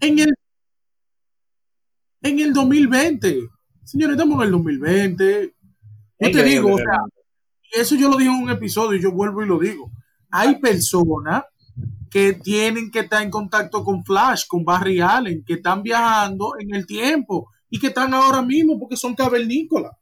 En 0.00 0.18
el, 0.18 0.34
en 2.22 2.38
el 2.40 2.52
2020, 2.52 3.38
señores, 3.84 4.16
estamos 4.16 4.36
en 4.38 4.46
el 4.46 4.52
2020. 4.52 5.54
Yo 6.20 6.30
te 6.30 6.42
digo, 6.42 6.74
o 6.74 6.78
sea, 6.78 6.98
eso 7.72 7.96
yo 7.96 8.08
lo 8.08 8.16
dije 8.16 8.30
en 8.30 8.42
un 8.42 8.50
episodio 8.50 8.98
y 8.98 9.02
yo 9.02 9.12
vuelvo 9.12 9.42
y 9.42 9.48
lo 9.48 9.58
digo. 9.58 9.90
Hay 10.30 10.56
personas 10.60 11.44
que 12.10 12.34
tienen 12.34 12.90
que 12.90 13.00
estar 13.00 13.22
en 13.22 13.30
contacto 13.30 13.82
con 13.84 14.04
Flash, 14.04 14.46
con 14.46 14.64
Barry 14.64 15.00
Allen, 15.00 15.44
que 15.44 15.54
están 15.54 15.82
viajando 15.82 16.54
en 16.58 16.74
el 16.74 16.86
tiempo 16.86 17.50
y 17.68 17.78
que 17.78 17.88
están 17.88 18.14
ahora 18.14 18.42
mismo 18.42 18.78
porque 18.78 18.96
son 18.96 19.14
cavernícolas. 19.14 19.92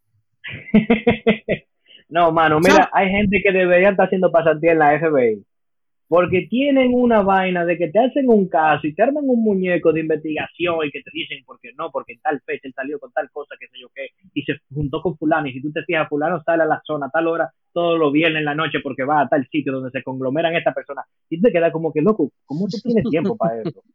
no, 2.08 2.32
mano, 2.32 2.60
mira, 2.60 2.90
hay 2.92 3.08
gente 3.08 3.40
que 3.42 3.52
debería 3.52 3.90
estar 3.90 4.06
haciendo 4.06 4.30
pasantía 4.30 4.72
en 4.72 4.78
la 4.78 4.98
FBI 4.98 5.44
porque 6.12 6.46
tienen 6.50 6.92
una 6.92 7.22
vaina 7.22 7.64
de 7.64 7.78
que 7.78 7.88
te 7.88 7.98
hacen 7.98 8.28
un 8.28 8.46
caso 8.46 8.86
y 8.86 8.94
te 8.94 9.02
arman 9.02 9.24
un 9.26 9.42
muñeco 9.42 9.94
de 9.94 10.00
investigación 10.00 10.76
y 10.84 10.90
que 10.90 11.00
te 11.00 11.10
dicen 11.10 11.42
por 11.46 11.58
qué 11.58 11.70
no, 11.74 11.90
porque 11.90 12.12
en 12.12 12.20
tal 12.20 12.38
fecha 12.44 12.68
él 12.68 12.74
salió 12.76 12.98
con 13.00 13.10
tal 13.12 13.30
cosa, 13.30 13.54
que 13.58 13.66
sé 13.68 13.80
yo 13.80 13.88
qué, 13.94 14.08
y 14.34 14.42
se 14.42 14.58
juntó 14.74 15.00
con 15.00 15.16
fulano, 15.16 15.48
y 15.48 15.54
si 15.54 15.62
tú 15.62 15.72
te 15.72 15.82
fijas, 15.84 16.10
fulano 16.10 16.42
sale 16.42 16.64
a 16.64 16.66
la 16.66 16.82
zona 16.84 17.06
a 17.06 17.10
tal 17.10 17.28
hora 17.28 17.50
todos 17.72 17.98
los 17.98 18.12
viernes 18.12 18.40
en 18.40 18.44
la 18.44 18.54
noche 18.54 18.80
porque 18.82 19.04
va 19.04 19.22
a 19.22 19.28
tal 19.30 19.48
sitio 19.50 19.72
donde 19.72 19.90
se 19.90 20.02
conglomeran 20.02 20.54
estas 20.54 20.74
personas, 20.74 21.06
y 21.30 21.40
te 21.40 21.50
queda 21.50 21.72
como 21.72 21.90
que, 21.90 22.02
loco, 22.02 22.30
¿cómo 22.44 22.66
tú 22.68 22.76
tienes 22.82 23.04
tiempo 23.08 23.34
para 23.34 23.62
eso? 23.62 23.80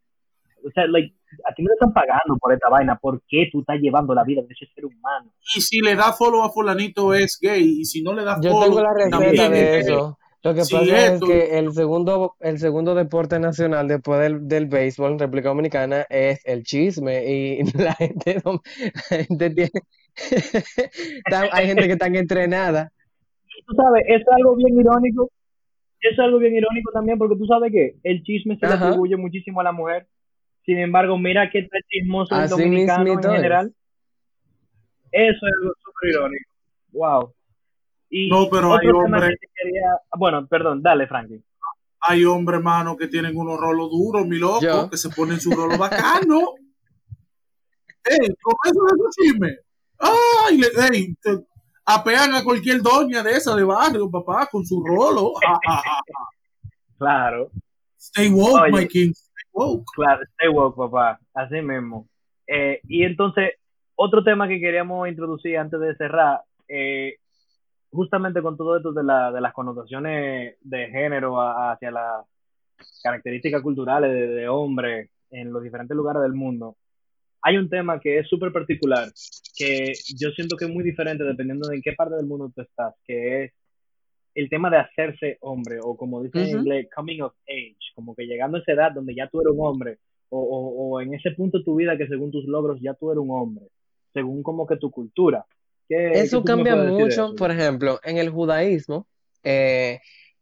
O 0.65 0.71
sea, 0.71 0.85
like, 0.87 1.13
a 1.47 1.53
ti 1.53 1.61
no 1.61 1.69
te 1.69 1.73
están 1.75 1.93
pagando 1.93 2.35
por 2.41 2.51
esta 2.51 2.67
vaina, 2.67 2.97
¿por 2.97 3.21
qué 3.27 3.47
tú 3.49 3.59
estás 3.61 3.79
llevando 3.79 4.13
la 4.15 4.23
vida 4.23 4.41
de 4.41 4.53
ese 4.53 4.65
ser 4.73 4.85
humano? 4.85 5.31
Y 5.55 5.61
si 5.61 5.79
le 5.81 5.95
da 5.95 6.11
follow 6.11 6.41
a 6.43 6.49
fulanito 6.49 7.13
es 7.13 7.37
gay, 7.39 7.81
y 7.81 7.85
si 7.85 8.01
no 8.01 8.11
le 8.13 8.23
da 8.23 8.35
follow... 8.35 8.59
Yo 8.59 8.65
tengo 8.65 8.81
la 8.81 8.93
receta 8.93 9.49
de 9.49 9.79
eso. 9.79 10.17
Lo 10.43 10.53
que 10.53 10.61
pasa 10.61 11.13
es 11.13 11.21
que 11.21 11.57
el 11.57 11.73
segundo, 11.73 12.35
el 12.39 12.59
segundo 12.59 12.93
deporte 12.93 13.39
nacional 13.39 13.87
después 13.87 14.19
del, 14.21 14.47
del 14.47 14.67
béisbol 14.67 15.13
en 15.13 15.19
República 15.19 15.49
Dominicana 15.49 16.05
es 16.09 16.45
el 16.45 16.63
chisme 16.63 17.25
y 17.25 17.63
la 17.77 17.93
gente, 17.93 18.37
la 18.43 19.17
gente 19.17 19.49
tiene, 19.49 19.71
hay 21.51 21.67
gente 21.67 21.87
que 21.87 21.93
está 21.93 22.07
entrenada. 22.07 22.91
Tú 23.65 23.75
sabes, 23.75 24.03
es 24.07 24.23
algo 24.37 24.55
bien 24.55 24.79
irónico, 24.79 25.29
es 25.99 26.17
algo 26.19 26.37
bien 26.37 26.55
irónico 26.55 26.91
también 26.91 27.17
porque 27.17 27.35
tú 27.35 27.45
sabes 27.45 27.71
que 27.71 27.95
el 28.03 28.23
chisme 28.23 28.57
se 28.59 28.67
le 28.67 28.73
atribuye 28.73 29.17
muchísimo 29.17 29.59
a 29.61 29.63
la 29.63 29.71
mujer. 29.71 30.07
Sin 30.65 30.77
embargo, 30.77 31.17
mira 31.17 31.49
qué 31.49 31.63
tal 31.63 31.81
chismoso 31.89 32.39
el 32.39 32.49
dominicano 32.49 33.13
en 33.13 33.23
general. 33.23 33.73
Eso 35.11 35.47
es 35.47 35.53
algo 35.61 35.73
súper 35.83 36.09
irónico. 36.11 36.49
Wow 36.91 37.36
no, 38.09 38.47
pero 38.49 38.75
hay 38.75 38.87
hombres. 38.87 39.35
Bueno, 40.17 40.47
perdón, 40.47 40.81
dale, 40.81 41.07
Frankie. 41.07 41.43
Hay 42.01 42.23
hombres, 42.25 42.59
hermano, 42.59 42.95
que 42.95 43.07
tienen 43.07 43.35
unos 43.35 43.59
rolos 43.59 43.89
duros, 43.89 44.25
mi 44.25 44.37
loco, 44.37 44.89
que 44.89 44.97
se 44.97 45.09
ponen 45.09 45.39
su 45.39 45.51
rolo 45.51 45.77
bacano. 45.77 46.55
¡Ey! 48.05 48.33
¿Con 48.41 48.55
eso 48.65 48.83
de 48.85 48.97
su 48.97 49.09
chisme? 49.11 49.57
¡Ay! 49.99 50.61
¡Ey! 50.91 51.17
apean 51.87 52.33
a 52.33 52.43
cualquier 52.43 52.81
doña 52.81 53.23
de 53.23 53.31
esa 53.31 53.55
de 53.55 53.63
barrio, 53.63 54.11
papá, 54.11 54.47
con 54.51 54.65
su 54.65 54.83
rolo. 54.83 55.33
claro. 56.97 57.49
Stay 57.97 58.29
woke, 58.29 58.69
my 58.71 58.87
king. 58.87 59.11
Stay 59.11 59.49
woke. 59.53 59.85
Claro, 59.95 60.21
stay 60.33 60.49
woke, 60.49 60.75
papá. 60.75 61.19
Así 61.33 61.61
mismo. 61.61 62.07
Eh, 62.45 62.81
y 62.87 63.03
entonces, 63.03 63.51
otro 63.95 64.23
tema 64.23 64.47
que 64.47 64.59
queríamos 64.59 65.07
introducir 65.07 65.57
antes 65.57 65.79
de 65.79 65.95
cerrar 65.95 66.41
eh, 66.67 67.15
justamente 67.91 68.41
con 68.41 68.57
todo 68.57 68.77
esto 68.77 68.91
de, 68.91 69.03
la, 69.03 69.31
de 69.31 69.41
las 69.41 69.53
connotaciones 69.53 70.57
de 70.61 70.87
género 70.89 71.39
hacia 71.41 71.91
las 71.91 72.25
características 73.01 73.61
culturales 73.61 74.11
de, 74.11 74.27
de 74.27 74.47
hombre 74.47 75.09
en 75.31 75.51
los 75.51 75.63
diferentes 75.63 75.95
lugares 75.95 76.21
del 76.21 76.33
mundo, 76.33 76.77
hay 77.41 77.57
un 77.57 77.69
tema 77.69 77.99
que 77.99 78.19
es 78.19 78.27
súper 78.27 78.51
particular, 78.51 79.07
que 79.55 79.93
yo 80.17 80.31
siento 80.31 80.57
que 80.57 80.65
es 80.65 80.71
muy 80.71 80.83
diferente 80.83 81.23
dependiendo 81.23 81.69
de 81.69 81.77
en 81.77 81.81
qué 81.81 81.93
parte 81.93 82.15
del 82.15 82.25
mundo 82.25 82.51
tú 82.53 82.61
estás, 82.61 82.95
que 83.05 83.43
es 83.43 83.53
el 84.35 84.49
tema 84.49 84.69
de 84.69 84.77
hacerse 84.77 85.37
hombre, 85.41 85.79
o 85.81 85.95
como 85.97 86.21
dicen 86.21 86.41
en 86.41 86.59
inglés, 86.59 86.89
coming 86.95 87.21
of 87.21 87.33
age, 87.47 87.77
como 87.95 88.15
que 88.15 88.25
llegando 88.25 88.57
a 88.57 88.61
esa 88.61 88.73
edad 88.73 88.91
donde 88.91 89.15
ya 89.15 89.27
tú 89.29 89.41
eres 89.41 89.53
un 89.53 89.65
hombre, 89.65 89.97
o, 90.29 90.39
o, 90.39 91.01
en 91.01 91.13
ese 91.13 91.31
punto 91.31 91.59
de 91.59 91.63
tu 91.63 91.75
vida 91.75 91.97
que 91.97 92.07
según 92.07 92.31
tus 92.31 92.45
logros 92.45 92.79
ya 92.81 92.93
tú 92.93 93.11
eres 93.11 93.23
un 93.23 93.31
hombre, 93.31 93.65
según 94.13 94.43
como 94.43 94.67
que 94.67 94.77
tu 94.77 94.91
cultura. 94.91 95.45
Eso 95.89 96.43
cambia 96.43 96.75
mucho, 96.75 97.33
por 97.35 97.51
ejemplo, 97.51 97.99
en 98.03 98.17
el 98.17 98.29
judaísmo, 98.29 99.07
eh, 99.43 99.99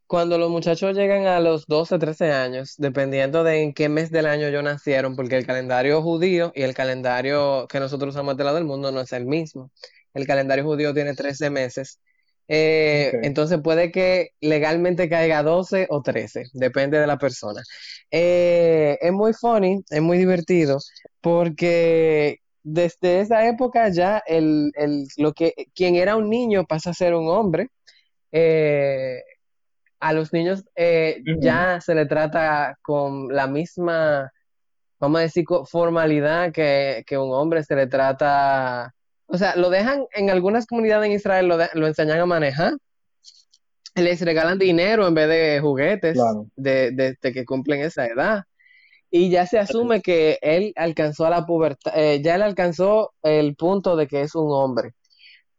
cuando 0.07 0.37
los 0.37 0.49
muchachos 0.49 0.95
llegan 0.95 1.25
a 1.25 1.39
los 1.39 1.65
12, 1.67 1.97
13 1.97 2.31
años, 2.31 2.75
dependiendo 2.77 3.43
de 3.43 3.61
en 3.63 3.73
qué 3.73 3.89
mes 3.89 4.11
del 4.11 4.27
año 4.27 4.49
yo 4.49 4.61
nacieron, 4.61 5.15
porque 5.15 5.37
el 5.37 5.45
calendario 5.45 6.01
judío 6.01 6.51
y 6.55 6.61
el 6.61 6.73
calendario 6.73 7.67
que 7.67 7.79
nosotros 7.79 8.13
usamos 8.13 8.37
de 8.37 8.43
lado 8.43 8.57
del 8.57 8.65
mundo 8.65 8.91
no 8.91 9.01
es 9.01 9.11
el 9.13 9.25
mismo. 9.25 9.71
El 10.13 10.27
calendario 10.27 10.63
judío 10.63 10.93
tiene 10.93 11.15
13 11.15 11.49
meses. 11.49 11.99
Eh, 12.47 13.11
entonces 13.23 13.59
puede 13.63 13.91
que 13.91 14.29
legalmente 14.39 15.09
caiga 15.09 15.41
12 15.41 15.87
o 15.89 16.01
13, 16.03 16.45
depende 16.53 16.99
de 16.99 17.07
la 17.07 17.17
persona. 17.17 17.63
Eh, 18.11 18.97
es 19.01 19.11
muy 19.11 19.33
funny, 19.33 19.83
es 19.89 20.01
muy 20.01 20.17
divertido, 20.19 20.77
porque 21.21 22.41
desde 22.65 23.19
esa 23.19 23.47
época 23.47 23.89
ya 23.89 24.23
el, 24.25 24.71
el, 24.75 25.07
lo 25.17 25.33
que, 25.33 25.53
quien 25.75 25.95
era 25.95 26.15
un 26.15 26.31
niño 26.31 26.65
pasa 26.65 26.89
a 26.89 26.93
ser 26.93 27.13
un 27.13 27.29
hombre. 27.29 27.69
Eh, 28.31 29.21
a 29.99 30.13
los 30.13 30.33
niños 30.33 30.65
eh, 30.75 31.21
ya 31.39 31.79
se 31.79 31.93
le 31.93 32.07
trata 32.07 32.77
con 32.81 33.27
la 33.29 33.47
misma, 33.47 34.31
vamos 34.99 35.19
a 35.19 35.21
decir, 35.21 35.45
formalidad 35.65 36.51
que, 36.51 37.05
un 37.11 37.33
hombre 37.33 37.63
se 37.63 37.75
le 37.75 37.85
trata. 37.85 38.93
O 39.27 39.37
sea, 39.37 39.55
lo 39.55 39.69
dejan 39.69 40.05
en 40.13 40.31
algunas 40.31 40.65
comunidades 40.65 41.05
en 41.05 41.13
Israel, 41.13 41.47
lo, 41.47 41.87
enseñan 41.87 42.19
a 42.19 42.25
manejar. 42.25 42.73
Les 43.93 44.21
regalan 44.21 44.57
dinero 44.57 45.07
en 45.07 45.13
vez 45.13 45.29
de 45.29 45.59
juguetes 45.61 46.17
desde 46.55 47.15
de, 47.21 47.31
que 47.31 47.45
cumplen 47.45 47.81
esa 47.81 48.07
edad. 48.07 48.43
Y 49.11 49.29
ya 49.29 49.45
se 49.45 49.59
asume 49.59 50.01
que 50.01 50.39
él 50.41 50.73
alcanzó 50.75 51.25
a 51.25 51.29
la 51.29 51.45
pubertad, 51.45 51.93
eh, 51.95 52.21
ya 52.21 52.35
él 52.35 52.41
alcanzó 52.41 53.13
el 53.23 53.55
punto 53.55 53.95
de 53.95 54.07
que 54.07 54.21
es 54.21 54.35
un 54.35 54.51
hombre. 54.51 54.93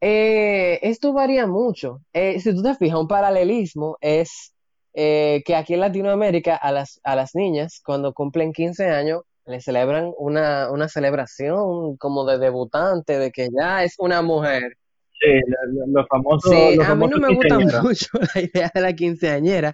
Eh, 0.01 0.79
esto 0.83 1.13
varía 1.13 1.47
mucho. 1.47 2.01
Eh, 2.13 2.39
si 2.41 2.55
tú 2.55 2.63
te 2.63 2.75
fijas, 2.75 2.99
un 2.99 3.09
paralelismo 3.09 3.97
es 4.01 4.53
que 4.93 5.55
aquí 5.55 5.75
en 5.75 5.81
Latinoamérica 5.81 6.57
a 6.57 6.73
las, 6.73 7.01
a 7.05 7.17
las 7.17 7.35
niñas, 7.35 7.83
cuando 7.85 8.15
cumplen 8.15 8.53
15 8.53 8.87
años, 8.87 9.23
le 9.47 9.61
celebran 9.61 10.13
una, 10.19 10.71
una 10.71 10.89
celebración 10.89 11.97
como 11.97 12.25
de 12.25 12.39
debutante, 12.39 13.19
de 13.19 13.31
que 13.31 13.49
ya 13.57 13.85
es 13.85 13.95
una 13.99 14.23
mujer. 14.23 14.77
Sí, 15.21 15.41
los 15.87 16.07
famosos. 16.09 16.51
Sí, 16.51 16.79
a 16.83 16.95
mí 16.95 17.07
no 17.09 17.19
me 17.19 17.35
gusta 17.35 17.83
mucho 17.83 18.09
la 18.35 18.41
idea 18.43 18.71
de 18.75 18.81
la 18.81 18.93
quinceañera, 18.93 19.73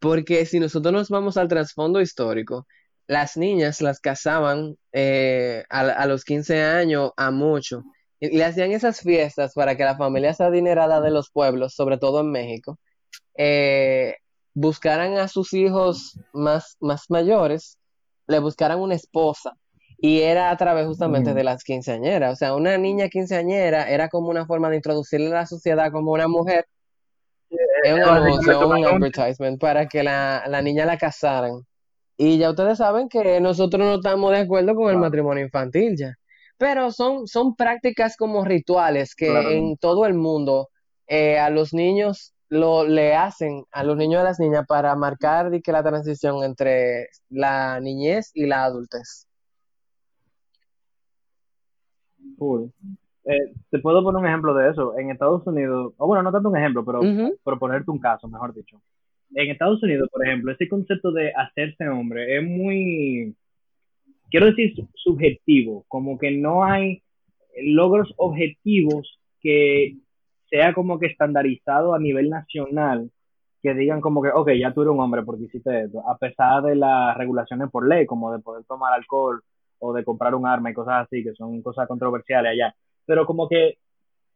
porque 0.00 0.44
si 0.46 0.58
nosotros 0.58 0.92
nos 0.92 1.08
vamos 1.10 1.36
al 1.36 1.48
trasfondo 1.48 2.00
histórico, 2.00 2.66
las 3.06 3.36
niñas 3.36 3.80
las 3.80 4.00
casaban 4.00 4.76
a, 4.94 5.78
a, 5.78 6.06
los 6.06 6.24
15 6.24 6.62
años 6.62 7.12
a 7.16 7.30
mucho 7.30 7.82
y 8.22 8.36
le 8.36 8.44
hacían 8.44 8.70
esas 8.70 9.00
fiestas 9.00 9.52
para 9.52 9.76
que 9.76 9.82
la 9.82 9.96
familia 9.96 10.32
adinerada 10.38 11.00
de 11.00 11.10
los 11.10 11.30
pueblos, 11.32 11.74
sobre 11.74 11.98
todo 11.98 12.20
en 12.20 12.30
México, 12.30 12.78
eh, 13.34 14.14
buscaran 14.54 15.18
a 15.18 15.26
sus 15.26 15.52
hijos 15.54 16.20
más, 16.32 16.76
más 16.78 17.06
mayores, 17.08 17.78
le 18.28 18.38
buscaran 18.38 18.78
una 18.78 18.94
esposa. 18.94 19.56
Y 19.98 20.20
era 20.20 20.50
a 20.50 20.56
través 20.56 20.86
justamente 20.86 21.34
de 21.34 21.42
las 21.42 21.64
quinceañeras. 21.64 22.32
O 22.32 22.36
sea, 22.36 22.54
una 22.54 22.78
niña 22.78 23.08
quinceañera 23.08 23.90
era 23.90 24.08
como 24.08 24.28
una 24.28 24.46
forma 24.46 24.70
de 24.70 24.76
introducirle 24.76 25.26
a 25.28 25.40
la 25.40 25.46
sociedad 25.46 25.90
como 25.90 26.12
una 26.12 26.28
mujer. 26.28 26.66
Es 27.82 27.92
un 27.92 28.02
anuncio, 28.02 28.68
un 28.68 28.84
advertisement 28.84 29.60
para 29.60 29.88
que 29.88 30.04
la, 30.04 30.44
la, 30.46 30.62
niña 30.62 30.86
la 30.86 30.96
casaran. 30.96 31.66
Y 32.24 32.38
ya 32.38 32.50
ustedes 32.50 32.78
saben 32.78 33.08
que 33.08 33.40
nosotros 33.40 33.84
no 33.84 33.94
estamos 33.96 34.30
de 34.30 34.38
acuerdo 34.38 34.76
con 34.76 34.88
el 34.88 34.96
matrimonio 34.96 35.44
infantil 35.44 35.96
ya. 35.98 36.14
Pero 36.56 36.92
son, 36.92 37.26
son 37.26 37.56
prácticas 37.56 38.16
como 38.16 38.44
rituales 38.44 39.16
que 39.16 39.56
en 39.56 39.76
todo 39.76 40.06
el 40.06 40.14
mundo 40.14 40.68
eh, 41.08 41.40
a 41.40 41.50
los 41.50 41.74
niños 41.74 42.32
lo 42.48 42.84
le 42.84 43.16
hacen, 43.16 43.64
a 43.72 43.82
los 43.82 43.96
niños 43.96 44.20
y 44.20 44.20
a 44.20 44.24
las 44.24 44.38
niñas 44.38 44.64
para 44.68 44.94
marcar 44.94 45.50
que 45.62 45.72
la 45.72 45.82
transición 45.82 46.44
entre 46.44 47.08
la 47.28 47.80
niñez 47.80 48.30
y 48.34 48.46
la 48.46 48.66
adultez. 48.66 49.26
Cool. 52.38 52.72
Eh, 53.24 53.52
te 53.68 53.80
puedo 53.80 54.00
poner 54.04 54.20
un 54.20 54.28
ejemplo 54.28 54.54
de 54.54 54.70
eso. 54.70 54.96
En 54.96 55.10
Estados 55.10 55.44
Unidos, 55.44 55.92
o 55.96 56.06
bueno, 56.06 56.22
no 56.22 56.30
tanto 56.30 56.50
un 56.50 56.56
ejemplo, 56.56 56.84
pero 56.84 57.00
por 57.42 57.58
ponerte 57.58 57.90
un 57.90 57.98
caso, 57.98 58.28
mejor 58.28 58.54
dicho. 58.54 58.80
En 59.34 59.50
Estados 59.50 59.82
Unidos, 59.82 60.08
por 60.10 60.26
ejemplo, 60.26 60.52
ese 60.52 60.68
concepto 60.68 61.10
de 61.12 61.32
hacerse 61.32 61.88
hombre 61.88 62.36
es 62.36 62.44
muy, 62.44 63.34
quiero 64.30 64.46
decir 64.46 64.74
subjetivo, 64.94 65.84
como 65.88 66.18
que 66.18 66.30
no 66.30 66.64
hay 66.64 67.02
logros 67.62 68.12
objetivos 68.16 69.18
que 69.40 69.96
sea 70.50 70.74
como 70.74 70.98
que 70.98 71.06
estandarizado 71.06 71.94
a 71.94 71.98
nivel 71.98 72.28
nacional, 72.28 73.10
que 73.62 73.74
digan 73.74 74.00
como 74.00 74.22
que, 74.22 74.28
ok, 74.28 74.50
ya 74.58 74.74
tú 74.74 74.82
eres 74.82 74.92
un 74.92 75.00
hombre 75.00 75.22
porque 75.22 75.44
hiciste 75.44 75.84
esto, 75.84 76.06
a 76.08 76.18
pesar 76.18 76.62
de 76.62 76.76
las 76.76 77.16
regulaciones 77.16 77.70
por 77.70 77.88
ley, 77.88 78.06
como 78.06 78.32
de 78.32 78.40
poder 78.40 78.64
tomar 78.64 78.92
alcohol 78.92 79.42
o 79.78 79.92
de 79.92 80.04
comprar 80.04 80.34
un 80.34 80.46
arma 80.46 80.70
y 80.70 80.74
cosas 80.74 81.06
así, 81.06 81.22
que 81.22 81.32
son 81.32 81.62
cosas 81.62 81.88
controversiales 81.88 82.52
allá. 82.52 82.74
Pero 83.06 83.24
como 83.24 83.48
que 83.48 83.78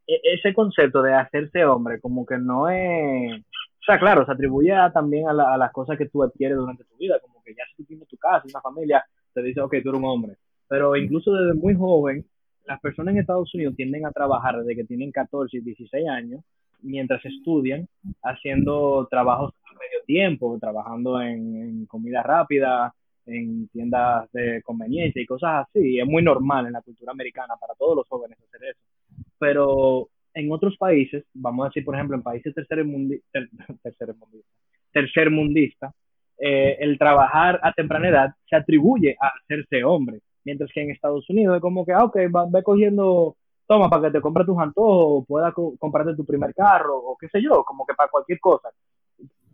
e, 0.06 0.20
ese 0.34 0.54
concepto 0.54 1.02
de 1.02 1.14
hacerse 1.14 1.64
hombre, 1.64 2.00
como 2.00 2.24
que 2.24 2.38
no 2.38 2.68
es... 2.68 3.42
Sea, 3.86 4.00
claro, 4.00 4.26
se 4.26 4.32
atribuye 4.32 4.74
también 4.92 5.28
a, 5.28 5.30
a, 5.30 5.56
las 5.56 5.72
cosas 5.72 5.96
que 5.96 6.08
tú 6.08 6.22
adquieres 6.22 6.58
durante 6.58 6.84
tu 6.84 6.96
vida, 6.96 7.20
como 7.20 7.40
que 7.44 7.54
ya 7.54 7.62
si 7.70 7.76
tú 7.76 7.84
tienes 7.84 8.08
tu 8.08 8.16
casa, 8.16 8.44
una 8.50 8.60
familia, 8.60 9.04
te 9.32 9.42
dice, 9.42 9.60
ok, 9.60 9.70
tú 9.82 9.90
eres 9.90 10.00
un 10.00 10.04
hombre. 10.04 10.36
Pero 10.68 10.96
incluso 10.96 11.32
desde 11.32 11.54
muy 11.54 11.74
joven, 11.76 12.26
las 12.66 12.80
personas 12.80 13.14
en 13.14 13.20
Estados 13.20 13.54
Unidos 13.54 13.76
tienden 13.76 14.04
a 14.06 14.10
trabajar 14.10 14.58
desde 14.58 14.74
que 14.74 14.84
tienen 14.84 15.12
14 15.12 15.58
y 15.58 15.60
16 15.60 16.08
años, 16.08 16.40
mientras 16.82 17.24
estudian, 17.24 17.88
haciendo 18.22 19.06
trabajos 19.10 19.52
a 19.64 19.72
medio 19.74 20.04
tiempo, 20.04 20.58
trabajando 20.60 21.20
en, 21.20 21.86
comida 21.86 22.22
rápida, 22.22 22.92
en 23.26 23.68
tiendas 23.68 24.30
de 24.32 24.62
conveniencia 24.62 25.22
y 25.22 25.26
cosas 25.26 25.66
así. 25.68 25.98
Es 26.00 26.06
muy 26.06 26.22
normal 26.22 26.66
en 26.66 26.72
la 26.72 26.82
cultura 26.82 27.12
americana 27.12 27.54
para 27.60 27.74
todos 27.74 27.96
los 27.96 28.08
jóvenes 28.08 28.38
hacer 28.40 28.70
eso. 28.70 28.80
Pero 29.38 30.08
en 30.36 30.52
otros 30.52 30.76
países, 30.76 31.24
vamos 31.32 31.64
a 31.64 31.68
decir, 31.70 31.84
por 31.84 31.94
ejemplo, 31.94 32.14
en 32.14 32.22
países 32.22 32.54
tercermundistas, 32.54 33.48
tercer 34.92 35.30
mundista, 35.30 35.92
eh, 36.38 36.76
el 36.78 36.98
trabajar 36.98 37.58
a 37.62 37.72
temprana 37.72 38.08
edad 38.08 38.30
se 38.48 38.56
atribuye 38.56 39.16
a 39.18 39.28
hacerse 39.28 39.82
hombre, 39.82 40.20
mientras 40.44 40.70
que 40.72 40.82
en 40.82 40.90
Estados 40.90 41.28
Unidos 41.30 41.56
es 41.56 41.62
como 41.62 41.86
que, 41.86 41.92
ah, 41.92 42.04
ok, 42.04 42.16
va, 42.34 42.46
ve 42.50 42.62
cogiendo, 42.62 43.36
toma, 43.66 43.88
para 43.88 44.02
que 44.02 44.10
te 44.10 44.20
compres 44.20 44.46
tus 44.46 44.58
antojos, 44.58 45.22
o 45.22 45.24
puedas 45.26 45.54
comprarte 45.78 46.14
tu 46.14 46.26
primer 46.26 46.54
carro, 46.54 46.98
o 46.98 47.16
qué 47.18 47.28
sé 47.28 47.40
yo, 47.42 47.64
como 47.64 47.86
que 47.86 47.94
para 47.94 48.10
cualquier 48.10 48.38
cosa. 48.38 48.68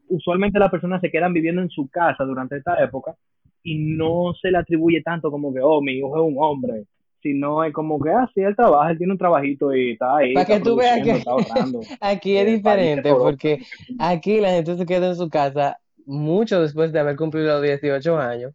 Usualmente 0.09 0.59
las 0.59 0.71
personas 0.71 1.01
se 1.01 1.13
quedan 1.13 1.33
viviendo 1.33 1.63
en 1.63 1.71
su 1.71 1.89
casa 1.89 2.25
durante 2.25 2.57
esta 2.57 2.83
época 2.83 3.15
y 3.63 3.79
no 3.79 4.35
se 4.35 4.51
le 4.51 4.59
atribuye 4.59 5.01
tanto 5.01 5.31
como 5.31 5.55
que, 5.55 5.61
oh, 5.63 5.81
mi 5.81 5.93
hijo 5.93 6.17
es 6.17 6.23
un 6.23 6.37
hombre, 6.39 6.87
sino 7.23 7.65
es 7.65 7.73
como 7.73 8.01
que, 8.01 8.11
ah, 8.11 8.29
sí, 8.35 8.41
él 8.41 8.57
trabaja, 8.57 8.91
él 8.91 8.99
tiene 8.99 9.13
un 9.13 9.19
trabajito 9.19 9.75
y 9.75 9.93
está 9.93 10.17
ahí. 10.17 10.35
Para 10.35 10.47
que 10.47 10.61
tú 10.61 10.77
veas 10.77 11.03
que 11.03 11.23
aquí 12.01 12.37
es 12.37 12.47
diferente, 12.47 13.15
porque 13.15 13.63
aquí 13.99 14.41
la 14.41 14.51
gente 14.51 14.77
se 14.77 14.87
queda 14.87 15.09
en 15.09 15.17
su 15.17 15.31
casa 15.31 15.79
mucho 16.05 16.61
después 16.61 16.93
de 16.93 16.99
haber 16.99 17.17
cumplido 17.17 17.55
los 17.55 17.63
18 17.63 18.19
años. 18.19 18.53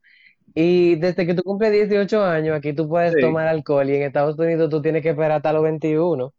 Y 0.54 0.96
desde 0.96 1.26
que 1.26 1.34
tú 1.34 1.44
cumples 1.44 1.72
18 1.72 2.24
años, 2.24 2.58
aquí 2.58 2.74
tú 2.74 2.88
puedes 2.90 3.16
tomar 3.20 3.48
alcohol 3.48 3.90
y 3.90 3.96
en 3.96 4.04
Estados 4.04 4.38
Unidos 4.40 4.70
tú 4.70 4.82
tienes 4.82 5.04
que 5.04 5.10
esperar 5.10 5.34
hasta 5.34 5.54
los 5.54 5.64
21. 5.64 6.34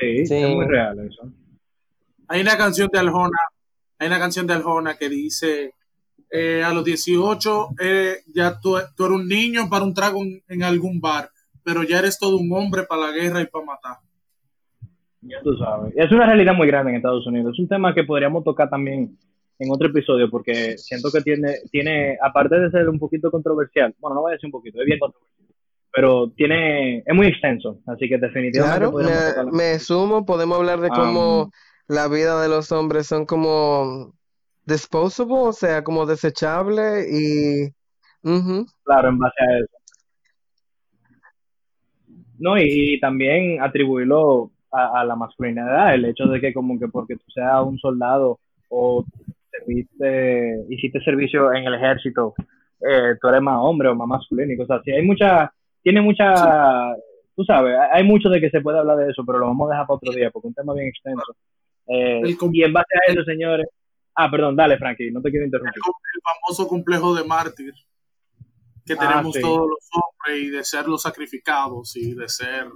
Sí, 0.00 0.34
es 0.34 0.48
muy 0.50 0.66
real 0.66 0.98
eso. 0.98 1.30
Hay 2.28 2.40
una 2.40 2.56
canción 2.56 2.88
de 2.92 2.98
Aljona, 2.98 3.38
hay 3.98 4.08
una 4.08 4.18
canción 4.18 4.46
de 4.46 4.54
Aljona 4.54 4.96
que 4.96 5.08
dice, 5.08 5.74
eh, 6.36 6.62
a 6.62 6.72
los 6.72 6.84
18 6.84 7.68
eh, 7.80 8.16
ya 8.34 8.60
tú, 8.60 8.76
eres 8.76 8.90
un 8.98 9.28
niño 9.28 9.68
para 9.70 9.84
un 9.84 9.94
trago 9.94 10.22
en 10.48 10.62
algún 10.62 11.00
bar, 11.00 11.30
pero 11.64 11.82
ya 11.82 11.98
eres 11.98 12.18
todo 12.18 12.36
un 12.36 12.52
hombre 12.52 12.82
para 12.84 13.06
la 13.06 13.12
guerra 13.12 13.40
y 13.40 13.46
para 13.46 13.64
matar. 13.64 13.96
Ya 15.22 15.40
tú 15.42 15.56
sabes. 15.56 15.92
Es 15.96 16.12
una 16.12 16.26
realidad 16.26 16.54
muy 16.54 16.66
grande 16.66 16.90
en 16.90 16.96
Estados 16.96 17.26
Unidos. 17.26 17.54
Es 17.54 17.60
un 17.60 17.68
tema 17.68 17.94
que 17.94 18.04
podríamos 18.04 18.44
tocar 18.44 18.70
también 18.70 19.16
en 19.58 19.70
otro 19.70 19.88
episodio 19.88 20.30
porque 20.30 20.76
siento 20.78 21.10
que 21.10 21.20
tiene, 21.20 21.54
tiene 21.70 22.18
aparte 22.22 22.58
de 22.58 22.70
ser 22.70 22.88
un 22.88 22.98
poquito 22.98 23.30
controversial, 23.30 23.94
bueno, 23.98 24.16
no 24.16 24.20
voy 24.22 24.32
a 24.32 24.34
decir 24.34 24.48
un 24.48 24.52
poquito, 24.52 24.80
es 24.80 24.86
bien 24.86 24.98
controversial, 24.98 25.48
pero 25.92 26.30
tiene, 26.36 26.98
es 26.98 27.14
muy 27.14 27.26
extenso, 27.28 27.78
así 27.86 28.08
que 28.08 28.18
definitivamente 28.18 28.78
Claro, 28.78 28.92
me, 28.92 29.04
tocarlo. 29.04 29.52
me 29.52 29.78
sumo, 29.78 30.26
podemos 30.26 30.58
hablar 30.58 30.80
de 30.80 30.90
cómo 30.90 31.44
Um, 31.44 31.50
la 31.88 32.08
vida 32.08 32.40
de 32.42 32.48
los 32.48 32.72
hombres 32.72 33.06
son 33.06 33.26
como 33.26 34.12
disposable, 34.66 35.34
o 35.34 35.52
sea, 35.52 35.82
como 35.82 36.04
desechable 36.06 37.06
y... 37.10 37.70
Claro, 38.84 39.08
en 39.08 39.18
base 39.18 39.40
a 39.40 39.58
eso. 39.58 39.76
No, 42.38 42.58
y, 42.58 42.64
y 42.66 43.00
también 43.00 43.62
atribuirlo 43.62 44.50
a, 44.70 45.00
a 45.00 45.04
la 45.04 45.16
masculinidad, 45.16 45.94
el 45.94 46.04
hecho 46.04 46.26
de 46.26 46.40
que 46.40 46.52
como 46.52 46.78
que 46.78 46.88
porque 46.88 47.16
tú 47.16 47.24
seas 47.32 47.62
un 47.62 47.78
soldado 47.78 48.38
o 48.68 49.04
serviste, 49.50 50.64
hiciste 50.68 51.00
servicio 51.00 51.52
en 51.54 51.64
el 51.64 51.74
ejército, 51.74 52.34
eh, 52.80 53.14
tú 53.20 53.28
eres 53.28 53.40
más 53.40 53.58
hombre 53.60 53.88
o 53.88 53.94
más 53.94 54.08
masculino 54.08 54.52
y 54.52 54.56
cosas 54.56 54.80
así. 54.80 54.90
Hay 54.92 55.02
mucha, 55.02 55.50
tiene 55.82 56.00
mucha, 56.00 56.94
tú 57.34 57.44
sabes, 57.44 57.74
hay 57.92 58.04
mucho 58.04 58.28
de 58.28 58.40
que 58.40 58.50
se 58.50 58.60
puede 58.60 58.78
hablar 58.78 58.98
de 58.98 59.10
eso, 59.10 59.24
pero 59.24 59.38
lo 59.38 59.46
vamos 59.46 59.68
a 59.68 59.72
dejar 59.72 59.86
para 59.86 59.96
otro 59.96 60.12
día 60.12 60.30
porque 60.30 60.48
es 60.48 60.50
un 60.50 60.54
tema 60.54 60.74
bien 60.74 60.88
extenso. 60.88 61.36
Eh, 61.88 62.36
y 62.52 62.62
en 62.62 62.72
base 62.72 62.94
a 62.96 63.12
eso, 63.12 63.24
señores, 63.24 63.66
ah, 64.16 64.30
perdón, 64.30 64.56
dale, 64.56 64.78
Frankie, 64.78 65.10
no 65.10 65.20
te 65.22 65.30
quiero 65.30 65.44
interrumpir. 65.46 65.80
el 66.14 66.20
famoso 66.22 66.68
complejo 66.68 67.14
de 67.14 67.24
mártir 67.24 67.72
que 68.84 68.94
Ah, 68.94 68.96
tenemos 68.98 69.34
sí. 69.34 69.40
todos 69.40 69.68
los 69.68 69.88
hombres 69.92 70.42
y 70.44 70.50
de 70.50 70.64
ser 70.64 70.86
los 70.88 71.02
sacrificados 71.02 71.96
y 71.96 72.14
de 72.14 72.28
ser 72.28 72.66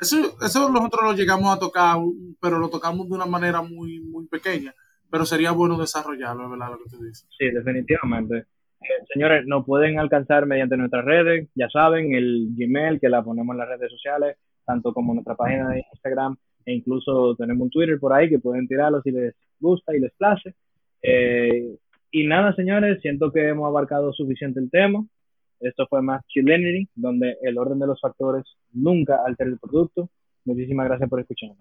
eso, 0.00 0.16
eso 0.44 0.70
nosotros 0.70 1.02
lo 1.04 1.12
llegamos 1.14 1.54
a 1.54 1.58
tocar 1.58 1.96
pero 2.40 2.58
lo 2.58 2.68
tocamos 2.68 3.08
de 3.08 3.14
una 3.14 3.26
manera 3.26 3.62
muy 3.62 4.00
muy 4.00 4.26
pequeña 4.28 4.74
pero 5.10 5.24
sería 5.24 5.50
bueno 5.52 5.78
desarrollarlo 5.78 6.44
es 6.44 6.50
verdad 6.50 6.70
lo 6.72 6.78
que 6.78 6.90
tú 6.90 7.02
dices 7.02 7.26
Sí, 7.38 7.50
definitivamente. 7.50 8.46
Eh, 8.80 9.04
señores, 9.12 9.44
nos 9.46 9.64
pueden 9.66 9.98
alcanzar 9.98 10.46
mediante 10.46 10.76
nuestras 10.76 11.04
redes, 11.04 11.48
ya 11.56 11.68
saben, 11.68 12.14
el 12.14 12.50
Gmail 12.56 13.00
que 13.00 13.08
la 13.08 13.24
ponemos 13.24 13.52
en 13.54 13.58
las 13.58 13.68
redes 13.68 13.90
sociales, 13.90 14.36
tanto 14.64 14.92
como 14.94 15.14
nuestra 15.14 15.34
página 15.34 15.70
de 15.70 15.82
Instagram, 15.92 16.36
e 16.64 16.74
incluso 16.74 17.34
tenemos 17.36 17.62
un 17.64 17.70
Twitter 17.70 17.98
por 17.98 18.12
ahí 18.12 18.28
que 18.28 18.38
pueden 18.38 18.68
tirarlo 18.68 19.02
si 19.02 19.10
les 19.10 19.34
gusta 19.58 19.96
y 19.96 20.00
les 20.00 20.12
place. 20.12 20.54
Eh, 21.02 21.76
y 22.10 22.26
nada, 22.26 22.54
señores, 22.54 23.00
siento 23.02 23.30
que 23.32 23.48
hemos 23.48 23.66
abarcado 23.66 24.12
suficiente 24.12 24.60
el 24.60 24.70
tema. 24.70 25.04
Esto 25.60 25.86
fue 25.88 26.02
más 26.02 26.24
Chillinity, 26.28 26.88
donde 26.94 27.36
el 27.42 27.58
orden 27.58 27.78
de 27.78 27.86
los 27.86 28.00
factores 28.00 28.44
nunca 28.72 29.20
altera 29.26 29.50
el 29.50 29.58
producto. 29.58 30.08
Muchísimas 30.44 30.86
gracias 30.86 31.08
por 31.10 31.20
escucharnos. 31.20 31.58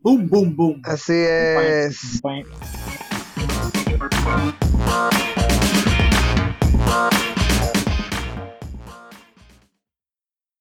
boom 0.00 0.28
boom 0.28 0.54
boom 0.56 0.82
Así 0.84 1.14
es. 1.14 2.20
Bye. 2.22 2.44